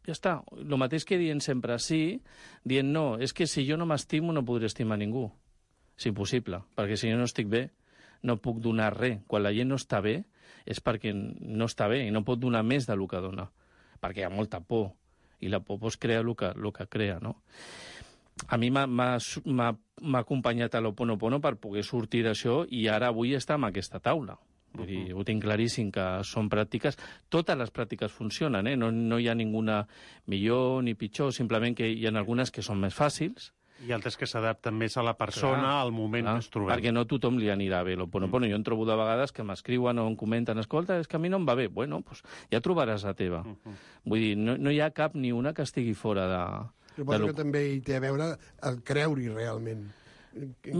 ja 0.06 0.12
està. 0.12 0.34
El 0.56 0.76
mateix 0.78 1.04
que 1.08 1.18
dient 1.18 1.40
sempre 1.40 1.78
sí, 1.78 2.20
dient 2.64 2.92
no, 2.92 3.18
és 3.18 3.32
que 3.32 3.46
si 3.46 3.64
jo 3.68 3.76
no 3.80 3.86
m'estimo 3.86 4.32
no 4.32 4.44
podré 4.44 4.66
estimar 4.70 4.98
ningú. 5.00 5.30
És 5.98 6.06
impossible, 6.10 6.62
perquè 6.74 6.96
si 6.98 7.10
jo 7.10 7.16
no 7.16 7.24
estic 7.24 7.48
bé, 7.48 7.68
no 8.22 8.38
puc 8.42 8.58
donar 8.60 8.92
res. 8.96 9.20
Quan 9.26 9.42
la 9.44 9.52
gent 9.54 9.68
no 9.70 9.76
està 9.78 10.00
bé, 10.02 10.24
és 10.66 10.80
perquè 10.80 11.12
no 11.14 11.66
està 11.68 11.88
bé 11.88 12.06
i 12.06 12.10
no 12.10 12.24
pot 12.24 12.40
donar 12.40 12.62
més 12.64 12.86
del 12.88 13.02
que 13.08 13.20
dona, 13.20 13.50
perquè 14.00 14.22
hi 14.22 14.26
ha 14.26 14.30
molta 14.32 14.60
por, 14.60 14.92
i 15.40 15.48
la 15.52 15.60
por 15.60 15.78
pues, 15.78 15.96
crea 16.00 16.20
el 16.20 16.34
que, 16.36 16.46
el 16.56 16.72
que 16.72 16.86
crea, 16.88 17.18
no? 17.20 17.36
A 18.48 18.56
mi 18.58 18.70
m'ha- 18.70 19.76
acompanyat 20.18 20.74
a 20.74 20.80
l'Oponopono 20.80 21.40
per 21.40 21.56
poder 21.56 21.84
sortir 21.84 22.24
d'això 22.24 22.64
i 22.68 22.86
ara 22.88 23.08
avui 23.08 23.34
està 23.36 23.54
en 23.54 23.64
aquesta 23.64 24.00
taula. 24.00 24.36
Vull 24.74 24.86
dir, 24.90 25.12
ho 25.14 25.22
tinc 25.22 25.42
claríssim 25.44 25.92
que 25.94 26.02
són 26.26 26.48
pràctiques. 26.50 26.96
Totes 27.30 27.56
les 27.56 27.70
pràctiques 27.70 28.10
funcionen, 28.10 28.66
eh? 28.66 28.74
no, 28.76 28.90
no 28.90 29.20
hi 29.22 29.28
ha 29.30 29.34
ninguna 29.38 29.84
millor 30.26 30.82
ni 30.82 30.94
pitjor, 30.98 31.32
simplement 31.32 31.76
que 31.78 31.86
hi 31.92 32.06
ha 32.06 32.10
algunes 32.10 32.50
que 32.50 32.62
són 32.62 32.80
més 32.82 32.94
fàcils, 32.94 33.52
I 33.84 33.90
altres 33.92 34.16
que 34.16 34.24
s'adapten 34.26 34.72
més 34.78 34.94
a 34.96 35.02
la 35.02 35.16
persona, 35.18 35.58
Clar, 35.60 35.80
al 35.82 35.90
moment 35.92 36.24
clar, 36.24 36.34
que 36.38 36.44
es 36.44 36.50
trobem. 36.50 36.70
perquè 36.76 36.92
no 36.94 37.02
tothom 37.10 37.36
li 37.38 37.48
anirà 37.50 37.82
bé 37.84 37.96
l'Oponopono. 37.98 38.46
Jo 38.48 38.54
en 38.56 38.62
trobo 38.64 38.86
de 38.86 38.94
vegades 38.96 39.32
que 39.34 39.42
m'escriuen 39.42 39.98
o 39.98 40.06
em 40.08 40.14
comenten, 40.16 40.58
escolta, 40.58 40.98
és 40.98 41.08
que 41.10 41.16
a 41.16 41.18
mi 41.20 41.28
no 41.28 41.36
em 41.38 41.46
va 41.46 41.54
bé. 41.58 41.66
Bueno, 41.68 42.00
pues 42.02 42.22
ja 42.50 42.60
trobaràs 42.62 43.04
la 43.04 43.14
teva. 43.14 43.42
Vull 44.04 44.18
dir, 44.22 44.36
no, 44.38 44.56
no 44.56 44.70
hi 44.70 44.78
ha 44.80 44.90
cap 44.94 45.14
ni 45.14 45.32
una 45.32 45.52
que 45.52 45.62
estigui 45.62 45.92
fora 45.94 46.26
de... 46.30 46.68
Suposo 46.96 47.18
lo- 47.18 47.26
que 47.26 47.34
també 47.34 47.62
hi 47.74 47.80
té 47.80 47.96
a 47.96 48.00
veure 48.00 48.32
el 48.62 48.82
creure-hi 48.82 49.28
realment. 49.28 49.84
Més 50.34 50.50
que, 50.60 50.72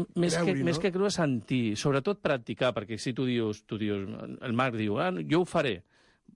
Creure-hi, 0.42 0.64
més 0.66 0.78
que 0.82 0.90
creure, 0.90 1.10
sentir, 1.14 1.76
sobretot 1.78 2.18
practicar, 2.20 2.72
perquè 2.74 2.98
si 2.98 3.12
tu 3.14 3.24
dius, 3.28 3.62
tu 3.66 3.78
dius 3.78 4.08
el 4.42 4.52
Marc 4.52 4.74
diu, 4.74 4.98
ah, 4.98 5.12
jo 5.30 5.42
ho 5.42 5.46
faré, 5.46 5.82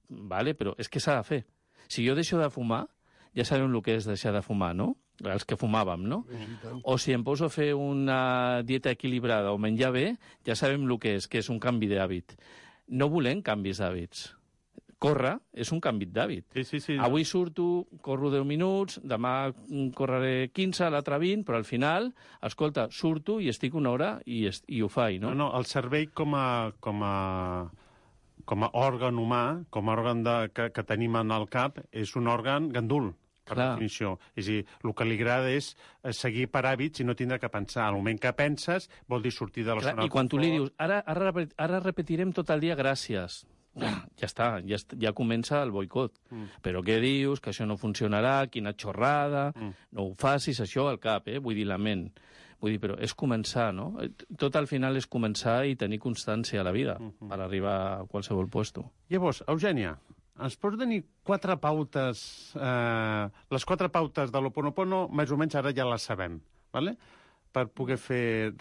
vale, 0.08 0.54
però 0.54 0.74
és 0.78 0.88
que 0.88 1.00
s'ha 1.02 1.16
de 1.16 1.24
fer. 1.26 1.40
Si 1.88 2.04
jo 2.06 2.14
deixo 2.14 2.38
de 2.38 2.48
fumar, 2.50 2.86
ja 3.34 3.44
sabem 3.44 3.74
el 3.74 3.82
que 3.82 3.96
és 3.96 4.06
deixar 4.06 4.32
de 4.32 4.42
fumar, 4.42 4.74
no? 4.74 4.96
Els 5.24 5.44
que 5.44 5.56
fumàvem, 5.58 6.04
no? 6.06 6.24
O 6.84 6.94
si 6.96 7.10
em 7.12 7.24
poso 7.26 7.46
a 7.46 7.50
fer 7.50 7.72
una 7.74 8.62
dieta 8.62 8.92
equilibrada 8.94 9.50
o 9.50 9.58
menjar 9.58 9.90
bé, 9.90 10.16
ja 10.46 10.54
sabem 10.54 10.84
el 10.86 10.98
que 11.02 11.16
és, 11.16 11.26
que 11.26 11.38
és 11.42 11.48
un 11.50 11.58
canvi 11.58 11.88
d'hàbit. 11.90 12.36
No 12.94 13.08
volem 13.10 13.42
canvis 13.42 13.80
d'hàbits. 13.82 14.28
Córrer 14.98 15.36
és 15.54 15.70
un 15.74 15.78
canvi 15.82 16.08
d'hàbit. 16.10 16.48
Sí, 16.56 16.64
sí, 16.66 16.80
sí. 16.82 16.96
Avui 16.98 17.22
surto, 17.28 17.86
corro 18.02 18.32
10 18.34 18.46
minuts, 18.48 18.98
demà 19.06 19.52
correré 19.94 20.48
15, 20.50 20.88
l'altre 20.90 21.20
20, 21.22 21.44
però 21.46 21.60
al 21.60 21.66
final, 21.68 22.10
escolta, 22.42 22.88
surto 22.90 23.38
i 23.38 23.50
estic 23.52 23.76
una 23.78 23.92
hora 23.94 24.08
i, 24.26 24.44
est 24.50 24.66
i 24.66 24.82
ho 24.82 24.88
faig, 24.90 25.20
no? 25.22 25.30
No, 25.30 25.44
no, 25.44 25.52
el 25.58 25.68
cervell 25.70 26.10
com 26.10 26.34
a, 26.34 26.48
com 26.82 27.04
a, 27.06 27.14
com 28.48 28.66
a 28.66 28.70
òrgan 28.80 29.20
humà, 29.22 29.44
com 29.70 29.86
a 29.86 29.94
òrgan 29.94 30.24
de, 30.26 30.36
que, 30.50 30.70
que 30.74 30.84
tenim 30.88 31.18
en 31.20 31.30
el 31.36 31.46
cap, 31.52 31.78
és 31.92 32.16
un 32.18 32.26
òrgan 32.32 32.66
gandul, 32.74 33.12
per 33.48 33.54
Clar. 33.54 33.68
definició. 33.76 34.16
És 34.34 34.48
a 34.48 34.56
dir, 34.56 34.64
el 34.84 34.96
que 34.98 35.06
li 35.06 35.18
agrada 35.20 35.52
és 35.54 35.70
eh, 35.74 36.10
seguir 36.16 36.48
per 36.52 36.64
hàbits 36.68 37.02
i 37.02 37.06
no 37.06 37.14
tindre 37.18 37.38
que 37.38 37.50
pensar. 37.52 37.86
Al 37.86 38.00
moment 38.00 38.18
que 38.18 38.34
penses, 38.36 38.90
vol 39.06 39.22
dir 39.22 39.32
sortir 39.36 39.62
de 39.62 39.76
la 39.76 39.84
Clar, 39.84 39.94
zona 39.94 40.08
I 40.08 40.12
quan 40.12 40.28
tu 40.28 40.42
li 40.42 40.50
dius, 40.56 40.74
ara, 40.76 41.00
ara, 41.06 41.30
ara 41.56 41.80
repetirem 41.84 42.34
tot 42.36 42.50
el 42.50 42.66
dia 42.66 42.76
gràcies, 42.78 43.44
ja 43.80 44.26
està, 44.26 44.48
ja, 44.64 44.76
est- 44.76 44.94
ja 45.00 45.12
comença 45.12 45.62
el 45.62 45.72
boicot. 45.74 46.18
Mm. 46.30 46.48
Però 46.64 46.82
què 46.84 46.98
dius? 47.02 47.40
Que 47.40 47.50
això 47.52 47.66
no 47.66 47.76
funcionarà, 47.76 48.48
quina 48.50 48.74
xorrada, 48.76 49.52
mm. 49.54 49.70
no 49.92 50.08
ho 50.08 50.14
facis, 50.18 50.60
això 50.60 50.88
al 50.88 50.98
cap, 51.02 51.28
eh? 51.28 51.38
vull 51.38 51.58
dir, 51.58 51.66
la 51.68 51.78
ment. 51.78 52.08
Vull 52.58 52.74
dir, 52.74 52.80
però 52.82 52.96
és 52.98 53.14
començar, 53.14 53.70
no? 53.72 53.92
Tot 54.36 54.56
al 54.58 54.66
final 54.66 54.96
és 54.98 55.06
començar 55.06 55.60
i 55.68 55.76
tenir 55.78 56.00
constància 56.02 56.60
a 56.60 56.64
la 56.66 56.72
vida 56.72 56.96
mm 56.98 57.10
-hmm. 57.10 57.28
per 57.28 57.40
arribar 57.40 58.00
a 58.00 58.06
qualsevol 58.06 58.48
puesto. 58.48 58.90
Llavors, 59.08 59.44
Eugènia, 59.46 59.96
ens 60.40 60.56
pots 60.56 60.78
tenir 60.78 61.04
quatre 61.22 61.56
pautes... 61.56 62.52
Eh, 62.56 63.28
les 63.50 63.64
quatre 63.64 63.88
pautes 63.88 64.32
de 64.32 64.40
l'Oponopono, 64.40 65.08
més 65.08 65.30
o 65.30 65.36
menys 65.36 65.54
ara 65.54 65.72
ja 65.72 65.84
les 65.84 66.02
sabem. 66.02 66.40
vale? 66.72 66.96
per 67.52 67.68
poder 67.74 67.98
fer 68.00 68.52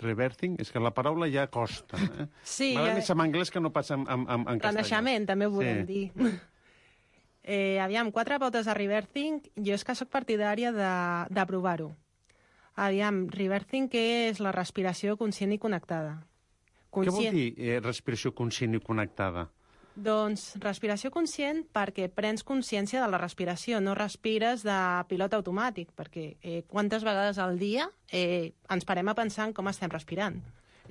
re, 0.00 0.08
re, 0.08 0.14
reversing, 0.14 0.56
és 0.60 0.70
que 0.72 0.80
la 0.80 0.90
paraula 0.94 1.28
ja 1.30 1.46
costa. 1.50 1.96
Eh? 1.96 2.26
Sí, 2.42 2.74
M'agrada 2.74 2.94
ja- 2.94 2.98
més 3.00 3.10
en 3.10 3.20
anglès 3.20 3.50
que 3.50 3.60
no 3.60 3.70
pas 3.72 3.90
en, 3.90 4.00
en, 4.08 4.26
en, 4.28 4.40
en 4.48 4.58
castellà. 4.58 4.70
Renaixement, 4.72 5.26
també 5.26 5.46
ho 5.46 5.52
podem 5.52 5.86
Sí. 5.86 5.92
dir. 5.92 6.10
Eh, 7.42 7.80
aviam, 7.80 8.10
quatre 8.12 8.36
pautes 8.38 8.66
de 8.68 8.74
reversing. 8.76 9.38
Jo 9.56 9.72
és 9.74 9.82
que 9.82 9.94
sóc 9.96 10.10
partidària 10.12 10.70
de, 10.76 10.90
de 11.32 11.44
provar-ho. 11.48 11.96
Aviam, 12.76 13.26
reversing, 13.32 13.88
què 13.90 14.28
és 14.28 14.40
la 14.44 14.52
respiració 14.52 15.16
conscient 15.16 15.50
i 15.52 15.58
connectada? 15.58 16.18
Què 16.92 17.10
vol 17.10 17.30
dir 17.32 17.54
eh, 17.56 17.80
respiració 17.80 18.34
conscient 18.36 18.74
i 18.76 18.80
connectada? 18.84 19.48
Doncs 20.00 20.54
respiració 20.62 21.10
conscient 21.12 21.64
perquè 21.76 22.06
prens 22.08 22.42
consciència 22.46 23.02
de 23.02 23.08
la 23.12 23.18
respiració, 23.20 23.80
no 23.84 23.94
respires 23.94 24.62
de 24.64 24.76
pilot 25.10 25.34
automàtic, 25.36 25.90
perquè 25.96 26.36
eh, 26.40 26.62
quantes 26.66 27.04
vegades 27.04 27.38
al 27.38 27.58
dia 27.60 27.90
eh, 28.08 28.54
ens 28.72 28.86
parem 28.88 29.08
a 29.12 29.14
pensar 29.14 29.48
en 29.50 29.52
com 29.56 29.68
estem 29.68 29.90
respirant, 29.92 30.40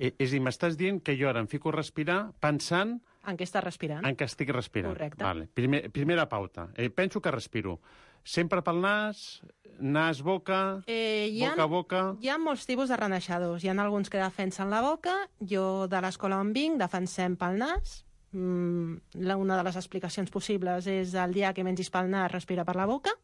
Eh, 0.00 0.14
és 0.16 0.30
a 0.30 0.32
dir, 0.32 0.38
m'estàs 0.40 0.78
dient 0.80 1.02
que 1.04 1.12
jo 1.18 1.26
ara 1.28 1.40
em 1.42 1.46
fico 1.50 1.68
a 1.68 1.74
respirar 1.74 2.30
pensant 2.40 2.94
en 3.28 3.36
què 3.36 3.44
estàs 3.44 3.60
respirant. 3.66 4.06
en 4.06 4.14
què 4.16 4.24
estic 4.24 4.48
respirant. 4.48 4.94
Correcte. 4.94 5.22
Vale. 5.22 5.46
Primer, 5.52 5.90
primera 5.92 6.24
pauta. 6.26 6.70
Eh, 6.74 6.88
penso 6.88 7.20
que 7.20 7.30
respiro. 7.30 7.80
Sempre 8.24 8.62
pel 8.62 8.80
nas, 8.80 9.42
nas, 9.78 10.22
boca, 10.22 10.82
Eh, 10.86 11.28
ha, 11.44 11.50
boca, 11.50 11.66
boca... 11.66 12.16
Hi 12.22 12.28
ha 12.30 12.38
molts 12.38 12.64
tipus 12.64 12.88
de 12.88 12.96
reneixadors. 12.96 13.62
Hi 13.62 13.68
ha 13.68 13.72
alguns 13.82 14.08
que 14.08 14.16
defensen 14.22 14.70
la 14.70 14.80
boca. 14.80 15.28
Jo, 15.40 15.86
de 15.86 16.00
l'escola 16.00 16.38
on 16.40 16.54
vinc, 16.54 16.78
defensem 16.80 17.36
pel 17.36 17.58
nas. 17.58 18.06
Mm, 18.32 18.96
la, 19.26 19.36
una 19.36 19.56
de 19.58 19.64
les 19.66 19.76
explicacions 19.80 20.30
possibles 20.30 20.86
és 20.86 21.16
el 21.18 21.34
dia 21.34 21.54
que 21.54 21.64
mengis 21.66 21.90
pel 21.90 22.10
nas, 22.12 22.30
respira 22.30 22.64
per 22.64 22.76
la 22.78 22.86
boca, 22.86 23.14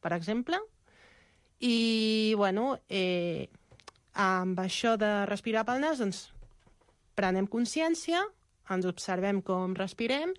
per 0.00 0.12
exemple. 0.14 0.60
I, 1.62 2.34
bueno, 2.36 2.76
eh, 2.88 3.48
amb 4.14 4.58
això 4.62 4.96
de 4.98 5.26
respirar 5.26 5.66
pel 5.66 5.82
nas, 5.82 6.02
doncs, 6.02 6.24
prenem 7.18 7.46
consciència, 7.46 8.22
ens 8.72 8.86
observem 8.88 9.42
com 9.44 9.74
respirem 9.76 10.32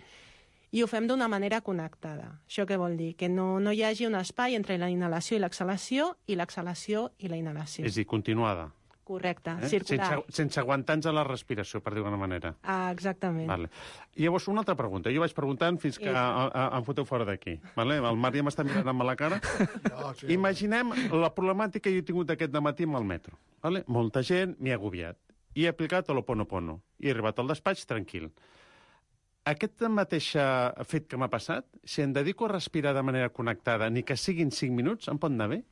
i 0.74 0.82
ho 0.82 0.88
fem 0.90 1.06
d'una 1.08 1.28
manera 1.30 1.62
connectada. 1.62 2.32
Això 2.48 2.66
què 2.66 2.80
vol 2.82 2.96
dir? 2.98 3.14
Que 3.20 3.30
no, 3.30 3.60
no 3.62 3.72
hi 3.72 3.84
hagi 3.86 4.08
un 4.08 4.18
espai 4.18 4.56
entre 4.58 4.80
la 4.82 4.90
inhalació 4.90 5.38
i 5.38 5.44
l'exhalació 5.44 6.14
i 6.26 6.38
l'exhalació 6.40 7.12
i 7.20 7.30
la 7.30 7.38
inhalació. 7.38 7.86
És 7.86 7.94
a 7.94 8.02
dir, 8.02 8.08
continuada. 8.10 8.72
Correcte, 9.04 9.52
Eh? 9.62 9.68
circular. 9.70 10.08
Sense, 10.24 10.32
sense 10.32 10.60
aguantar-nos 10.62 11.06
a 11.08 11.12
la 11.12 11.24
respiració, 11.28 11.82
per 11.84 11.94
dir-ho 11.94 12.06
d'una 12.06 12.18
manera. 12.18 12.54
Ah, 12.64 12.90
exactament. 12.92 13.48
Vale. 13.50 13.70
I 14.16 14.24
llavors, 14.24 14.48
una 14.48 14.62
altra 14.64 14.76
pregunta. 14.80 15.12
Jo 15.12 15.20
vaig 15.20 15.34
preguntant 15.36 15.78
fins 15.82 16.00
que 16.00 16.08
Sí. 16.10 16.16
a, 16.16 16.48
a, 16.48 16.78
em 16.78 16.84
foteu 16.88 17.04
fora 17.06 17.26
d'aquí. 17.26 17.60
Vale? 17.76 17.98
El 17.98 18.16
Marc 18.16 18.36
ja 18.40 18.44
m'està 18.44 18.64
mirant 18.64 18.88
amb 18.88 19.04
la 19.04 19.16
cara. 19.16 19.42
No, 19.94 20.14
sí, 20.16 20.32
Imaginem 20.32 20.92
la 21.12 21.34
problemàtica 21.36 21.84
que 21.84 21.92
jo 21.92 22.00
he 22.00 22.08
tingut 22.08 22.30
aquest 22.32 22.54
matí 22.64 22.84
amb 22.88 22.96
el 22.96 23.04
metro. 23.04 23.38
Vale? 23.62 23.84
Molta 23.88 24.24
gent 24.24 24.56
m'hi 24.60 24.72
ha 24.72 24.76
agobiat. 24.80 25.18
I 25.56 25.66
he 25.66 25.70
aplicat 25.70 26.08
l'Oponopono. 26.10 26.80
I 27.00 27.08
he 27.08 27.12
arribat 27.12 27.40
al 27.40 27.48
despatx 27.52 27.86
tranquil. 27.86 28.32
Aquest 29.46 29.82
mateix 29.92 30.30
fet 30.88 31.06
que 31.12 31.18
m'ha 31.20 31.28
passat, 31.28 31.66
si 31.84 32.02
em 32.02 32.14
dedico 32.16 32.46
a 32.46 32.54
respirar 32.54 32.94
de 32.96 33.04
manera 33.04 33.28
connectada, 33.30 33.90
ni 33.90 34.02
que 34.08 34.16
siguin 34.16 34.52
5 34.56 34.74
minuts, 34.74 35.10
em 35.12 35.20
pot 35.20 35.32
anar 35.36 35.50
bé? 35.52 35.64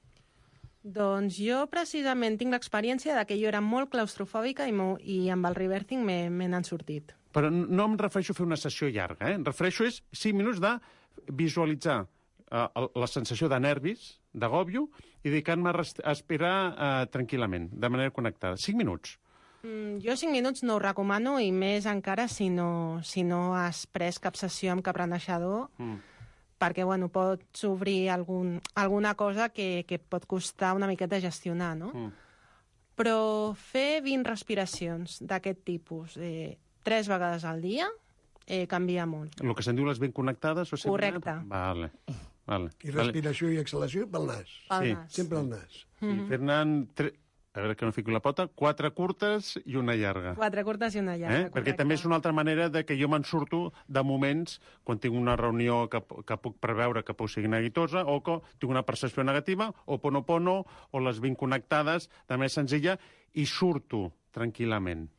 Doncs 0.84 1.38
jo 1.38 1.62
precisament 1.70 2.40
tinc 2.40 2.56
l'experiència 2.56 3.16
de 3.18 3.26
que 3.30 3.38
jo 3.38 3.50
era 3.52 3.62
molt 3.62 3.92
claustrofòbica 3.94 4.66
i, 4.70 4.74
i 5.06 5.18
amb 5.30 5.46
el 5.46 5.58
reversing 5.58 6.06
me 6.06 6.30
me 6.30 6.48
n'han 6.50 6.66
sortit. 6.66 7.14
Però 7.32 7.52
no 7.52 7.86
em 7.86 7.98
refereixo 8.00 8.34
a 8.34 8.40
fer 8.40 8.48
una 8.48 8.58
sessió 8.58 8.90
llarga, 8.90 9.30
eh? 9.30 9.38
Em 9.38 9.46
refereixo 9.46 9.86
és 9.86 10.02
5 10.12 10.36
minuts 10.36 10.60
de 10.60 10.74
visualitzar 11.32 12.02
eh, 12.52 12.68
la 12.96 13.08
sensació 13.08 13.48
de 13.48 13.60
nervis, 13.60 14.18
d'agòbio, 14.34 14.88
i 15.24 15.30
dedicar-me 15.30 15.70
a 15.70 15.74
a 15.76 15.78
respirar 16.10 16.56
eh, 16.72 17.06
tranquil·lament, 17.14 17.70
de 17.72 17.90
manera 17.90 18.12
connectada. 18.12 18.58
5 18.58 18.78
minuts. 18.78 19.20
Mm, 19.62 20.00
jo 20.02 20.16
cinc 20.18 20.34
minuts 20.34 20.64
no 20.66 20.76
ho 20.76 20.82
recomano 20.82 21.36
i 21.40 21.52
més 21.54 21.86
encara 21.86 22.26
si 22.28 22.50
no, 22.50 23.00
si 23.06 23.22
no 23.22 23.52
has 23.54 23.86
pres 23.86 24.18
cap 24.18 24.34
sessió 24.40 24.72
amb 24.74 24.82
cap 24.82 24.98
reneixador 24.98 25.70
Mm. 25.78 26.00
Perquè 26.62 26.86
bueno, 26.86 27.10
pots 27.10 27.64
obrir 27.66 28.12
algun, 28.14 28.60
alguna 28.78 29.16
cosa 29.18 29.50
que, 29.50 29.84
que 29.90 29.98
pot 29.98 30.28
costar 30.30 30.76
una 30.78 30.90
miqueta 30.90 31.20
gestionar, 31.24 31.74
no? 31.80 31.90
Mm. 31.94 32.12
Però 33.02 33.18
fer 33.58 34.02
20 34.06 34.28
respiracions 34.30 35.18
d'aquest 35.26 35.64
tipus 35.66 36.18
eh, 36.22 36.58
tres 36.86 37.10
vegades 37.10 37.46
al 37.50 37.62
dia 37.64 37.88
eh, 38.46 38.68
canvia 38.70 39.08
molt. 39.10 39.40
El 39.42 39.56
que 39.58 39.66
se'n 39.66 39.80
diu 39.80 39.88
les 39.88 40.02
ben 40.02 40.14
connectades? 40.14 40.70
O 40.70 40.78
sempre... 40.78 40.92
Correcte. 40.92 41.38
Vale. 41.50 41.92
vale. 42.50 42.70
I 42.84 42.94
respiració 42.94 43.50
i 43.54 43.58
exhalació 43.62 44.06
pel 44.12 44.28
nas. 44.30 44.54
Pel 44.70 44.86
Sí. 44.86 44.94
nas. 44.98 45.18
Sempre 45.18 45.40
al 45.42 45.50
nas. 45.50 45.82
Sí, 46.02 46.14
Fernand, 46.30 46.88
tre... 46.98 47.14
a 47.54 47.60
veure 47.60 47.76
que 47.76 47.86
no 47.86 47.92
fico 47.92 48.12
la 48.12 48.22
pota, 48.24 48.48
quatre 48.48 48.92
curtes 48.96 49.58
i 49.66 49.76
una 49.76 49.96
llarga. 50.00 50.34
Quatre 50.40 50.64
curtes 50.64 50.96
i 50.96 51.02
una 51.02 51.18
llarga. 51.20 51.48
Eh? 51.48 51.50
Perquè 51.52 51.76
també 51.76 51.98
és 51.98 52.06
una 52.08 52.16
altra 52.20 52.32
manera 52.32 52.70
de 52.72 52.86
que 52.88 52.96
jo 53.00 53.10
me'n 53.12 53.26
surto 53.28 53.74
de 53.88 54.04
moments 54.08 54.60
quan 54.88 55.02
tinc 55.04 55.18
una 55.20 55.36
reunió 55.40 55.84
que, 55.92 56.00
que 56.00 56.38
puc 56.40 56.60
preveure 56.64 57.04
que 57.04 57.16
pugui 57.18 57.36
ser 57.36 57.52
neguitosa 57.52 58.06
o 58.08 58.22
que 58.24 58.40
tinc 58.58 58.72
una 58.72 58.86
percepció 58.88 59.26
negativa, 59.28 59.72
o 59.86 60.00
ponopono, 60.00 60.62
o 60.92 61.04
les 61.04 61.20
vinc 61.20 61.40
connectades 61.40 62.08
de 62.08 62.38
manera 62.38 62.56
senzilla, 62.56 62.98
i 63.36 63.46
surto 63.46 64.08
tranquil·lament. 64.36 65.10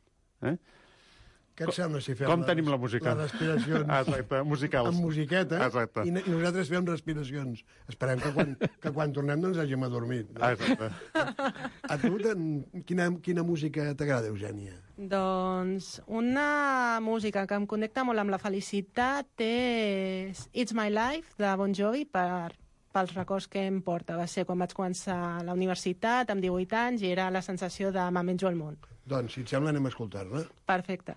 Eh? 0.49 0.57
Què 1.53 1.67
et 1.69 1.75
sembla 1.77 2.01
si 2.01 2.15
fem 2.17 2.31
Com 2.31 2.41
les, 2.41 2.49
tenim 2.49 2.69
la 2.73 2.79
música? 2.81 3.13
les 3.13 3.27
respiracions 3.31 3.85
Exacte, 3.85 4.39
musicals. 4.49 4.89
amb 4.89 5.03
musiqueta 5.05 5.59
Exacte. 5.67 6.05
i, 6.09 6.13
i 6.15 6.31
nosaltres 6.33 6.71
fem 6.73 6.87
respiracions. 6.89 7.61
Esperem 7.93 8.23
que 8.23 8.31
quan, 8.33 8.55
que 8.81 8.93
quan 8.95 9.13
tornem 9.13 9.43
no 9.43 9.51
ens 9.53 9.61
hàgim 9.61 9.85
adormit. 9.85 10.31
No? 10.33 10.49
Exacte. 10.49 10.89
A 11.93 11.99
tu, 12.01 12.15
ten, 12.23 12.47
quina, 12.89 13.11
quina 13.21 13.45
música 13.45 13.91
t'agrada, 13.99 14.31
Eugènia? 14.33 14.79
Doncs 14.97 15.99
una 16.07 16.99
música 17.05 17.45
que 17.47 17.59
em 17.61 17.67
connecta 17.69 18.05
molt 18.09 18.23
amb 18.23 18.33
la 18.33 18.41
felicitat 18.41 19.45
és 19.45 20.47
It's 20.53 20.73
My 20.73 20.89
Life, 20.93 21.37
de 21.37 21.53
Bon 21.61 21.75
Jovi, 21.77 22.07
per, 22.09 22.55
pels 22.93 23.13
records 23.17 23.49
que 23.49 23.67
em 23.69 23.83
porta. 23.85 24.17
Va 24.21 24.27
ser 24.29 24.47
quan 24.49 24.61
vaig 24.65 24.73
començar 24.77 25.43
la 25.45 25.53
universitat, 25.57 26.33
amb 26.33 26.45
18 26.45 26.81
anys, 26.87 27.05
i 27.05 27.13
era 27.13 27.29
la 27.33 27.43
sensació 27.45 27.93
de 27.93 28.09
me 28.13 28.25
menjo 28.25 28.49
el 28.49 28.57
món. 28.57 28.81
Doncs, 29.09 29.35
si 29.35 29.43
et 29.43 29.51
sembla, 29.51 29.73
anem 29.75 29.87
a 29.87 29.91
escoltar-la. 29.93 30.45
Perfecte. 30.67 31.17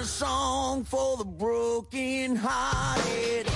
A 0.00 0.04
song 0.04 0.82
for 0.82 1.18
the 1.18 1.26
broken 1.26 2.34
hearted. 2.34 3.49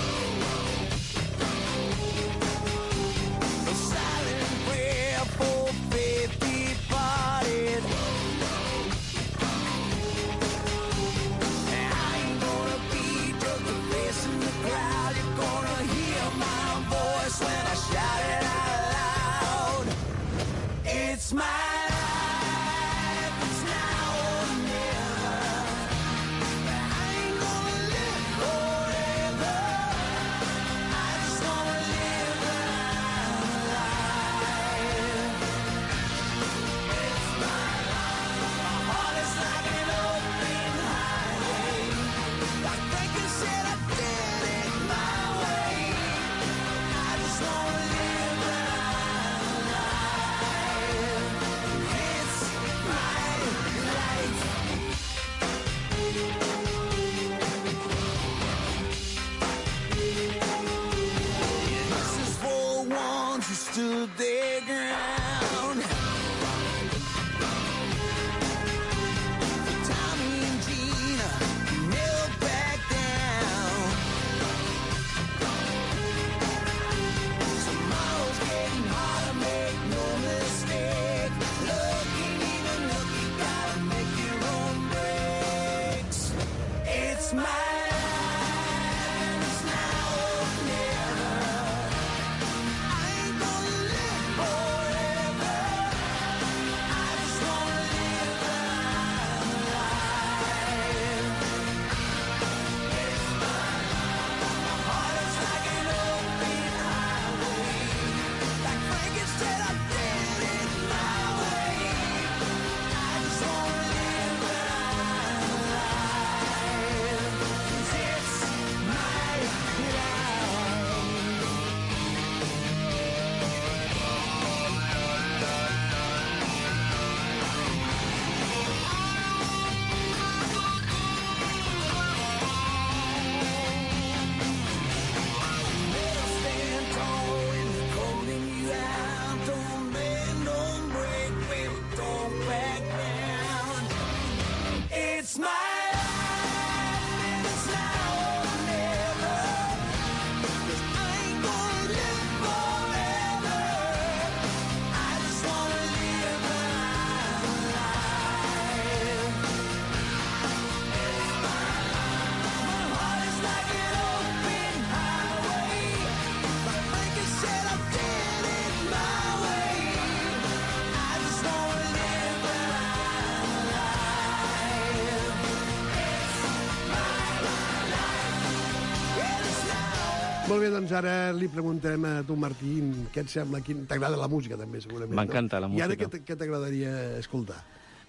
Doncs 180.85 180.93
ara 181.01 181.33
li 181.33 181.49
preguntem 181.49 182.05
a 182.05 182.23
tu, 182.27 182.37
Martín, 182.37 183.07
què 183.13 183.23
et 183.25 183.31
sembla? 183.33 183.61
Quin... 183.65 183.87
T'agrada 183.89 184.17
la 184.21 184.29
música, 184.29 184.57
també, 184.61 184.81
segurament. 184.85 185.17
M'encanta 185.17 185.61
la 185.61 185.69
I 185.73 185.81
ara 185.81 185.95
música. 185.97 186.21
què 186.29 186.37
t'agradaria 186.37 186.93
escoltar? 187.19 187.63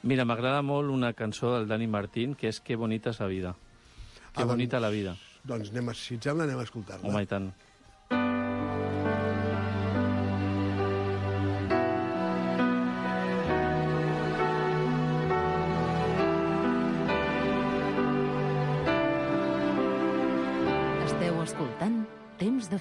Mira, 0.05 0.25
m'agrada 0.27 0.61
molt 0.61 0.91
una 0.93 1.13
cançó 1.17 1.55
del 1.55 1.67
Dani 1.67 1.87
Martín, 1.87 2.35
que 2.35 2.49
és 2.51 2.59
Que 2.61 2.75
bonita 2.75 3.09
és 3.15 3.19
la 3.19 3.27
vida. 3.31 3.55
Que 4.35 4.43
Ah, 4.43 4.45
bonita 4.45 4.77
doncs- 4.77 4.81
la 4.83 4.89
vida. 4.91 5.15
Doncs 5.45 5.69
anem, 5.71 5.89
a- 5.89 5.93
si 5.93 6.15
et 6.15 6.23
sembla, 6.23 6.43
anem 6.43 6.59
a 6.59 6.63
escoltar-la. 6.63 7.07
Home, 7.07 7.23
i 7.23 7.25
tant. 7.25 7.51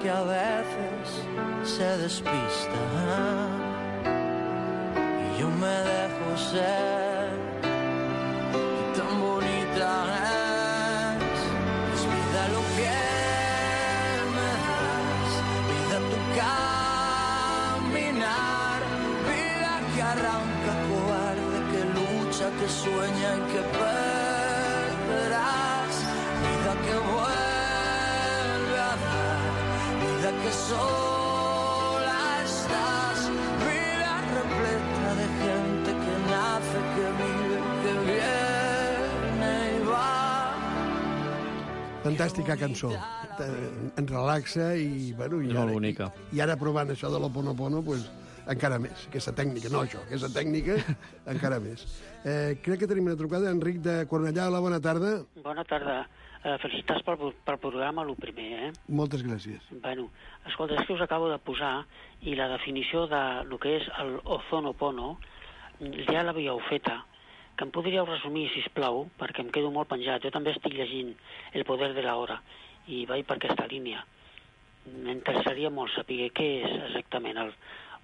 Que 0.00 0.10
a 0.10 0.22
veces 0.22 1.06
se 1.64 1.98
despista. 1.98 2.80
Y 5.26 5.40
yo 5.40 5.48
me 5.50 5.76
dejo 5.92 6.28
ser. 6.50 7.30
Y 8.52 8.96
tan 8.96 9.12
bonita 9.20 9.90
es. 11.18 11.40
Es 11.94 12.02
vida 12.14 12.42
lo 12.54 12.62
que 12.76 12.96
me 14.34 14.52
das. 14.68 15.30
Vida 15.70 15.98
tu 16.10 16.18
caminar. 18.00 18.78
Vida 19.30 19.72
que 19.94 20.00
arranca 20.02 20.72
cobarde, 20.88 21.56
que 21.70 21.82
lucha, 21.96 22.46
que 22.58 22.68
sueña 22.68 23.23
sola 30.68 32.22
estás. 32.44 33.18
Vida 33.64 34.14
repleta 34.38 35.10
de 35.20 35.26
gente 35.42 35.90
que 36.02 36.14
nace, 36.30 36.78
que 36.94 37.06
vive, 37.20 37.58
que 37.82 37.92
viene 38.08 39.52
y 39.76 39.86
va. 39.88 40.54
Fantàstica 42.04 42.56
cançó. 42.56 42.90
Te- 43.38 43.48
Ens 44.00 44.10
relaxa 44.10 44.74
i, 44.76 45.12
bueno... 45.16 45.40
I 45.42 45.50
ara. 45.56 45.72
I, 45.74 46.36
I 46.36 46.40
ara 46.44 46.54
provant 46.60 46.90
això 46.92 47.10
de 47.10 47.18
l'Oponopono, 47.18 47.80
pues, 47.82 48.04
encara 48.50 48.78
més. 48.82 49.06
Aquesta 49.08 49.32
tècnica, 49.36 49.70
no 49.72 49.84
això, 49.84 50.02
aquesta 50.04 50.30
tècnica, 50.34 50.76
encara 51.34 51.60
més. 51.62 51.86
Eh, 52.24 52.56
crec 52.64 52.84
que 52.84 52.90
tenim 52.90 53.08
una 53.08 53.18
trucada. 53.20 53.52
Enric 53.52 53.80
de 53.84 54.02
Cornellà, 54.10 54.48
hola, 54.50 54.62
bona 54.64 54.80
tarda. 54.84 55.16
Bona 55.44 55.64
tarda. 55.68 56.02
Eh, 56.44 56.58
felicitats 56.60 57.00
pel, 57.06 57.30
pel 57.46 57.60
programa, 57.60 58.04
el 58.04 58.16
primer, 58.20 58.48
eh? 58.66 58.72
Moltes 58.92 59.22
gràcies. 59.24 59.64
Bueno, 59.84 60.10
escolta, 60.50 60.76
és 60.76 60.86
que 60.86 60.92
us 60.92 61.04
acabo 61.04 61.30
de 61.30 61.38
posar 61.40 61.78
i 62.28 62.34
la 62.36 62.50
definició 62.52 63.06
de 63.08 63.22
lo 63.48 63.56
que 63.62 63.78
és 63.78 63.88
el 64.02 64.18
ozonopono 64.24 65.14
ja 65.80 66.22
l'havíeu 66.22 66.60
feta, 66.68 67.00
que 67.56 67.64
em 67.64 67.70
podríeu 67.74 68.06
resumir, 68.06 68.48
si 68.52 68.62
plau, 68.74 69.06
perquè 69.18 69.42
em 69.44 69.50
quedo 69.54 69.70
molt 69.74 69.88
penjat. 69.90 70.22
Jo 70.22 70.32
també 70.34 70.52
estic 70.54 70.74
llegint 70.74 71.14
El 71.52 71.64
poder 71.64 71.92
de 71.94 72.02
la 72.02 72.16
hora 72.16 72.40
i 72.88 73.04
vaig 73.06 73.24
per 73.26 73.38
aquesta 73.38 73.66
línia. 73.70 74.04
M'interessaria 74.84 75.70
molt 75.70 75.94
saber 75.94 76.28
què 76.36 76.48
és 76.60 76.74
exactament 76.90 77.38
el 77.40 77.54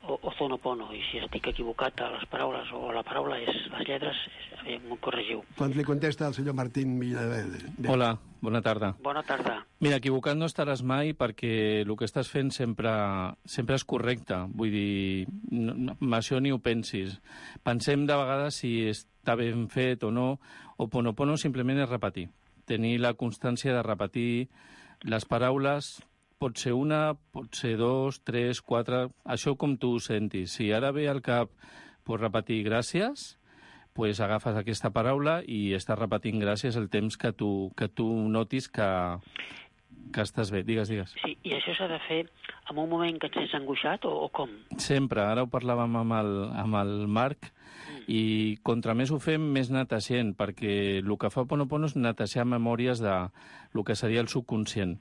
o- 0.03 0.19
ozonopono 0.23 0.93
i 0.95 1.01
si 1.11 1.19
estic 1.19 1.47
equivocat 1.53 2.01
a 2.01 2.11
les 2.15 2.25
paraules 2.31 2.69
o 2.73 2.93
la 2.93 3.03
paraula 3.03 3.39
és 3.41 3.51
les 3.73 3.87
lletres, 3.89 4.17
a 4.61 4.65
m'ho 4.89 4.97
corregiu. 5.01 5.43
Doncs 5.59 5.77
li 5.77 5.85
contesta 5.85 6.27
el 6.29 6.35
senyor 6.35 6.55
Martín 6.55 6.99
Villaverde. 7.01 7.59
Hola, 7.89 8.19
bona 8.41 8.61
tarda. 8.63 8.95
Bona 9.03 9.23
tarda. 9.23 9.59
Mira, 9.81 9.97
equivocat 9.97 10.37
no 10.37 10.47
estaràs 10.49 10.83
mai 10.85 11.15
perquè 11.17 11.83
el 11.83 11.95
que 11.97 12.05
estàs 12.09 12.29
fent 12.29 12.51
sempre, 12.53 12.91
sempre 13.45 13.77
és 13.77 13.85
correcte. 13.85 14.37
Vull 14.55 14.71
dir, 14.75 15.27
no, 15.51 15.75
no, 15.75 15.97
amb 16.01 16.15
això 16.19 16.41
ni 16.41 16.53
ho 16.53 16.59
pensis. 16.61 17.21
Pensem 17.63 18.05
de 18.07 18.17
vegades 18.17 18.61
si 18.61 18.75
està 18.91 19.37
ben 19.37 19.69
fet 19.73 20.05
o 20.05 20.11
no. 20.11 20.39
O 20.77 20.89
Ponopono 20.89 21.37
simplement 21.37 21.81
és 21.81 21.89
repetir. 21.91 22.29
Tenir 22.65 22.99
la 23.01 23.15
constància 23.15 23.73
de 23.75 23.83
repetir 23.83 24.49
les 25.03 25.25
paraules 25.25 26.03
pot 26.41 26.57
ser 26.57 26.73
una, 26.73 27.13
pot 27.35 27.53
ser 27.55 27.77
dos, 27.77 28.23
tres, 28.25 28.63
quatre... 28.65 29.09
Això 29.29 29.55
com 29.61 29.77
tu 29.77 29.95
ho 29.97 30.01
sentis. 30.01 30.57
Si 30.57 30.71
ara 30.73 30.91
ve 30.97 31.05
al 31.11 31.21
cap 31.21 31.53
pues, 32.09 32.21
repetir 32.21 32.63
gràcies, 32.65 33.35
pues 33.93 34.23
agafes 34.25 34.57
aquesta 34.57 34.93
paraula 34.95 35.41
i 35.45 35.75
estàs 35.77 36.01
repetint 36.01 36.41
gràcies 36.41 36.79
el 36.81 36.89
temps 36.89 37.19
que 37.21 37.35
tu, 37.37 37.71
que 37.77 37.91
tu 37.93 38.09
notis 38.33 38.71
que, 38.73 38.89
que 40.15 40.25
estàs 40.25 40.53
bé. 40.55 40.65
Digues, 40.65 40.89
digues. 40.89 41.13
Sí, 41.21 41.37
i 41.45 41.53
això 41.59 41.77
s'ha 41.77 41.91
de 41.93 42.01
fer 42.07 42.23
en 42.25 42.79
un 42.79 42.89
moment 42.89 43.21
que 43.21 43.29
et 43.29 43.37
sents 43.37 43.59
angoixat 43.61 44.09
o, 44.09 44.15
o 44.25 44.33
com? 44.33 44.57
Sempre, 44.81 45.27
ara 45.27 45.45
ho 45.45 45.53
parlàvem 45.53 46.01
amb 46.01 46.17
el, 46.23 46.33
amb 46.65 46.81
el 46.81 46.97
Marc, 47.21 47.53
i 48.09 48.57
contra 48.65 48.97
més 48.97 49.13
ho 49.13 49.21
fem, 49.21 49.45
més 49.53 49.69
netegem, 49.71 50.33
perquè 50.39 50.73
el 51.03 51.15
que 51.21 51.31
fa 51.31 51.45
Ponopono 51.45 51.91
és 51.91 51.99
netejar 52.01 52.49
memòries 52.49 53.05
de 53.05 53.17
el 53.75 53.85
que 53.85 53.99
seria 53.99 54.25
el 54.25 54.33
subconscient. 54.33 54.97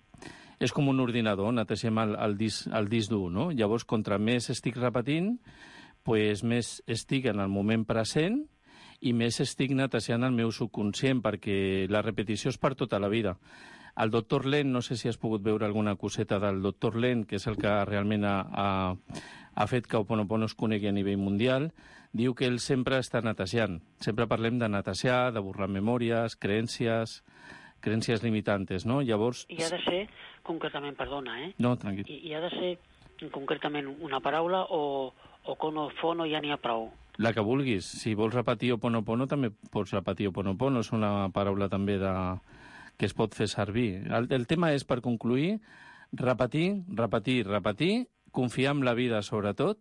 És 0.59 0.73
com 0.75 0.89
un 0.91 0.99
ordinador, 0.99 1.53
netegem 1.55 1.97
el, 2.03 2.15
el 2.19 2.37
disc, 2.37 2.67
el 2.75 2.89
disc 2.91 3.11
dur, 3.11 3.29
no? 3.31 3.49
Llavors, 3.55 3.87
contra 3.87 4.19
més 4.19 4.49
estic 4.51 4.77
repetint, 4.77 5.37
pues 6.03 6.43
més 6.43 6.79
estic 6.87 7.29
en 7.31 7.39
el 7.39 7.51
moment 7.51 7.85
present 7.87 8.41
i 8.99 9.13
més 9.15 9.39
estic 9.39 9.71
netejant 9.71 10.27
el 10.27 10.35
meu 10.35 10.51
subconscient, 10.51 11.23
perquè 11.23 11.87
la 11.87 12.03
repetició 12.03 12.51
és 12.51 12.59
per 12.59 12.73
tota 12.75 12.99
la 12.99 13.11
vida. 13.11 13.37
El 13.99 14.11
doctor 14.11 14.45
Len, 14.45 14.71
no 14.71 14.81
sé 14.81 14.95
si 14.95 15.09
has 15.09 15.17
pogut 15.19 15.43
veure 15.43 15.65
alguna 15.65 15.95
coseta 15.95 16.39
del 16.39 16.61
doctor 16.63 16.95
Len, 16.95 17.25
que 17.27 17.39
és 17.39 17.47
el 17.47 17.57
que 17.59 17.71
realment 17.87 18.23
ha, 18.27 18.35
ha, 18.47 18.69
ha 19.55 19.67
fet 19.67 19.87
que 19.87 19.99
Oponopono 19.99 20.47
es 20.47 20.55
conegui 20.55 20.87
a 20.87 20.95
nivell 20.95 21.19
mundial, 21.19 21.71
diu 22.15 22.33
que 22.35 22.47
ell 22.47 22.59
sempre 22.63 22.99
està 22.99 23.21
netejant. 23.21 23.79
Sempre 23.99 24.27
parlem 24.27 24.59
de 24.59 24.69
netejar, 24.71 25.33
de 25.35 25.43
borrar 25.43 25.67
memòries, 25.71 26.37
creencies, 26.39 27.19
creencies 27.81 28.23
limitantes, 28.23 28.85
no? 28.85 29.01
Llavors... 29.01 29.45
I 29.49 29.63
ha 29.63 29.69
de 29.73 29.81
ser 29.83 29.99
concretament, 30.43 30.97
perdona, 30.97 31.39
eh? 31.45 31.51
No, 31.59 31.75
tranquil. 31.77 32.07
I, 32.07 32.21
i 32.29 32.35
ha 32.35 32.43
de 32.43 32.51
ser 32.53 33.29
concretament 33.33 33.89
una 33.99 34.21
paraula 34.23 34.63
o, 34.69 35.11
o 35.43 35.55
con 35.59 35.77
o 35.77 35.89
fono 35.99 36.27
ja 36.29 36.41
n'hi 36.41 36.51
ha 36.55 36.59
prou? 36.61 36.89
La 37.19 37.33
que 37.35 37.43
vulguis. 37.43 37.83
Si 37.99 38.15
vols 38.15 38.35
repetir 38.35 38.71
Oponopono, 38.77 39.27
també 39.27 39.49
pots 39.51 39.91
repetir 39.91 40.29
Oponopono. 40.29 40.79
És 40.79 40.93
una 40.95 41.29
paraula 41.35 41.67
també 41.67 41.97
de... 41.99 42.13
que 42.99 43.07
es 43.07 43.15
pot 43.15 43.35
fer 43.35 43.47
servir. 43.47 44.03
El, 44.11 44.27
el 44.35 44.45
tema 44.47 44.73
és, 44.75 44.83
per 44.83 44.99
concluir, 44.99 45.59
repetir, 46.11 46.83
repetir, 46.95 47.45
repetir, 47.47 48.07
confiar 48.35 48.75
en 48.75 48.83
la 48.83 48.93
vida, 48.93 49.21
sobretot, 49.23 49.79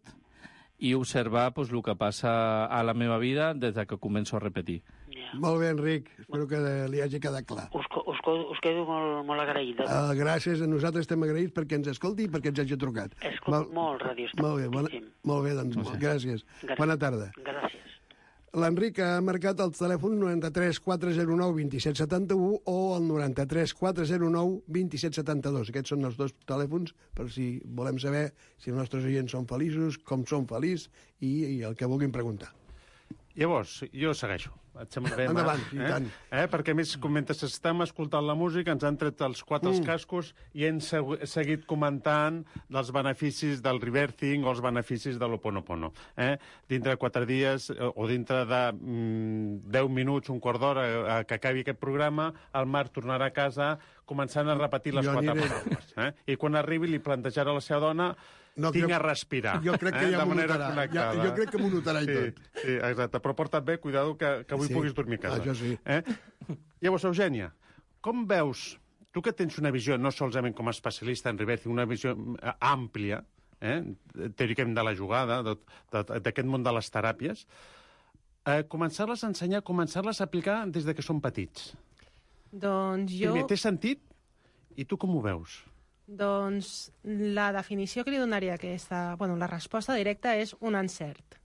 i 0.79 0.95
observar 0.95 1.53
pues, 1.55 1.73
el 1.75 1.83
que 1.83 1.97
passa 1.99 2.67
a 2.67 2.83
la 2.87 2.95
meva 2.95 3.19
vida 3.19 3.55
des 3.55 3.75
de 3.75 3.87
que 3.87 3.99
començo 3.99 4.39
a 4.39 4.41
repetir. 4.41 4.83
Ja. 5.29 5.41
Molt 5.45 5.61
bé, 5.61 5.73
Enric. 5.75 6.09
Espero 6.23 6.47
que 6.49 6.61
li 6.93 7.03
hagi 7.05 7.21
quedat 7.21 7.47
clar. 7.49 7.67
Us, 7.77 7.89
us, 8.01 8.23
us 8.55 8.63
quedo 8.65 8.85
molt, 8.89 9.27
molt 9.29 9.45
agraïda. 9.45 9.85
Uh, 9.85 10.15
gràcies, 10.19 10.63
a 10.65 10.71
nosaltres 10.71 11.07
estem 11.07 11.27
agraïts 11.27 11.55
perquè 11.57 11.79
ens 11.81 11.93
escolti 11.93 12.29
i 12.29 12.33
perquè 12.33 12.53
ens 12.53 12.65
hagi 12.65 12.81
trucat. 12.81 13.17
Escolto 13.33 13.75
molt 13.77 14.05
ràdio. 14.07 14.31
Molt 14.41 14.63
bé, 14.63 14.73
bona, 14.73 15.05
molt 15.29 15.47
bé, 15.47 15.55
doncs, 15.59 15.79
molt, 15.83 16.01
gràcies. 16.01 16.45
Bona 16.79 16.97
tarda. 17.01 17.31
Gràcies. 17.45 17.99
L'Enric 18.57 18.97
ha 19.05 19.19
marcat 19.21 19.59
el 19.61 19.75
telèfon 19.77 20.15
93 20.23 20.79
409 20.81 21.67
2771 21.69 22.63
o 22.73 22.77
el 22.97 23.05
93 23.05 23.75
409 23.77 24.63
2772. 24.67 25.69
Aquests 25.75 25.93
són 25.93 26.09
els 26.09 26.17
dos 26.17 26.33
telèfons 26.49 26.95
per 27.15 27.29
si 27.35 27.51
volem 27.81 28.01
saber 28.01 28.31
si 28.57 28.73
els 28.73 28.81
nostres 28.81 29.05
oients 29.05 29.37
són 29.37 29.45
feliços, 29.51 30.01
com 30.01 30.25
són 30.25 30.49
feliços 30.49 30.89
i, 31.21 31.35
i 31.59 31.61
el 31.69 31.77
que 31.77 31.91
vulguin 31.93 32.15
preguntar. 32.15 32.55
Llavors, 33.37 33.85
jo 33.93 34.15
segueixo. 34.15 34.51
Et 34.79 34.95
sembla 34.95 35.17
bé, 35.19 35.25
Marc? 35.27 35.33
Endavant, 35.35 35.63
i 35.75 35.79
eh? 35.83 35.89
tant. 35.91 36.05
Eh? 36.31 36.43
Perquè, 36.51 36.71
a 36.71 36.77
més, 36.79 36.93
com 37.03 37.11
mentre 37.11 37.35
estem 37.35 37.83
escoltant 37.83 38.23
la 38.27 38.37
música, 38.39 38.71
ens 38.75 38.85
han 38.87 38.95
tret 38.99 39.21
els 39.27 39.41
quatre 39.47 39.73
els 39.73 39.81
cascos 39.83 40.29
i 40.55 40.65
hem 40.69 40.79
segu- 40.83 41.17
seguit 41.27 41.65
comentant 41.67 42.45
dels 42.71 42.93
beneficis 42.95 43.59
del 43.63 43.81
reversing 43.83 44.47
o 44.47 44.53
els 44.53 44.63
beneficis 44.63 45.19
de 45.19 45.27
l'Oponopono. 45.31 45.91
Eh? 46.17 46.37
Dintre 46.71 46.95
de 46.95 47.01
quatre 47.03 47.27
dies 47.27 47.71
eh, 47.75 47.79
o 47.91 48.07
dintre 48.07 48.45
de 48.47 48.63
mm, 48.73 49.67
10 49.67 49.91
minuts, 49.91 50.31
un 50.31 50.39
quart 50.39 50.63
d'hora 50.63 50.87
eh, 50.87 51.21
que 51.27 51.41
acabi 51.41 51.67
aquest 51.67 51.83
programa, 51.83 52.31
el 52.55 52.67
Marc 52.71 52.95
tornarà 52.95 53.33
a 53.33 53.35
casa 53.35 53.73
començant 54.09 54.47
a 54.49 54.55
repetir 54.57 54.95
les 54.95 55.05
Jo 55.05 55.13
quatre 55.19 55.35
aniré. 55.35 55.49
paraules. 55.51 55.95
Eh? 55.99 56.13
I 56.35 56.39
quan 56.39 56.55
arribi 56.55 56.87
li 56.95 57.03
plantejarà 57.03 57.51
a 57.51 57.59
la 57.59 57.65
seva 57.67 57.83
dona 57.91 58.13
No, 58.59 58.73
tinc 58.75 58.89
jo- 58.91 58.95
a 58.97 58.99
respirar. 58.99 59.57
jo 59.63 59.73
crec 59.79 59.95
que 59.95 60.07
eh? 60.09 60.11
ja 60.13 60.25
m'ho 60.25 60.35
manera 60.35 60.55
notarà. 60.57 60.69
connectada. 60.75 61.15
Ja- 61.15 61.25
jo 61.29 61.35
crec 61.37 61.51
que 61.55 61.59
m'ho 61.63 61.71
notarà 61.71 62.03
i 62.03 62.07
sí, 62.09 62.15
tot. 62.19 62.43
Sí, 62.63 62.75
exacte. 62.91 63.21
Però 63.23 63.35
porta't 63.39 63.65
bé, 63.65 63.79
cuidado, 63.79 64.17
que, 64.19 64.45
que 64.45 64.55
avui 64.55 64.67
Sí. 64.69 64.75
puguis 64.75 64.95
dormir 64.95 65.19
a 65.21 65.23
casa. 65.29 65.43
Això 65.43 65.55
sí. 65.55 65.79
Eh? 65.85 66.03
Llavors, 66.83 67.05
Eugènia, 67.05 67.53
com 68.01 68.27
veus, 68.27 68.79
tu 69.13 69.23
que 69.23 69.33
tens 69.33 69.57
una 69.59 69.71
visió 69.71 69.97
no 69.99 70.11
solament 70.11 70.55
com 70.55 70.69
a 70.69 70.75
especialista 70.75 71.31
en 71.31 71.39
reversing, 71.39 71.73
una 71.73 71.87
visió 71.87 72.13
àmplia, 72.61 73.23
eh, 73.61 73.83
teòricament 74.37 74.77
de 74.77 74.85
la 74.85 74.95
jugada, 74.95 75.41
d'aquest 75.91 76.47
món 76.47 76.63
de 76.63 76.73
les 76.73 76.91
teràpies, 76.93 77.47
eh, 78.47 78.63
començar-les 78.69 79.25
a 79.25 79.29
ensenyar, 79.29 79.63
començar-les 79.63 80.21
a 80.21 80.25
aplicar 80.25 80.65
des 80.71 80.85
de 80.85 80.95
que 80.95 81.03
són 81.03 81.21
petits. 81.21 81.73
Doncs 82.53 83.13
jo... 83.13 83.33
Primer, 83.33 83.47
té 83.51 83.57
sentit? 83.57 84.01
I 84.79 84.85
tu 84.85 84.97
com 84.97 85.11
ho 85.17 85.21
veus? 85.21 85.65
Doncs 86.09 86.89
la 87.05 87.51
definició 87.53 88.05
que 88.05 88.15
li 88.15 88.21
donaria 88.21 88.55
aquesta... 88.57 89.15
Bueno, 89.21 89.37
la 89.37 89.47
resposta 89.51 89.95
directa 89.95 90.33
és 90.41 90.55
un 90.65 90.79
encert. 90.79 91.37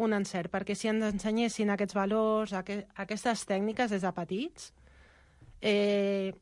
Un 0.00 0.16
encert, 0.16 0.48
perquè 0.52 0.74
si 0.76 0.88
ens 0.88 1.04
ensenyessin 1.04 1.72
aquests 1.72 1.96
valors, 1.96 2.54
aqu 2.56 2.78
aquestes 3.04 3.44
tècniques 3.48 3.92
des 3.92 4.04
de 4.04 4.12
petits, 4.16 4.72
eh, 5.60 6.32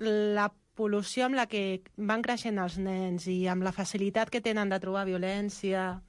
la 0.00 0.48
pol·lució 0.78 1.28
amb 1.28 1.38
la 1.38 1.46
que 1.46 1.82
van 1.96 2.22
creixent 2.26 2.58
els 2.58 2.78
nens 2.82 3.26
i 3.30 3.46
amb 3.50 3.62
la 3.66 3.74
facilitat 3.76 4.30
que 4.30 4.42
tenen 4.42 4.70
de 4.70 4.78
trobar 4.82 5.06
violència 5.06 6.00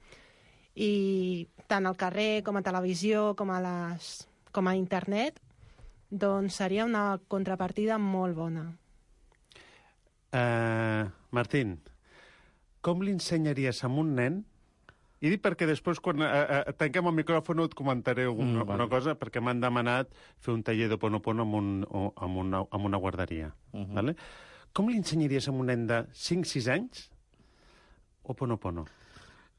i 0.74 1.46
tant 1.68 1.86
al 1.86 1.98
carrer 2.00 2.42
com 2.42 2.58
a 2.58 2.64
televisió 2.64 3.32
com 3.38 3.50
a, 3.54 3.60
les, 3.62 4.12
com 4.50 4.66
a 4.66 4.76
internet, 4.78 5.38
doncs 6.10 6.58
seria 6.58 6.86
una 6.88 7.20
contrapartida 7.28 7.98
molt 7.98 8.34
bona. 8.38 8.70
Uh, 10.32 11.10
Martín, 11.30 11.76
com 12.80 13.02
li 13.04 13.12
ensenyaries 13.12 13.82
a 13.84 13.88
un 13.88 14.14
nen 14.16 14.38
i 15.22 15.28
dic 15.30 15.42
perquè 15.44 15.66
després, 15.68 16.00
quan 16.02 16.22
uh, 16.24 16.26
uh, 16.26 16.72
tanquem 16.80 17.06
el 17.06 17.14
micròfon, 17.14 17.60
et 17.62 17.74
comentaré 17.78 18.24
una, 18.26 18.62
Mm, 18.62 18.66
vale. 18.66 18.78
una 18.80 18.88
cosa, 18.90 19.14
perquè 19.14 19.42
m'han 19.44 19.60
demanat 19.60 20.08
fer 20.40 20.54
un 20.54 20.62
taller 20.66 20.88
de 20.88 20.96
Ponopono 20.98 21.44
amb, 21.44 21.54
un, 21.54 21.68
o, 21.86 22.12
amb, 22.16 22.36
una, 22.42 22.64
amb 22.70 22.84
una 22.88 22.98
guarderia. 22.98 23.52
Mhm. 23.72 23.94
vale? 23.94 24.16
Com 24.72 24.88
li 24.88 24.96
ensenyaries 24.96 25.48
a 25.48 25.52
un 25.52 25.66
nen 25.66 25.86
de 25.86 26.06
5-6 26.16 26.66
anys 26.72 27.10
o 28.24 28.34
Ponopono? 28.34 28.86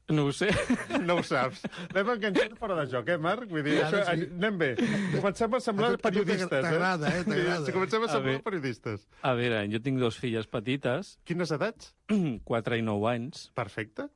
No 0.08 0.26
ho 0.26 0.32
sé. 0.36 0.50
No 1.04 1.14
ho 1.16 1.22
saps. 1.24 1.62
Anem 1.94 2.10
enganxant 2.14 2.56
fora 2.60 2.74
de 2.82 2.84
joc, 2.92 3.08
eh, 3.08 3.16
Marc? 3.18 3.46
Vull 3.48 3.62
dir, 3.64 3.78
Ara 3.82 4.02
això, 4.02 4.16
sí. 4.18 4.26
anem 4.36 4.58
bé. 4.60 4.68
Comencem 5.14 5.54
a 5.56 5.60
semblar 5.64 5.88
A 5.88 5.96
tu- 5.96 6.00
a 6.00 6.04
periodistes, 6.10 6.50
eh? 6.52 6.60
t'agrada, 6.66 7.08
eh? 7.08 7.22
T'agrada. 7.24 7.64
Sí, 7.66 7.72
comencem 7.72 8.02
a 8.02 8.04
A 8.04 8.12
semblar 8.12 8.34
ver. 8.34 8.42
periodistes. 8.44 9.06
A 9.22 9.32
veure, 9.38 9.62
jo 9.72 9.80
tinc 9.80 9.98
dos 10.02 10.18
filles 10.20 10.46
petites, 10.46 11.14
Quines 11.28 11.50
edats? 11.56 11.94
4 12.44 12.76
i 12.76 12.84
9 12.84 13.08
anys, 13.14 13.46
Perfecte. 13.56 14.10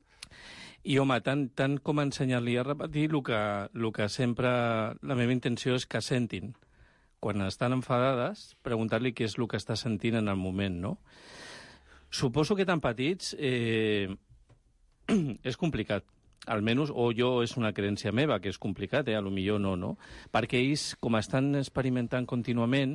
i 0.85 0.99
home, 1.01 1.17
tant, 1.25 1.49
tant 1.57 1.79
com 1.85 2.01
ensenyar-li 2.05 2.59
a 2.61 2.63
repetir, 2.69 3.09
el 3.13 3.23
que, 3.25 3.41
el 3.75 3.93
que 3.93 4.09
sempre... 4.13 4.49
La 5.03 5.17
meva 5.19 5.33
intenció 5.35 5.75
és 5.75 5.85
que 5.89 6.01
sentin. 6.05 6.53
Quan 7.19 7.41
estan 7.49 7.73
enfadades, 7.75 8.53
preguntar-li 8.63 9.11
què 9.17 9.25
és 9.27 9.35
el 9.41 9.49
que 9.51 9.57
està 9.59 9.75
sentint 9.77 10.21
en 10.21 10.29
el 10.29 10.37
moment, 10.39 10.77
no? 10.85 10.99
Suposo 12.11 12.55
que 12.57 12.65
tan 12.65 12.81
petits 12.81 13.35
eh, 13.39 14.09
és 15.49 15.57
complicat. 15.57 16.07
Almenys, 16.49 16.89
o 16.95 17.11
jo 17.13 17.43
és 17.45 17.53
una 17.61 17.75
creència 17.77 18.13
meva, 18.15 18.39
que 18.41 18.49
és 18.49 18.59
complicat, 18.63 19.09
eh? 19.11 19.17
a 19.19 19.21
lo 19.21 19.29
millor 19.35 19.59
no, 19.61 19.75
no? 19.77 19.91
Perquè 20.33 20.57
ells, 20.63 20.95
com 21.03 21.19
estan 21.19 21.51
experimentant 21.59 22.25
contínuament, 22.31 22.95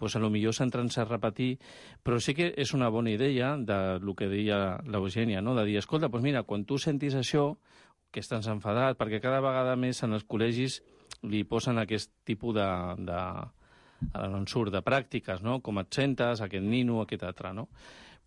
pues 0.00 0.16
a 0.16 0.22
lo 0.22 0.30
millor 0.32 0.54
s'entren 0.56 0.88
a 0.88 1.04
repetir, 1.04 1.58
però 2.02 2.20
sí 2.20 2.32
que 2.34 2.54
és 2.56 2.72
una 2.72 2.88
bona 2.88 3.10
idea 3.10 3.56
de 3.58 3.98
lo 4.00 4.14
que 4.14 4.28
deia 4.28 4.80
l'Eugènia, 4.86 5.42
no? 5.42 5.54
de 5.54 5.66
dir, 5.66 5.76
escolta, 5.78 6.08
pues 6.08 6.22
mira, 6.22 6.44
quan 6.44 6.64
tu 6.64 6.78
sentis 6.78 7.14
això, 7.14 7.58
que 8.10 8.22
estàs 8.22 8.46
enfadat, 8.48 8.96
perquè 8.96 9.20
cada 9.20 9.42
vegada 9.42 9.76
més 9.76 10.00
en 10.06 10.14
els 10.14 10.24
col·legis 10.24 10.80
li 11.26 11.42
posen 11.44 11.82
aquest 11.82 12.12
tipus 12.24 12.54
de, 12.54 12.68
de 13.04 13.20
ara 14.12 14.28
no 14.28 14.38
en 14.38 14.46
surt, 14.50 14.72
de 14.72 14.82
pràctiques, 14.84 15.42
no? 15.42 15.58
com 15.64 15.80
et 15.82 15.92
sentes, 15.92 16.40
aquest 16.44 16.64
nino, 16.64 17.00
aquest 17.02 17.24
altre, 17.26 17.52
no? 17.56 17.68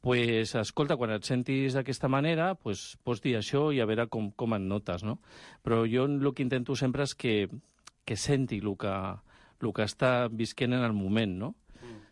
Pues, 0.07 0.53
escolta, 0.55 0.95
quan 0.95 1.11
et 1.11 1.25
sentis 1.27 1.73
d'aquesta 1.75 2.07
manera, 2.07 2.53
pues, 2.55 2.93
pots 3.03 3.19
dir 3.19 3.33
això 3.35 3.65
i 3.75 3.81
a 3.83 3.87
veure 3.89 4.05
com, 4.07 4.29
com 4.31 4.53
et 4.55 4.63
notes, 4.63 5.03
no? 5.03 5.17
Però 5.67 5.81
jo 5.83 6.05
el 6.07 6.29
que 6.31 6.45
intento 6.45 6.77
sempre 6.79 7.03
és 7.03 7.11
que, 7.11 7.33
que 8.07 8.15
senti 8.15 8.61
el 8.63 8.69
que, 8.79 8.93
el 9.59 9.73
que 9.75 9.83
està 9.83 10.29
visquent 10.31 10.77
en 10.77 10.85
el 10.87 10.95
moment, 10.95 11.35
no? 11.41 11.49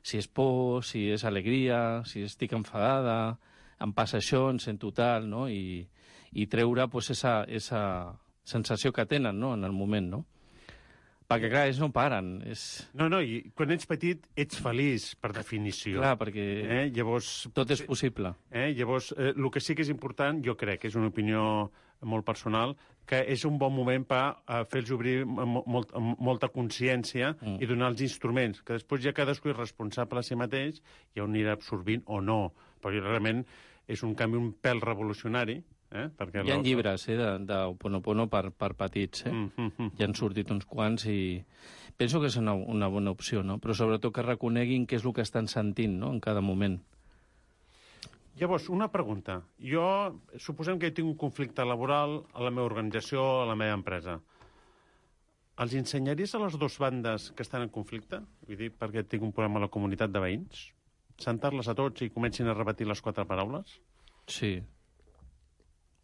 Si 0.04 0.20
és 0.20 0.28
por, 0.28 0.84
si 0.84 1.06
és 1.16 1.24
alegria, 1.24 2.04
si 2.04 2.26
estic 2.28 2.52
enfadada, 2.60 3.38
em 3.80 3.96
passa 3.96 4.20
això, 4.20 4.50
em 4.52 4.60
sento 4.60 4.91
tal, 4.91 5.30
no? 5.32 5.48
I, 5.48 5.88
i 6.36 6.52
treure 6.52 6.89
pues, 6.91 7.14
esa, 7.16 7.46
esa 7.48 7.82
sensació 8.43 8.91
que 8.91 9.08
tenen 9.08 9.39
no? 9.39 9.54
en 9.56 9.64
el 9.64 9.72
moment, 9.72 10.12
no? 10.18 10.26
Perquè, 11.26 11.49
clar, 11.49 11.63
ells 11.65 11.80
no 11.82 11.89
paren. 11.93 12.36
És... 12.45 12.63
No, 12.93 13.07
no, 13.09 13.17
i 13.26 13.39
quan 13.57 13.71
ets 13.73 13.88
petit 13.89 14.28
ets 14.38 14.59
feliç, 14.61 15.15
per 15.17 15.32
definició. 15.34 15.97
Clar, 16.03 16.15
perquè 16.21 16.43
Eh? 16.65 16.84
Llavors, 16.93 17.47
tot 17.55 17.71
és 17.73 17.82
possible. 17.82 18.36
eh? 18.51 18.67
Llavors, 18.78 19.11
eh, 19.17 19.32
el 19.34 19.49
que 19.51 19.59
sí 19.63 19.73
que 19.73 19.82
és 19.82 19.89
important, 19.89 20.43
jo 20.45 20.53
crec, 20.55 20.86
és 20.86 20.95
una 20.95 21.09
opinió 21.09 21.71
molt 22.05 22.26
personal, 22.28 22.76
que 23.09 23.23
és 23.34 23.43
un 23.45 23.57
bon 23.57 23.73
moment 23.73 24.05
per 24.05 24.21
eh, 24.45 24.63
fer-los 24.69 24.91
obrir 24.93 25.26
mo- 25.26 25.63
molt, 25.65 25.93
molta 26.19 26.49
consciència 26.53 27.32
mm. 27.39 27.57
i 27.61 27.65
donar 27.69 27.89
els 27.93 28.01
instruments, 28.05 28.61
que 28.61 28.78
després 28.78 29.01
ja 29.01 29.13
cadascú 29.13 29.49
és 29.49 29.57
responsable 29.57 30.19
a 30.21 30.26
si 30.26 30.36
mateix 30.38 30.82
i 31.15 31.21
on 31.23 31.32
anirà 31.34 31.53
absorbint 31.57 32.03
o 32.05 32.21
no. 32.21 32.51
Però 32.82 32.93
realment 33.01 33.41
és 33.88 34.01
un 34.05 34.13
canvi 34.17 34.38
un 34.38 34.51
pèl 34.61 34.82
revolucionari, 34.82 35.59
eh? 35.96 36.10
Perquè 36.14 36.43
Hi 36.46 36.54
ha 36.54 36.60
llibres 36.62 37.08
eh, 37.10 37.16
de, 37.20 37.30
de 37.48 37.60
Oponopono 37.72 38.28
per, 38.32 38.50
per 38.52 38.74
petits, 38.78 39.26
eh? 39.26 39.32
Mm, 39.32 39.52
mm, 39.56 39.72
mm. 39.78 39.96
Ja 40.00 40.10
han 40.10 40.18
sortit 40.18 40.52
uns 40.54 40.68
quants 40.70 41.08
i 41.12 41.20
penso 41.98 42.20
que 42.22 42.30
és 42.32 42.38
una, 42.41 42.54
una 42.54 42.89
bona 42.91 43.14
opció, 43.16 43.43
no? 43.43 43.58
Però 43.64 43.76
sobretot 43.78 44.14
que 44.16 44.26
reconeguin 44.26 44.86
què 44.86 45.00
és 45.00 45.08
el 45.08 45.16
que 45.16 45.26
estan 45.26 45.48
sentint, 45.52 45.98
no?, 46.02 46.12
en 46.14 46.22
cada 46.24 46.43
moment. 46.43 46.82
Llavors, 48.36 48.68
una 48.68 48.89
pregunta. 48.91 49.39
Jo, 49.64 49.88
suposem 50.43 50.80
que 50.80 50.91
tinc 50.91 51.08
un 51.08 51.16
conflicte 51.20 51.64
laboral 51.64 52.18
a 52.36 52.43
la 52.43 52.52
meva 52.52 52.68
organització, 52.68 53.24
a 53.41 53.46
la 53.48 53.56
meva 53.56 53.78
empresa. 53.80 54.18
Els 55.64 55.74
ensenyaries 55.80 56.34
a 56.36 56.41
les 56.43 56.58
dues 56.60 56.76
bandes 56.84 57.30
que 57.32 57.46
estan 57.46 57.64
en 57.64 57.72
conflicte? 57.72 58.20
Vull 58.43 58.60
dir, 58.60 58.74
perquè 58.76 59.06
tinc 59.08 59.24
un 59.24 59.32
problema 59.32 59.62
a 59.62 59.64
la 59.64 59.72
comunitat 59.72 60.12
de 60.12 60.20
veïns? 60.20 60.66
Sentar-les 61.24 61.70
a 61.72 61.78
tots 61.80 62.04
i 62.04 62.12
comencin 62.12 62.52
a 62.52 62.58
repetir 62.58 62.89
les 62.89 63.00
quatre 63.02 63.24
paraules? 63.30 63.78
Sí. 64.28 64.58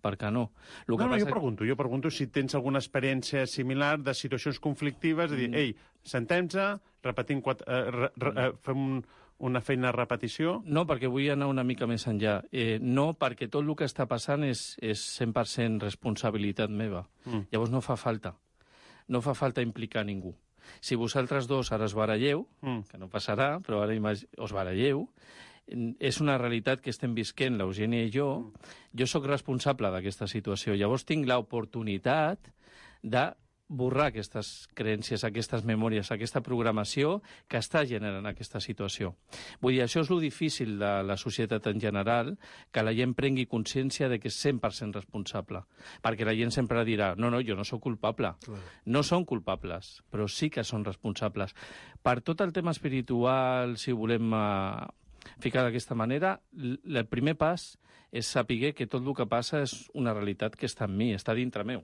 Per 0.02 0.16
què 0.18 0.32
no? 0.34 0.48
El 0.88 0.98
no, 0.98 1.08
no, 1.08 1.18
jo 1.20 1.28
pregunto, 1.30 1.66
jo 1.66 1.76
pregunto 1.78 2.10
si 2.10 2.28
tens 2.28 2.56
alguna 2.58 2.80
experiència 2.82 3.46
similar 3.48 4.00
de 4.02 4.14
situacions 4.18 4.60
conflictives, 4.60 5.30
de 5.30 5.38
dir, 5.38 5.50
Mm. 5.50 5.56
ei, 5.56 5.76
sentem-nos, 6.04 6.80
repetim 7.04 7.42
quatre, 7.42 7.66
eh, 7.68 7.92
re, 7.92 8.10
re, 8.18 8.32
eh, 8.48 8.52
fem 8.66 8.78
un, 8.78 9.06
una 9.40 9.62
feina 9.62 9.88
de 9.90 9.94
repetició... 9.98 10.62
No, 10.66 10.86
perquè 10.86 11.08
vull 11.10 11.30
anar 11.34 11.48
una 11.50 11.64
mica 11.64 11.88
més 11.88 12.06
enllà. 12.08 12.44
Eh, 12.52 12.80
no, 12.82 13.14
perquè 13.18 13.48
tot 13.50 13.64
el 13.66 13.76
que 13.76 13.86
està 13.86 14.06
passant 14.08 14.44
és, 14.46 14.76
és 14.82 15.02
100% 15.20 15.82
responsabilitat 15.82 16.70
meva. 16.70 17.08
Mm. 17.26 17.48
Llavors 17.52 17.72
no 17.74 17.82
fa 17.82 17.96
falta. 17.98 18.36
No 19.08 19.22
fa 19.22 19.34
falta 19.34 19.62
implicar 19.62 20.06
ningú. 20.06 20.36
Si 20.80 20.96
vosaltres 20.96 21.48
dos 21.50 21.72
ara 21.72 21.86
es 21.86 21.94
baralleu, 21.98 22.48
Mm. 22.62 22.84
que 22.90 22.98
no 22.98 23.10
passarà, 23.10 23.60
però 23.62 23.82
ara 23.82 23.96
imag... 23.98 24.22
us 24.38 24.54
baralleu, 24.54 25.08
és 26.00 26.22
una 26.22 26.38
realitat 26.38 26.82
que 26.82 26.92
estem 26.94 27.14
visquent, 27.18 27.58
l'Eugènia 27.60 28.08
i 28.08 28.12
jo. 28.14 28.28
Jo 28.98 29.08
sóc 29.08 29.28
responsable 29.30 29.92
d'aquesta 29.94 30.28
situació. 30.28 30.76
Llavors 30.76 31.08
tinc 31.08 31.28
l'oportunitat 31.30 32.52
de 33.02 33.30
borrar 33.72 34.10
aquestes 34.10 34.68
creences, 34.76 35.24
aquestes 35.24 35.64
memòries, 35.64 36.10
aquesta 36.12 36.42
programació 36.44 37.22
que 37.48 37.62
està 37.62 37.86
generant 37.88 38.28
aquesta 38.28 38.60
situació. 38.60 39.14
Vull 39.64 39.78
dir, 39.78 39.86
això 39.86 40.04
és 40.04 40.12
lo 40.12 40.20
difícil 40.20 40.76
de 40.82 40.92
la 41.08 41.16
societat 41.18 41.70
en 41.72 41.80
general, 41.80 42.34
que 42.72 42.84
la 42.84 42.94
gent 42.98 43.16
prengui 43.16 43.48
consciència 43.48 44.12
de 44.12 44.20
que 44.20 44.28
és 44.28 44.40
100% 44.44 45.00
responsable. 45.00 45.64
Perquè 46.04 46.28
la 46.28 46.36
gent 46.36 46.52
sempre 46.52 46.84
dirà, 46.84 47.14
no, 47.16 47.32
no, 47.32 47.40
jo 47.48 47.56
no 47.56 47.64
sóc 47.64 47.82
culpable. 47.88 48.36
No 48.86 49.06
són 49.08 49.24
culpables, 49.26 50.02
però 50.12 50.28
sí 50.28 50.52
que 50.52 50.68
són 50.68 50.84
responsables. 50.84 51.56
Per 52.04 52.20
tot 52.28 52.44
el 52.44 52.52
tema 52.52 52.76
espiritual, 52.76 53.78
si 53.80 53.96
volem 53.96 54.36
eh, 54.36 54.90
ficar 55.40 55.64
d'aquesta 55.66 55.96
manera, 55.98 56.40
el 56.54 57.06
primer 57.10 57.36
pas 57.40 57.76
és 58.12 58.28
saber 58.28 58.74
que 58.76 58.88
tot 58.88 59.06
el 59.06 59.16
que 59.16 59.28
passa 59.30 59.62
és 59.64 59.76
una 59.98 60.14
realitat 60.14 60.56
que 60.60 60.68
està 60.68 60.88
en 60.90 60.98
mi, 60.98 61.12
està 61.16 61.36
dintre 61.38 61.64
meu. 61.68 61.84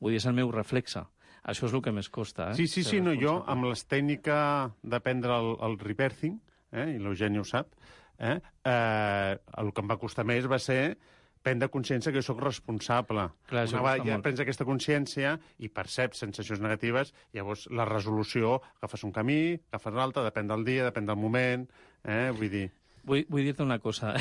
Vull 0.00 0.14
dir, 0.14 0.20
és 0.22 0.28
el 0.30 0.36
meu 0.36 0.52
reflexe. 0.54 1.02
Això 1.42 1.66
és 1.66 1.74
el 1.74 1.82
que 1.82 1.92
més 1.92 2.08
costa, 2.12 2.50
eh? 2.50 2.54
Sí, 2.58 2.66
sí, 2.68 2.84
sí, 2.84 3.00
no, 3.00 3.14
jo 3.16 3.38
amb 3.48 3.64
les 3.70 3.86
tècniques 3.88 4.74
d'aprendre 4.82 5.38
el, 5.40 5.54
el 5.66 5.78
rebirthing, 5.80 6.36
eh, 6.72 6.90
i 6.94 6.98
l'Eugeni 7.00 7.40
ho 7.40 7.46
sap, 7.48 7.72
eh, 8.18 8.36
eh, 8.68 9.38
el 9.62 9.72
que 9.72 9.82
em 9.82 9.88
va 9.90 9.96
costar 9.98 10.26
més 10.28 10.48
va 10.50 10.60
ser 10.60 10.98
prendre 11.40 11.70
consciència 11.72 12.12
que 12.12 12.20
jo 12.20 12.26
sóc 12.26 12.42
responsable. 12.44 13.24
Clar, 13.48 13.64
Una 13.72 13.80
vegada 13.80 14.04
ja 14.04 14.16
molt. 14.18 14.24
prens 14.26 14.42
aquesta 14.44 14.66
consciència 14.68 15.38
i 15.58 15.70
perceps 15.72 16.20
sensacions 16.20 16.60
negatives, 16.60 17.14
llavors 17.32 17.64
la 17.72 17.86
resolució, 17.88 18.58
agafes 18.82 19.06
un 19.08 19.14
camí, 19.16 19.56
agafes 19.72 19.96
l'altre, 19.96 20.26
depèn 20.28 20.52
del 20.52 20.66
dia, 20.68 20.84
depèn 20.90 21.08
del 21.08 21.16
moment, 21.16 21.64
eh, 22.04 22.30
vull 22.36 22.52
dir... 22.52 22.68
Vull, 23.06 23.24
vull 23.32 23.46
dir-te 23.48 23.64
una 23.64 23.78
cosa 23.80 24.12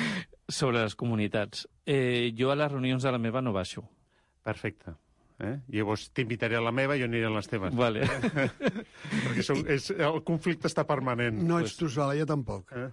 sobre 0.58 0.82
les 0.82 0.94
comunitats. 0.94 1.66
Eh, 1.86 2.32
jo 2.36 2.52
a 2.52 2.56
les 2.58 2.70
reunions 2.72 3.02
de 3.02 3.12
la 3.12 3.18
meva 3.18 3.42
no 3.42 3.54
baixo. 3.56 3.86
Perfecte. 4.44 4.94
Eh? 5.36 5.54
Llavors 5.74 6.06
t'invitaré 6.16 6.56
a 6.56 6.62
la 6.64 6.72
meva 6.72 6.96
i 6.96 7.02
jo 7.02 7.08
aniré 7.08 7.26
a 7.28 7.32
les 7.34 7.48
teves. 7.50 7.74
Vale. 7.76 8.06
Perquè 9.24 9.44
som, 9.44 9.60
és, 9.72 9.90
el 9.92 10.22
conflicte 10.24 10.70
està 10.70 10.86
permanent. 10.88 11.42
No 11.48 11.60
ets 11.60 11.76
tu 11.80 11.90
sola, 11.92 12.16
jo 12.16 12.28
tampoc. 12.28 12.72
Eh? 12.72 12.88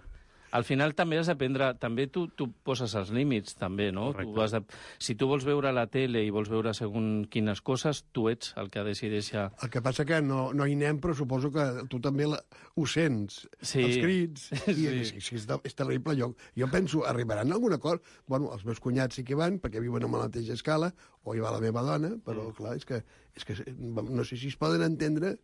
Al 0.53 0.63
final 0.67 0.91
també 0.93 1.17
has 1.17 1.25
d'aprendre, 1.31 1.71
també 1.81 2.05
tu, 2.13 2.27
tu 2.37 2.45
poses 2.63 2.93
els 2.99 3.09
límits, 3.15 3.55
també, 3.57 3.87
no? 3.91 4.11
Correcte. 4.11 4.33
Tu 4.35 4.41
has 4.43 4.51
de, 4.53 4.59
si 5.01 5.15
tu 5.17 5.25
vols 5.31 5.45
veure 5.47 5.71
la 5.73 5.87
tele 5.89 6.21
i 6.21 6.29
vols 6.33 6.51
veure 6.51 6.75
segons 6.77 7.25
quines 7.33 7.61
coses, 7.65 8.03
tu 8.13 8.27
ets 8.29 8.51
el 8.61 8.69
que 8.69 8.83
decideix 8.85 9.31
ja... 9.33 9.47
El 9.65 9.71
que 9.73 9.81
passa 9.81 10.05
que 10.05 10.19
no, 10.21 10.51
no 10.53 10.67
hi 10.69 10.75
anem, 10.77 10.99
però 11.01 11.15
suposo 11.17 11.49
que 11.51 11.65
tu 11.89 11.99
també 12.03 12.27
la, 12.29 12.37
ho 12.77 12.85
sents, 12.85 13.47
Sí. 13.61 13.81
els 13.81 13.97
crits. 14.03 14.45
I, 14.69 14.75
Sí. 14.75 15.21
sí, 15.25 15.35
és, 15.41 15.47
de- 15.49 15.59
és 15.65 15.73
terrible. 15.75 16.13
Jo, 16.19 16.29
jo 16.55 16.69
penso, 16.69 17.01
arribaran 17.09 17.49
a 17.51 17.55
algun 17.57 17.73
acord? 17.73 18.05
Bueno, 18.27 18.51
els 18.53 18.63
meus 18.69 18.79
cunyats 18.79 19.15
sí 19.17 19.23
que 19.25 19.35
van, 19.39 19.57
perquè 19.63 19.81
viuen 19.81 20.05
a 20.05 20.11
la 20.11 20.25
mateixa 20.27 20.53
escala, 20.53 20.93
o 21.23 21.33
hi 21.33 21.41
va 21.41 21.49
la 21.55 21.63
meva 21.63 21.81
dona, 21.81 22.13
però, 22.23 22.49
Mm. 22.51 22.55
clar, 22.61 22.75
és 22.77 22.85
que, 22.85 23.01
és 23.35 23.43
que 23.45 23.57
no 23.73 24.23
sé 24.23 24.37
si 24.37 24.53
es 24.53 24.55
poden 24.61 24.83
entendre... 24.85 25.39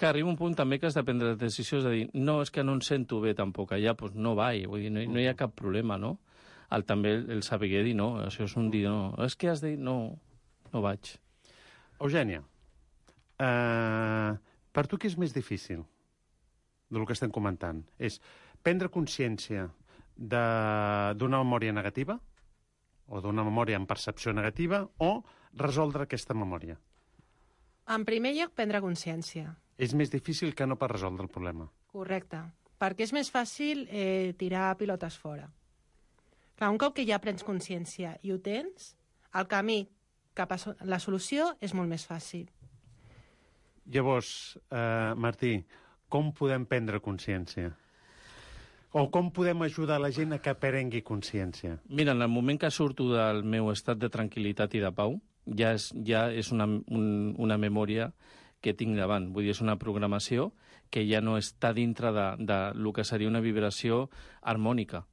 Que 0.00 0.06
arriba 0.08 0.30
un 0.30 0.38
punt 0.38 0.54
també 0.56 0.78
que 0.80 0.88
has 0.88 0.96
de 0.96 1.04
prendre 1.04 1.34
decisions 1.36 1.84
de 1.84 1.92
dir 1.92 2.04
no, 2.14 2.40
és 2.42 2.50
que 2.50 2.64
no 2.64 2.76
em 2.78 2.80
sento 2.84 3.20
bé 3.20 3.34
tampoc 3.36 3.74
allà, 3.76 3.94
doncs 3.98 4.16
no 4.16 4.34
vaig, 4.38 4.64
vull 4.70 4.86
dir, 4.86 4.92
no, 4.94 5.04
no 5.12 5.20
hi 5.20 5.28
ha 5.28 5.36
cap 5.36 5.54
problema, 5.58 5.98
no? 6.00 6.16
El, 6.72 6.84
també 6.88 7.14
el, 7.16 7.26
el 7.36 7.42
saber 7.44 7.70
dir 7.84 7.94
no, 7.96 8.14
això 8.24 8.44
és 8.44 8.56
un 8.60 8.70
dir 8.72 8.84
no, 8.88 9.12
és 9.24 9.36
que 9.36 9.50
has 9.52 9.60
de 9.64 9.74
dir 9.74 9.80
no, 9.80 9.98
no 10.72 10.84
vaig. 10.84 11.14
Eugènia, 12.00 12.42
eh, 13.42 14.32
per 14.72 14.86
tu 14.86 14.98
què 15.00 15.08
és 15.10 15.18
més 15.18 15.34
difícil 15.34 15.84
del 16.88 17.04
que 17.04 17.16
estem 17.16 17.32
comentant? 17.34 17.82
És 17.98 18.20
prendre 18.64 18.92
consciència 18.92 19.68
d'una 20.18 21.40
memòria 21.44 21.72
negativa 21.72 22.18
o 23.08 23.20
d'una 23.24 23.44
memòria 23.46 23.78
amb 23.78 23.88
percepció 23.88 24.32
negativa 24.34 24.82
o 24.98 25.12
resoldre 25.56 26.04
aquesta 26.04 26.36
memòria? 26.36 26.76
En 27.88 28.04
primer 28.04 28.34
lloc, 28.36 28.52
prendre 28.54 28.80
consciència. 28.84 29.54
És 29.78 29.94
més 29.94 30.10
difícil 30.12 30.54
que 30.54 30.66
no 30.66 30.76
per 30.76 30.90
resoldre 30.92 31.24
el 31.24 31.30
problema. 31.32 31.68
Correcte. 31.92 32.42
Perquè 32.78 33.06
és 33.06 33.12
més 33.16 33.30
fàcil 33.32 33.86
eh, 33.90 34.34
tirar 34.38 34.74
pilotes 34.78 35.16
fora. 35.18 35.48
Clar, 36.58 36.70
un 36.74 36.78
cop 36.78 36.94
que 36.94 37.06
ja 37.06 37.18
prens 37.22 37.44
consciència 37.46 38.16
i 38.22 38.32
ho 38.34 38.38
tens, 38.42 38.92
el 39.34 39.46
camí 39.50 39.80
cap 40.34 40.52
a 40.52 40.58
so- 40.58 40.74
la 40.86 40.98
solució 41.02 41.52
és 41.60 41.74
molt 41.74 41.88
més 41.90 42.04
fàcil. 42.06 42.48
Llavors, 43.88 44.58
eh, 44.70 45.14
Martí, 45.16 45.64
com 46.08 46.32
podem 46.32 46.66
prendre 46.66 47.00
consciència? 47.00 47.72
O 48.92 49.10
com 49.10 49.30
podem 49.32 49.62
ajudar 49.62 49.98
la 50.00 50.10
gent 50.10 50.32
a 50.32 50.38
que 50.40 50.54
prengui 50.54 51.02
consciència? 51.02 51.78
Mira, 51.88 52.12
en 52.12 52.22
el 52.22 52.28
moment 52.28 52.58
que 52.60 52.70
surto 52.70 53.10
del 53.12 53.42
meu 53.44 53.70
estat 53.72 53.98
de 54.00 54.08
tranquil·litat 54.10 54.74
i 54.74 54.80
de 54.80 54.92
pau, 54.92 55.18
ja 55.56 55.72
és, 55.76 55.90
ja 56.06 56.28
és 56.32 56.52
una, 56.52 56.66
un, 56.66 57.34
una 57.38 57.58
memòria 57.58 58.12
que 58.60 58.74
tinc 58.74 58.96
davant. 58.98 59.30
Vull 59.32 59.46
dir, 59.46 59.54
és 59.54 59.62
una 59.62 59.78
programació 59.78 60.50
que 60.90 61.04
ja 61.08 61.20
no 61.20 61.36
està 61.38 61.72
dintre 61.76 62.12
de, 62.16 62.26
de 62.48 62.58
lo 62.74 62.92
que 62.96 63.04
seria 63.04 63.28
una 63.28 63.44
vibració 63.44 64.08
harmònica. 64.42 65.04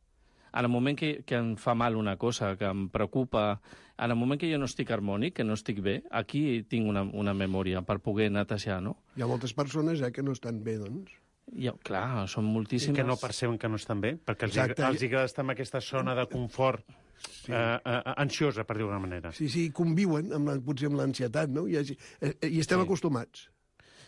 En 0.56 0.64
el 0.64 0.72
moment 0.72 0.96
que, 0.96 1.26
que 1.28 1.36
em 1.36 1.56
fa 1.60 1.74
mal 1.76 1.98
una 2.00 2.16
cosa, 2.16 2.54
que 2.56 2.70
em 2.70 2.88
preocupa, 2.90 3.60
en 4.00 4.12
el 4.12 4.16
moment 4.16 4.40
que 4.40 4.48
jo 4.48 4.60
no 4.62 4.70
estic 4.70 4.94
harmònic, 4.96 5.36
que 5.36 5.44
no 5.44 5.58
estic 5.60 5.82
bé, 5.84 5.98
aquí 6.16 6.64
tinc 6.72 6.88
una, 6.88 7.04
una 7.04 7.34
memòria 7.36 7.84
per 7.84 8.00
poder 8.00 8.30
netejar, 8.32 8.80
no? 8.82 8.96
Hi 9.20 9.26
ha 9.26 9.28
moltes 9.28 9.52
persones 9.54 10.00
eh, 10.00 10.14
que 10.16 10.24
no 10.24 10.32
estan 10.32 10.64
bé, 10.64 10.78
doncs. 10.80 11.12
I, 11.52 11.68
clar, 11.86 12.26
són 12.32 12.48
I 12.48 12.54
moltíssimes... 12.56 12.96
que 12.98 13.04
no 13.06 13.20
perceben 13.20 13.60
que 13.60 13.68
no 13.70 13.76
estan 13.76 14.00
bé, 14.02 14.16
perquè 14.16 14.48
els, 14.48 14.56
Exacte. 14.56 14.88
els 14.88 15.04
agrada 15.10 15.28
estar 15.28 15.44
en 15.44 15.54
aquesta 15.54 15.84
zona 15.84 16.16
de 16.18 16.26
confort 16.32 16.88
sí. 17.18 17.52
eh, 17.52 17.80
eh, 17.86 18.14
ansiosa, 18.18 18.64
per 18.66 18.78
dir-ho 18.78 18.88
d'una 18.90 19.00
manera. 19.00 19.32
Sí, 19.32 19.50
sí, 19.50 19.70
conviuen 19.72 20.32
amb 20.34 20.48
la, 20.48 20.60
potser 20.60 20.88
amb 20.88 20.98
l'ansietat, 21.00 21.50
no? 21.50 21.68
I, 21.68 21.76
eh, 21.78 21.98
eh, 22.22 22.34
i 22.50 22.60
estem 22.60 22.80
Sí. 22.80 22.86
acostumats. 22.86 23.50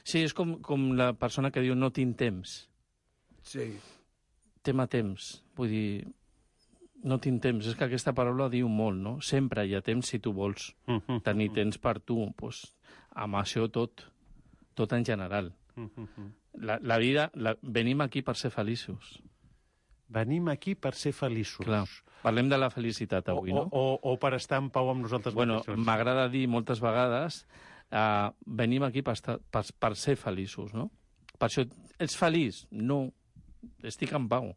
Sí, 0.04 0.20
és 0.24 0.34
com, 0.34 0.62
com 0.62 0.92
la 0.96 1.14
persona 1.14 1.52
que 1.52 1.62
diu 1.62 1.76
no 1.76 1.92
tinc 1.92 2.18
temps. 2.18 2.70
Sí. 3.44 3.78
tema 4.68 4.84
temps. 4.92 5.44
Vull 5.56 5.70
dir, 5.72 6.08
no 7.08 7.18
tinc 7.24 7.42
temps. 7.42 7.66
És 7.70 7.76
que 7.80 7.86
aquesta 7.86 8.12
paraula 8.14 8.50
diu 8.52 8.68
molt, 8.68 8.98
no? 9.00 9.22
Sempre 9.22 9.64
hi 9.66 9.76
ha 9.78 9.82
temps 9.82 10.06
si 10.12 10.20
tu 10.20 10.34
vols 10.34 10.74
Mhm. 10.88 11.22
tenir 11.24 11.54
temps 11.54 11.78
per 11.78 12.00
tu. 12.02 12.34
Pues, 12.36 12.74
amb 13.16 13.36
això 13.36 13.70
tot, 13.72 14.04
tot 14.76 14.92
en 14.94 15.06
general. 15.06 15.54
Mhm. 15.76 16.34
La, 16.60 16.80
la 16.82 16.98
vida, 16.98 17.30
la, 17.36 17.56
venim 17.62 18.02
aquí 18.02 18.22
per 18.22 18.36
ser 18.36 18.52
feliços. 18.52 19.22
Venim 20.10 20.48
aquí 20.50 20.76
per 20.76 20.94
ser 20.96 21.12
feliços. 21.14 21.66
Clar. 21.66 21.86
Parlem 22.24 22.50
de 22.50 22.58
la 22.58 22.70
felicitat 22.74 23.28
O, 23.30 23.38
avui, 23.38 23.52
o, 23.52 23.56
no? 23.56 23.64
o, 23.72 24.00
o 24.02 24.16
per 24.20 24.34
estar 24.36 24.58
en 24.62 24.70
pau 24.74 24.90
amb 24.90 25.04
nosaltres 25.06 25.36
bueno, 25.36 25.60
mateixos. 25.60 25.84
m'agrada 25.86 26.28
dir 26.34 26.48
moltes 26.50 26.80
vegades 26.82 27.44
uh, 27.92 28.32
venim 28.46 28.84
aquí 28.88 29.04
per, 29.06 29.14
estar, 29.20 29.38
per, 29.52 29.64
per 29.80 29.92
ser 29.96 30.16
feliços, 30.18 30.74
no? 30.74 30.90
Per 31.38 31.50
això, 31.52 31.68
ets 32.02 32.16
feliç? 32.18 32.64
No, 32.72 33.12
estic 33.86 34.16
en 34.18 34.26
pau. 34.32 34.50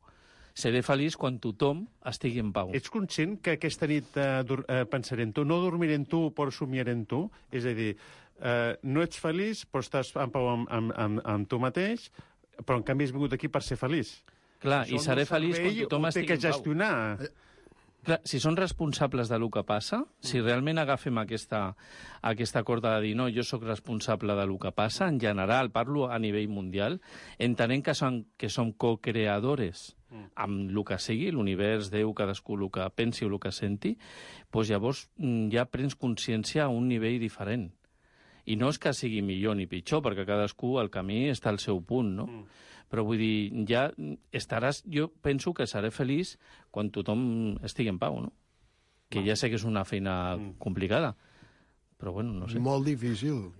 Seré 0.56 0.80
feliç 0.82 1.14
quan 1.20 1.36
tothom 1.38 1.84
estigui 2.08 2.40
en 2.42 2.50
pau. 2.52 2.72
Ets 2.74 2.90
conscient 2.90 3.36
que 3.44 3.54
aquesta 3.58 3.86
nit 3.86 4.16
eh, 4.18 4.40
dur- 4.48 4.64
eh, 4.66 4.82
pensaré 4.90 5.22
en 5.28 5.34
tu, 5.36 5.44
no 5.44 5.60
dormiré 5.62 5.94
en 6.00 6.06
tu, 6.08 6.30
però 6.36 6.50
somiaré 6.54 6.94
en 6.96 7.04
tu? 7.06 7.20
És 7.52 7.68
a 7.68 7.74
dir, 7.76 7.92
eh, 8.40 8.72
no 8.82 9.04
ets 9.04 9.20
feliç, 9.20 9.66
però 9.70 9.84
estàs 9.84 10.10
en 10.16 10.32
pau 10.34 10.48
amb, 10.56 10.66
amb, 10.72 10.96
amb, 10.96 11.22
amb 11.28 11.48
tu 11.48 11.60
mateix, 11.62 12.08
però 12.64 12.80
en 12.80 12.84
canvi 12.88 13.06
has 13.06 13.12
vingut 13.14 13.36
aquí 13.36 13.48
per 13.52 13.62
ser 13.62 13.78
feliç. 13.80 14.16
Clar, 14.60 14.82
i 14.92 14.98
seré 15.00 15.24
el 15.26 15.30
feliç 15.30 15.60
quan 15.60 15.78
tothom 15.84 16.10
estigui 16.10 16.28
que 16.28 16.36
en 16.38 16.42
pau. 16.42 16.50
gestionar. 16.50 17.30
Clar, 18.00 18.16
si 18.24 18.40
són 18.40 18.56
responsables 18.56 19.28
de 19.28 19.36
lo 19.38 19.50
que 19.52 19.60
passa, 19.68 20.00
si 20.24 20.40
realment 20.40 20.80
agafem 20.80 21.18
aquesta, 21.20 21.74
aquesta 22.24 22.62
corda 22.64 22.94
de 22.96 23.08
dir 23.08 23.14
no, 23.16 23.28
jo 23.28 23.44
sóc 23.44 23.66
responsable 23.68 24.36
de 24.38 24.46
lo 24.48 24.56
que 24.58 24.72
passa, 24.72 25.08
en 25.08 25.20
general, 25.20 25.68
parlo 25.70 26.08
a 26.08 26.18
nivell 26.18 26.48
mundial, 26.48 27.00
entenent 27.38 27.84
que 27.84 27.94
som, 27.94 28.22
que 28.40 28.48
som 28.48 28.72
co-creadores 28.72 29.90
amb 30.34 30.70
el 30.70 30.80
que 30.86 30.98
sigui, 30.98 31.30
l'univers, 31.34 31.90
Déu, 31.92 32.12
cadascú 32.16 32.56
el 32.58 32.70
que 32.72 32.86
pensi 32.94 33.26
o 33.26 33.30
el 33.30 33.38
que 33.42 33.52
senti, 33.54 33.94
doncs 34.50 34.72
llavors 34.72 35.04
mm, 35.18 35.50
ja 35.54 35.66
prens 35.70 35.94
consciència 35.94 36.64
a 36.64 36.72
un 36.72 36.88
nivell 36.90 37.20
diferent. 37.22 37.68
I 38.50 38.56
no 38.58 38.70
és 38.72 38.80
que 38.82 38.92
sigui 38.96 39.20
millor 39.22 39.56
ni 39.56 39.68
pitjor, 39.70 40.02
perquè 40.02 40.24
cadascú 40.26 40.78
al 40.80 40.90
camí 40.90 41.28
està 41.30 41.52
al 41.52 41.60
seu 41.62 41.82
punt, 41.86 42.14
no? 42.16 42.26
Mm. 42.26 42.66
Però 42.90 43.04
vull 43.06 43.18
dir, 43.22 43.66
ja 43.70 43.84
estaràs... 44.34 44.82
Jo 44.90 45.08
penso 45.22 45.52
que 45.54 45.66
seré 45.70 45.92
feliç 45.94 46.34
quan 46.74 46.90
tothom 46.90 47.56
estigui 47.62 47.88
en 47.92 48.00
pau, 48.02 48.18
no? 48.24 48.32
Que 49.10 49.22
ja 49.26 49.36
sé 49.38 49.48
que 49.50 49.56
és 49.58 49.64
una 49.66 49.84
feina 49.84 50.34
complicada, 50.58 51.14
però 51.98 52.12
bueno, 52.12 52.32
no 52.34 52.48
sé. 52.50 52.58
Molt 52.62 52.86
difícil. 52.86 53.52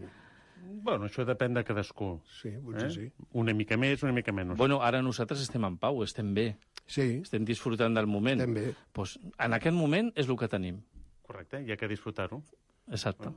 Bueno, 0.83 1.07
això 1.09 1.25
depèn 1.27 1.55
de 1.55 1.63
cadascú. 1.67 2.21
Sí, 2.41 2.51
potser 2.65 2.87
Eh? 2.87 2.91
sí. 2.95 3.07
Una 3.33 3.55
mica 3.55 3.77
més, 3.77 4.03
una 4.03 4.13
mica 4.13 4.33
menys. 4.33 4.57
Bueno, 4.59 4.81
ara 4.83 5.01
nosaltres 5.03 5.41
estem 5.43 5.65
en 5.67 5.77
pau, 5.79 6.03
estem 6.03 6.35
bé, 6.35 6.57
Sí, 6.91 7.21
estem 7.23 7.45
disfrutant 7.45 7.95
del 7.95 8.07
moment. 8.07 8.41
estem 8.41 8.55
bé. 8.55 8.75
Pues, 8.93 9.19
en 9.39 9.53
aquest 9.55 9.77
moment 9.77 10.13
és 10.17 10.29
el 10.29 10.37
que 10.37 10.49
tenim. 10.49 10.81
Correcte, 11.23 11.63
hi 11.63 11.71
ha 11.73 11.77
que 11.77 11.87
disfrutar-ho. 11.89 12.43
Exacte. 12.91 13.31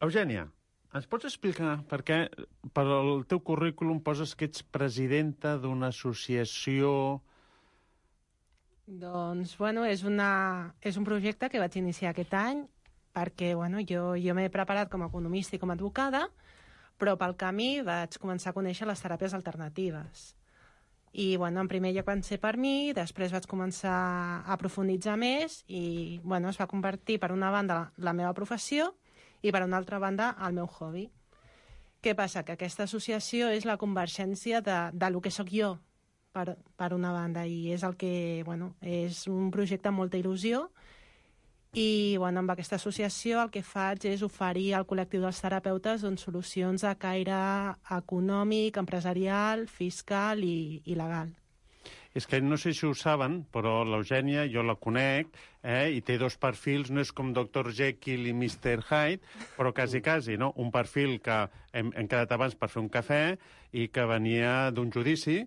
Eugènia, 0.00 0.46
ens 0.96 1.08
pots 1.10 1.28
explicar 1.28 1.78
per 1.88 2.00
què 2.06 2.18
per 2.72 2.84
al 2.84 3.24
teu 3.28 3.42
currículum 3.44 4.00
poses 4.04 4.34
que 4.34 4.48
ets 4.48 4.64
presidenta 4.64 5.56
d'una 5.60 5.92
associació... 5.92 7.20
Doncs, 8.88 9.52
bueno, 9.60 9.82
és, 9.84 10.00
una, 10.08 10.72
és 10.80 10.96
un 10.96 11.04
projecte 11.04 11.50
que 11.52 11.60
vaig 11.60 11.74
iniciar 11.76 12.14
aquest 12.14 12.32
any 12.32 12.62
perquè, 13.12 13.50
bueno, 13.58 13.82
jo, 13.84 14.14
jo 14.16 14.32
m'he 14.36 14.48
preparat 14.48 14.88
com 14.88 15.04
a 15.04 15.10
economista 15.10 15.58
i 15.58 15.60
com 15.60 15.68
a 15.68 15.76
advocada, 15.76 16.22
però 16.96 17.18
pel 17.20 17.36
camí 17.36 17.82
vaig 17.84 18.16
començar 18.22 18.54
a 18.54 18.56
conèixer 18.56 18.88
les 18.88 19.02
teràpies 19.04 19.34
alternatives. 19.36 20.30
I, 21.12 21.36
bueno, 21.36 21.60
en 21.60 21.68
primer 21.68 21.92
lloc 21.92 22.08
van 22.08 22.24
ser 22.24 22.38
per 22.40 22.54
mi, 22.56 22.94
després 22.96 23.32
vaig 23.34 23.44
començar 23.50 23.98
a 24.44 24.56
profunditzar 24.60 25.18
més 25.20 25.62
i, 25.68 26.20
bueno, 26.24 26.48
es 26.48 26.60
va 26.60 26.68
convertir, 26.70 27.18
per 27.20 27.32
una 27.34 27.52
banda, 27.52 27.90
la 28.00 28.16
meva 28.16 28.32
professió 28.36 28.94
i, 29.42 29.52
per 29.52 29.62
una 29.64 29.78
altra 29.78 29.98
banda, 30.02 30.34
el 30.46 30.56
meu 30.58 30.66
hobby. 30.66 31.08
Què 32.02 32.14
passa? 32.14 32.44
Que 32.46 32.54
aquesta 32.54 32.86
associació 32.86 33.48
és 33.50 33.66
la 33.66 33.78
convergència 33.78 34.60
de, 34.62 34.78
de 34.92 35.10
lo 35.10 35.20
que 35.20 35.32
sóc 35.34 35.50
jo, 35.50 35.76
per, 36.32 36.54
per 36.78 36.92
una 36.94 37.12
banda, 37.12 37.46
i 37.46 37.72
és 37.74 37.82
el 37.82 37.96
que, 37.98 38.42
bueno, 38.46 38.74
és 38.82 39.26
un 39.30 39.50
projecte 39.54 39.90
amb 39.90 40.04
molta 40.04 40.20
il·lusió 40.20 40.68
I 41.76 42.16
bueno, 42.16 42.40
amb 42.40 42.50
aquesta 42.50 42.78
associació 42.78 43.42
el 43.42 43.50
que 43.52 43.60
faig 43.62 44.06
és 44.08 44.22
oferir 44.24 44.72
al 44.74 44.86
col·lectiu 44.88 45.20
dels 45.20 45.40
terapeutes 45.42 46.00
doncs, 46.00 46.24
solucions 46.24 46.80
de 46.80 46.94
caire 46.96 47.40
econòmic, 47.92 48.78
empresarial, 48.80 49.66
fiscal 49.68 50.40
i, 50.44 50.80
i 50.86 50.96
legal. 50.96 51.34
És 52.16 52.26
que 52.26 52.40
no 52.40 52.56
sé 52.56 52.72
si 52.72 52.86
ho 52.88 52.94
saben, 52.96 53.42
però 53.52 53.82
l'Eugènia, 53.84 54.46
jo 54.48 54.64
la 54.64 54.78
conec, 54.80 55.28
eh, 55.68 55.92
i 55.98 56.00
té 56.04 56.16
dos 56.20 56.38
perfils, 56.40 56.90
no 56.90 57.02
és 57.04 57.12
com 57.12 57.34
Dr. 57.36 57.70
Jekyll 57.76 58.30
i 58.30 58.34
Mr. 58.34 58.80
Hyde, 58.88 59.20
però 59.58 59.74
quasi, 59.76 60.00
quasi, 60.04 60.38
no? 60.40 60.54
Un 60.56 60.72
perfil 60.74 61.18
que 61.24 61.42
hem, 61.76 61.92
hem 61.92 62.08
quedat 62.08 62.32
abans 62.34 62.56
per 62.56 62.70
fer 62.72 62.80
un 62.80 62.90
cafè 62.92 63.22
i 63.76 63.88
que 63.92 64.06
venia 64.08 64.70
d'un 64.72 64.92
judici, 64.94 65.42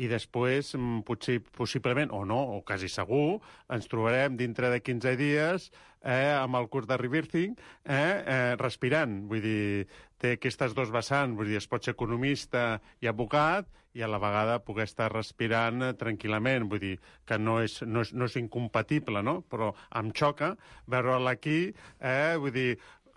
i 0.00 0.08
després, 0.08 0.74
mm, 0.78 1.02
potser, 1.08 1.40
possiblement, 1.56 2.12
o 2.16 2.24
no, 2.24 2.40
o 2.56 2.60
quasi 2.64 2.88
segur, 2.88 3.40
ens 3.68 3.88
trobarem 3.90 4.36
dintre 4.40 4.70
de 4.72 4.80
15 4.80 5.16
dies 5.20 5.70
eh, 6.02 6.32
amb 6.32 6.56
el 6.56 6.68
curs 6.72 6.88
de 6.88 6.96
Rebirthing 6.96 7.56
eh, 7.84 7.96
eh, 7.96 8.54
respirant. 8.60 9.20
Vull 9.28 9.44
dir, 9.44 9.86
té 10.20 10.36
aquestes 10.38 10.74
dos 10.76 10.92
vessants, 10.94 11.36
vull 11.36 11.52
dir, 11.52 11.60
es 11.60 11.68
pot 11.68 11.84
ser 11.84 11.96
economista 11.96 12.80
i 13.00 13.10
advocat 13.10 13.68
i 13.92 14.02
a 14.02 14.08
la 14.08 14.20
vegada 14.22 14.60
poder 14.62 14.86
estar 14.86 15.10
respirant 15.12 15.82
eh, 15.82 15.92
tranquil·lament, 15.98 16.68
vull 16.70 16.82
dir, 16.82 16.94
que 17.26 17.38
no 17.38 17.58
és, 17.64 17.80
no 17.82 18.04
és, 18.06 18.12
no 18.14 18.28
és 18.30 18.36
incompatible, 18.38 19.22
no? 19.26 19.40
Però 19.50 19.72
em 20.00 20.12
xoca 20.16 20.54
veure-la 20.90 21.34
aquí, 21.36 21.60
eh, 21.98 22.36
vull 22.38 22.54
dir, 22.54 22.70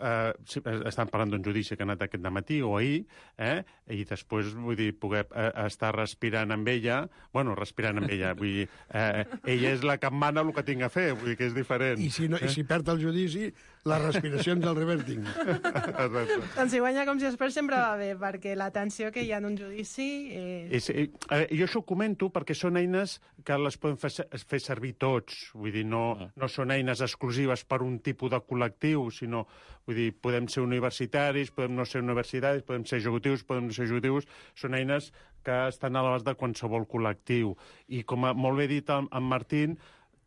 eh, 0.03 0.59
eh, 0.61 0.75
estan 0.89 1.09
parlant 1.11 1.33
d'un 1.33 1.43
judici 1.45 1.77
que 1.77 1.85
ha 1.85 1.87
anat 1.87 2.05
aquest 2.07 2.27
matí 2.33 2.61
o 2.61 2.75
ahir, 2.77 3.03
eh, 3.37 3.63
i 3.93 4.03
després, 4.09 4.53
vull 4.55 4.77
dir, 4.79 4.91
poder 4.99 5.25
eh, 5.31 5.49
estar 5.65 5.93
respirant 5.95 6.51
amb 6.55 6.67
ella, 6.67 7.03
bueno, 7.33 7.55
respirant 7.59 8.01
amb 8.01 8.11
ella, 8.11 8.33
vull 8.39 8.59
dir, 8.61 8.67
eh, 8.93 9.25
ella 9.55 9.73
és 9.77 9.85
la 9.87 9.97
que 10.01 10.11
em 10.11 10.19
mana 10.19 10.43
el 10.43 10.53
que 10.55 10.65
tinc 10.67 10.85
a 10.85 10.91
fer, 10.93 11.11
vull 11.13 11.33
dir 11.33 11.39
que 11.39 11.49
és 11.49 11.55
diferent. 11.55 12.01
I 12.03 12.11
si, 12.13 12.27
no, 12.31 12.41
i 12.41 12.51
si 12.51 12.65
perd 12.67 12.93
el 12.93 13.01
judici, 13.03 13.49
les 13.84 14.01
respiracions 14.01 14.63
del 14.63 14.75
reverting. 14.77 15.25
Exacte. 15.27 16.38
Doncs 16.55 16.71
si 16.71 16.79
guanya 16.79 17.03
com 17.07 17.19
si 17.19 17.27
es 17.27 17.36
perd 17.39 17.51
sempre 17.55 17.79
va 17.79 17.97
bé, 17.99 18.13
perquè 18.19 18.55
la 18.55 18.69
tensió 18.75 19.11
que 19.11 19.25
hi 19.25 19.34
ha 19.34 19.41
en 19.41 19.49
un 19.49 19.57
judici... 19.59 20.07
Eh... 20.31 20.69
És, 20.79 20.88
eh, 20.93 21.09
jo 21.51 21.67
això 21.67 21.81
ho 21.81 21.88
comento 21.88 22.29
perquè 22.34 22.55
són 22.55 22.79
eines 22.79 23.17
que 23.43 23.57
les 23.59 23.77
podem 23.81 23.99
fer, 23.99 24.13
fer 24.39 24.61
servir 24.63 24.93
tots. 25.01 25.49
Vull 25.57 25.75
dir, 25.75 25.84
no, 25.89 26.05
no 26.39 26.49
són 26.51 26.71
eines 26.75 27.03
exclusives 27.03 27.65
per 27.67 27.81
un 27.84 27.99
tipus 28.05 28.31
de 28.31 28.39
col·lectiu, 28.47 29.09
sinó, 29.11 29.43
vull 29.88 29.99
dir, 29.99 30.09
podem 30.15 30.47
ser 30.51 30.63
universitaris, 30.63 31.51
podem 31.51 31.75
no 31.75 31.88
ser 31.89 32.05
universitaris, 32.05 32.63
podem 32.67 32.88
ser 32.88 33.01
executius, 33.01 33.43
podem 33.47 33.67
no 33.67 33.75
ser 33.75 33.89
executius. 33.89 34.29
Són 34.55 34.79
eines 34.79 35.11
que 35.43 35.57
estan 35.67 35.99
a 35.99 36.05
l'abast 36.05 36.23
de 36.29 36.38
qualsevol 36.39 36.88
col·lectiu. 36.88 37.51
I 37.91 38.05
com 38.07 38.23
ha 38.23 38.31
molt 38.31 38.63
bé 38.63 38.69
dit 38.71 38.95
en, 38.95 39.11
en 39.11 39.27
Martín, 39.27 39.75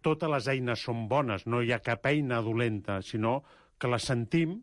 totes 0.06 0.32
les 0.32 0.48
eines 0.54 0.86
són 0.86 1.04
bones, 1.10 1.44
no 1.50 1.60
hi 1.62 1.74
ha 1.74 1.82
cap 1.82 2.06
eina 2.08 2.40
dolenta, 2.46 3.00
sinó 3.02 3.40
que 3.78 3.90
les 3.90 4.06
sentim 4.08 4.60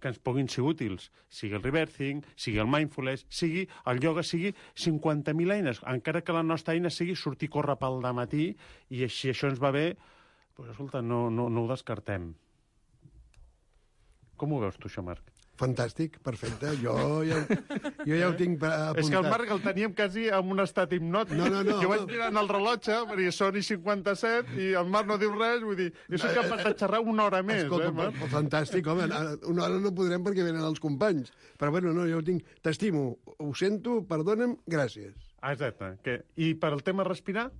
que 0.00 0.08
ens 0.08 0.20
puguin 0.24 0.48
ser 0.48 0.64
útils, 0.64 1.10
sigui 1.28 1.58
el 1.58 1.62
reversing, 1.62 2.22
sigui 2.40 2.60
el 2.62 2.70
mindfulness, 2.72 3.26
sigui 3.28 3.66
el 3.90 4.00
yoga, 4.02 4.24
sigui 4.24 4.54
50.000 4.74 5.56
eines, 5.58 5.82
encara 5.92 6.24
que 6.24 6.36
la 6.36 6.44
nostra 6.46 6.74
eina 6.74 6.90
sigui 6.90 7.16
sortir 7.16 7.50
a 7.52 7.56
córrer 7.58 7.76
pel 7.80 8.00
matí 8.16 8.48
i 8.88 9.08
si 9.08 9.30
això 9.30 9.50
ens 9.52 9.60
va 9.62 9.72
bé, 9.76 9.90
doncs, 10.56 10.72
escolta, 10.72 11.04
no, 11.04 11.28
no, 11.30 11.48
no 11.52 11.66
ho 11.66 11.70
descartem. 11.70 12.32
Com 14.40 14.56
ho 14.56 14.62
veus 14.64 14.80
tu, 14.80 14.88
això, 14.88 15.04
Marc? 15.04 15.39
Fantàstic, 15.60 16.16
perfecte. 16.24 16.70
Jo 16.80 16.94
ja, 17.26 17.42
jo 18.06 18.16
ja 18.16 18.30
ho 18.30 18.36
tinc 18.38 18.62
apuntat. 18.64 18.98
És 19.02 19.10
que 19.12 19.18
el 19.18 19.28
Marc 19.28 19.50
el 19.52 19.60
teníem 19.64 19.94
quasi 19.96 20.26
en 20.32 20.54
un 20.54 20.64
estat 20.64 20.94
hipnòtic. 20.96 21.36
No, 21.36 21.50
no, 21.52 21.60
no. 21.66 21.76
Jo 21.82 21.90
vaig 21.92 22.06
mirant 22.08 22.40
el 22.40 22.48
rellotge, 22.48 22.96
perquè 23.10 23.32
són 23.36 23.58
i 23.60 23.64
57, 23.66 24.56
i 24.56 24.70
el 24.80 24.88
Marc 24.92 25.10
no 25.10 25.18
diu 25.20 25.34
res, 25.36 25.60
vull 25.66 25.76
dir, 25.76 25.90
jo 26.08 26.20
soc 26.22 26.36
capaç 26.38 26.64
de 26.64 26.74
xerrar 26.80 27.02
una 27.04 27.28
hora 27.28 27.42
més, 27.44 27.66
Escolta, 27.66 27.90
eh, 27.92 27.96
Marc? 28.00 28.20
fantàstic, 28.32 28.88
home, 28.88 29.08
una 29.52 29.66
hora 29.66 29.80
no 29.84 29.92
podrem 29.96 30.24
perquè 30.24 30.46
venen 30.46 30.64
els 30.64 30.80
companys. 30.80 31.34
Però 31.60 31.74
bueno, 31.74 31.92
no, 31.96 32.08
jo 32.08 32.22
ho 32.22 32.24
tinc... 32.24 32.46
T'estimo, 32.64 33.10
ho 33.36 33.50
sento, 33.56 34.00
perdona'm, 34.08 34.56
gràcies. 34.70 35.12
Ah, 35.40 35.52
exacte. 35.52 35.94
Que... 36.04 36.20
I 36.40 36.54
per 36.60 36.72
al 36.72 36.84
tema 36.86 37.04
respirar? 37.04 37.50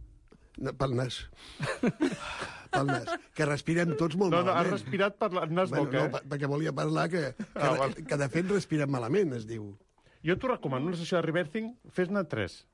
No, 0.58 0.72
pel 0.76 0.94
nas. 0.98 1.20
pel 2.70 2.86
nas. 2.90 3.08
Que 3.36 3.46
respirem 3.48 3.94
tots 3.98 4.16
molt 4.18 4.32
No, 4.34 4.40
no, 4.42 4.50
has 4.52 4.56
malament. 4.66 4.74
respirat 4.76 5.16
per 5.18 5.30
la 5.34 5.46
nas 5.46 5.70
Bueno, 5.70 5.84
boca, 5.86 5.98
no, 5.98 6.04
eh? 6.06 6.10
per- 6.16 6.24
perquè 6.34 6.50
volia 6.50 6.72
parlar 6.72 7.08
que, 7.12 7.22
que, 7.38 7.46
Ah, 7.54 7.74
val. 7.78 7.94
que 7.94 8.16
de 8.16 8.28
fet 8.28 8.50
respirem 8.50 8.90
malament, 8.90 9.32
es 9.38 9.46
diu. 9.46 9.72
Jo 10.26 10.36
t'ho 10.36 10.48
recomano, 10.52 10.86
una 10.90 10.96
sessió 11.00 11.16
de 11.18 11.22
reversing, 11.26 11.74
fes-ne 11.88 12.24
tres. 12.28 12.66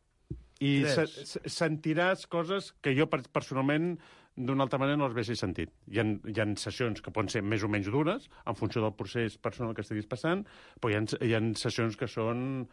I 0.59 0.83
Tres. 0.83 0.95
se, 1.13 1.27
se, 1.27 1.41
sentiràs 1.53 2.27
coses 2.27 2.73
que 2.81 2.95
jo 2.97 3.07
per- 3.13 3.29
personalment 3.31 3.99
d'una 4.37 4.65
altra 4.65 4.79
manera 4.79 4.97
no 4.99 5.07
les 5.07 5.15
haguessis 5.15 5.39
sentit. 5.41 5.71
Hi 5.89 6.01
ha, 6.01 6.05
hi 6.05 6.41
ha 6.41 6.47
sessions 6.57 7.01
que 7.01 7.11
poden 7.13 7.29
ser 7.33 7.43
més 7.43 7.63
o 7.65 7.69
menys 7.69 7.87
dures, 7.93 8.27
en 8.45 8.55
funció 8.57 8.83
del 8.83 8.93
procés 8.97 9.39
personal 9.39 9.75
que 9.75 9.81
estiguis 9.85 10.07
passant, 10.09 10.45
però 10.81 10.93
hi 10.93 10.97
ha, 10.99 11.05
hi 11.25 11.35
ha 11.37 11.41
sessions 11.57 11.97
que 11.97 12.09
són 12.09 12.67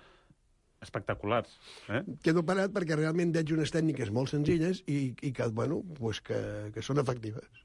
espectaculars. 0.84 1.58
Eh? 1.90 2.04
Quedo 2.24 2.44
parat 2.46 2.72
perquè 2.76 2.98
realment 3.00 3.34
veig 3.36 3.52
unes 3.56 3.72
tècniques 3.74 4.12
molt 4.14 4.30
senzilles 4.36 4.84
i, 4.88 5.14
i 5.24 5.32
que, 5.36 5.48
bueno, 5.56 5.82
pues 6.00 6.22
que, 6.22 6.40
que 6.76 6.84
són 6.86 7.02
efectives. 7.02 7.64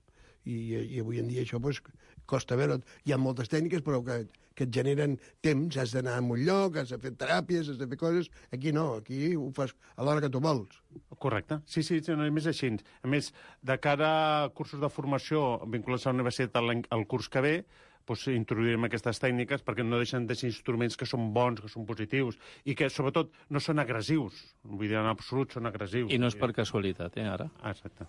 I, 0.48 0.56
I 0.96 1.00
avui 1.02 1.18
en 1.20 1.26
dia 1.28 1.42
això 1.44 1.58
pues, 1.60 1.82
costa 2.28 2.56
veure. 2.56 2.78
Hi 3.04 3.12
ha 3.12 3.18
moltes 3.20 3.50
tècniques, 3.52 3.82
però 3.84 3.98
que, 4.06 4.22
que 4.56 4.64
et 4.64 4.70
generen 4.72 5.18
temps. 5.44 5.76
Has 5.76 5.92
d'anar 5.92 6.14
a 6.16 6.22
un 6.24 6.40
lloc, 6.46 6.78
has 6.80 6.94
de 6.94 6.98
fer 7.02 7.12
teràpies, 7.20 7.68
has 7.68 7.76
de 7.80 7.88
fer 7.90 7.98
coses. 8.00 8.30
Aquí 8.54 8.72
no, 8.72 8.86
aquí 9.02 9.34
ho 9.36 9.50
fas 9.56 9.74
a 9.96 10.06
l'hora 10.06 10.22
que 10.24 10.30
tu 10.32 10.40
vols. 10.40 10.78
Correcte. 11.20 11.58
Sí, 11.68 11.82
sí, 11.84 12.00
no, 12.14 12.24
més 12.32 12.48
així. 12.48 12.70
A 13.04 13.10
més, 13.12 13.32
de 13.60 13.76
cara 13.82 14.08
a 14.46 14.48
cursos 14.56 14.80
de 14.80 14.88
formació 14.88 15.58
vinculats 15.68 16.06
a 16.06 16.12
la 16.14 16.20
universitat 16.22 16.64
l'any- 16.64 16.86
el 16.96 17.04
curs 17.10 17.28
que 17.28 17.44
ve, 17.44 17.54
doncs, 18.08 18.26
introduirem 18.32 18.88
aquestes 18.88 19.20
tècniques 19.22 19.62
perquè 19.66 19.84
no 19.84 20.00
deixen 20.00 20.26
de 20.26 20.34
ser 20.34 20.48
instruments 20.50 20.96
que 20.96 21.06
són 21.06 21.30
bons, 21.36 21.60
que 21.60 21.68
són 21.68 21.86
positius 21.86 22.38
i 22.64 22.74
que, 22.74 22.88
sobretot, 22.90 23.30
no 23.50 23.60
són 23.60 23.78
agressius. 23.84 24.40
Vull 24.64 24.88
dir, 24.88 24.96
en 24.98 25.06
absolut 25.12 25.52
són 25.52 25.68
agressius. 25.70 26.10
I 26.12 26.18
no 26.18 26.26
és 26.32 26.36
per 26.40 26.52
casualitat, 26.56 27.16
eh, 27.20 27.28
ara. 27.28 27.50
Ah, 27.62 27.70
exacte. 27.76 28.08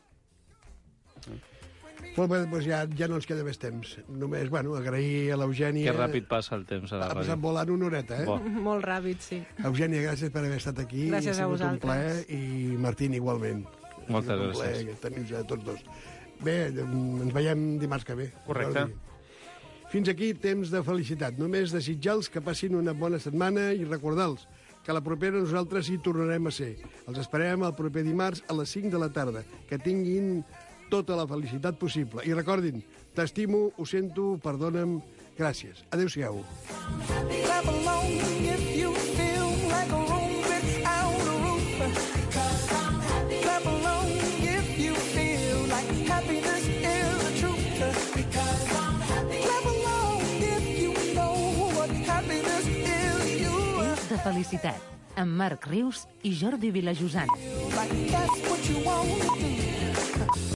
Molt 2.16 2.32
bé, 2.32 2.38
doncs 2.50 2.66
ja, 2.66 2.80
ja 2.98 3.08
no 3.12 3.18
ens 3.20 3.28
queda 3.28 3.44
més 3.46 3.60
temps. 3.60 3.92
Només, 4.10 4.50
bueno, 4.52 4.74
agrair 4.80 5.34
a 5.36 5.38
l'Eugènia... 5.40 5.92
Que 5.92 5.96
ràpid 5.98 6.28
passa 6.32 6.56
el 6.58 6.64
temps 6.68 6.92
a 6.96 7.00
la 7.00 7.10
Ha 7.12 7.18
passat 7.20 7.40
volant 7.44 7.70
una 7.76 7.88
horeta, 7.90 8.22
eh? 8.24 8.26
Bo. 8.28 8.38
Molt 8.70 8.84
ràpid, 8.88 9.20
sí. 9.24 9.40
Eugènia, 9.68 10.02
gràcies 10.08 10.32
per 10.34 10.44
haver 10.46 10.58
estat 10.60 10.80
aquí. 10.84 11.06
Gràcies 11.12 11.36
ha 11.38 11.46
a 11.46 11.48
sigut 11.48 11.52
un 11.52 11.58
vosaltres. 11.58 11.84
plaer. 11.84 12.24
I 12.32 12.80
Martín, 12.82 13.14
igualment. 13.20 13.66
Moltes 14.08 14.32
Ha 14.32 14.40
sigut 14.40 14.48
un 14.48 14.56
gràcies. 14.56 14.64
plaer 14.64 14.98
tenir-vos 15.04 15.36
a 15.40 15.44
tots 15.52 15.68
dos. 15.68 15.84
Bé, 16.44 16.58
ens 16.72 17.36
veiem 17.36 17.68
dimarts 17.84 18.08
que 18.08 18.16
ve. 18.16 18.30
Correcte. 18.48 18.88
Jordi. 18.88 19.09
Fins 19.90 20.10
aquí, 20.12 20.36
temps 20.38 20.70
de 20.70 20.84
felicitat. 20.86 21.40
Només 21.42 21.72
desitjar-los 21.74 22.30
que 22.30 22.44
passin 22.46 22.76
una 22.78 22.94
bona 22.94 23.18
setmana 23.18 23.72
i 23.74 23.88
recordar-los 23.88 24.46
que 24.86 24.94
la 24.94 25.02
propera 25.02 25.42
nosaltres 25.42 25.90
hi 25.90 25.98
tornarem 26.06 26.46
a 26.46 26.54
ser. 26.54 26.76
Els 27.10 27.18
esperem 27.18 27.66
el 27.66 27.74
proper 27.78 28.04
dimarts 28.06 28.44
a 28.48 28.56
les 28.60 28.70
5 28.78 28.94
de 28.94 29.02
la 29.02 29.10
tarda. 29.14 29.42
Que 29.66 29.82
tinguin 29.82 30.44
tota 30.94 31.18
la 31.18 31.26
felicitat 31.30 31.82
possible. 31.82 32.22
I 32.22 32.38
recordin, 32.38 32.84
t'estimo, 33.18 33.72
ho 33.78 33.86
sento, 33.86 34.36
perdona'm, 34.46 35.00
gràcies. 35.38 35.82
Adéu-siau. 35.90 36.44
Clap 37.44 37.68
along 37.74 38.14
if 38.46 38.62
you 38.78 38.79
felicitat, 54.24 54.84
amb 55.20 55.36
Marc 55.40 55.68
Rius 55.72 56.06
i 56.24 56.36
Jordi 56.36 56.72
Vilajosant. 56.76 57.32
Like 60.20 60.40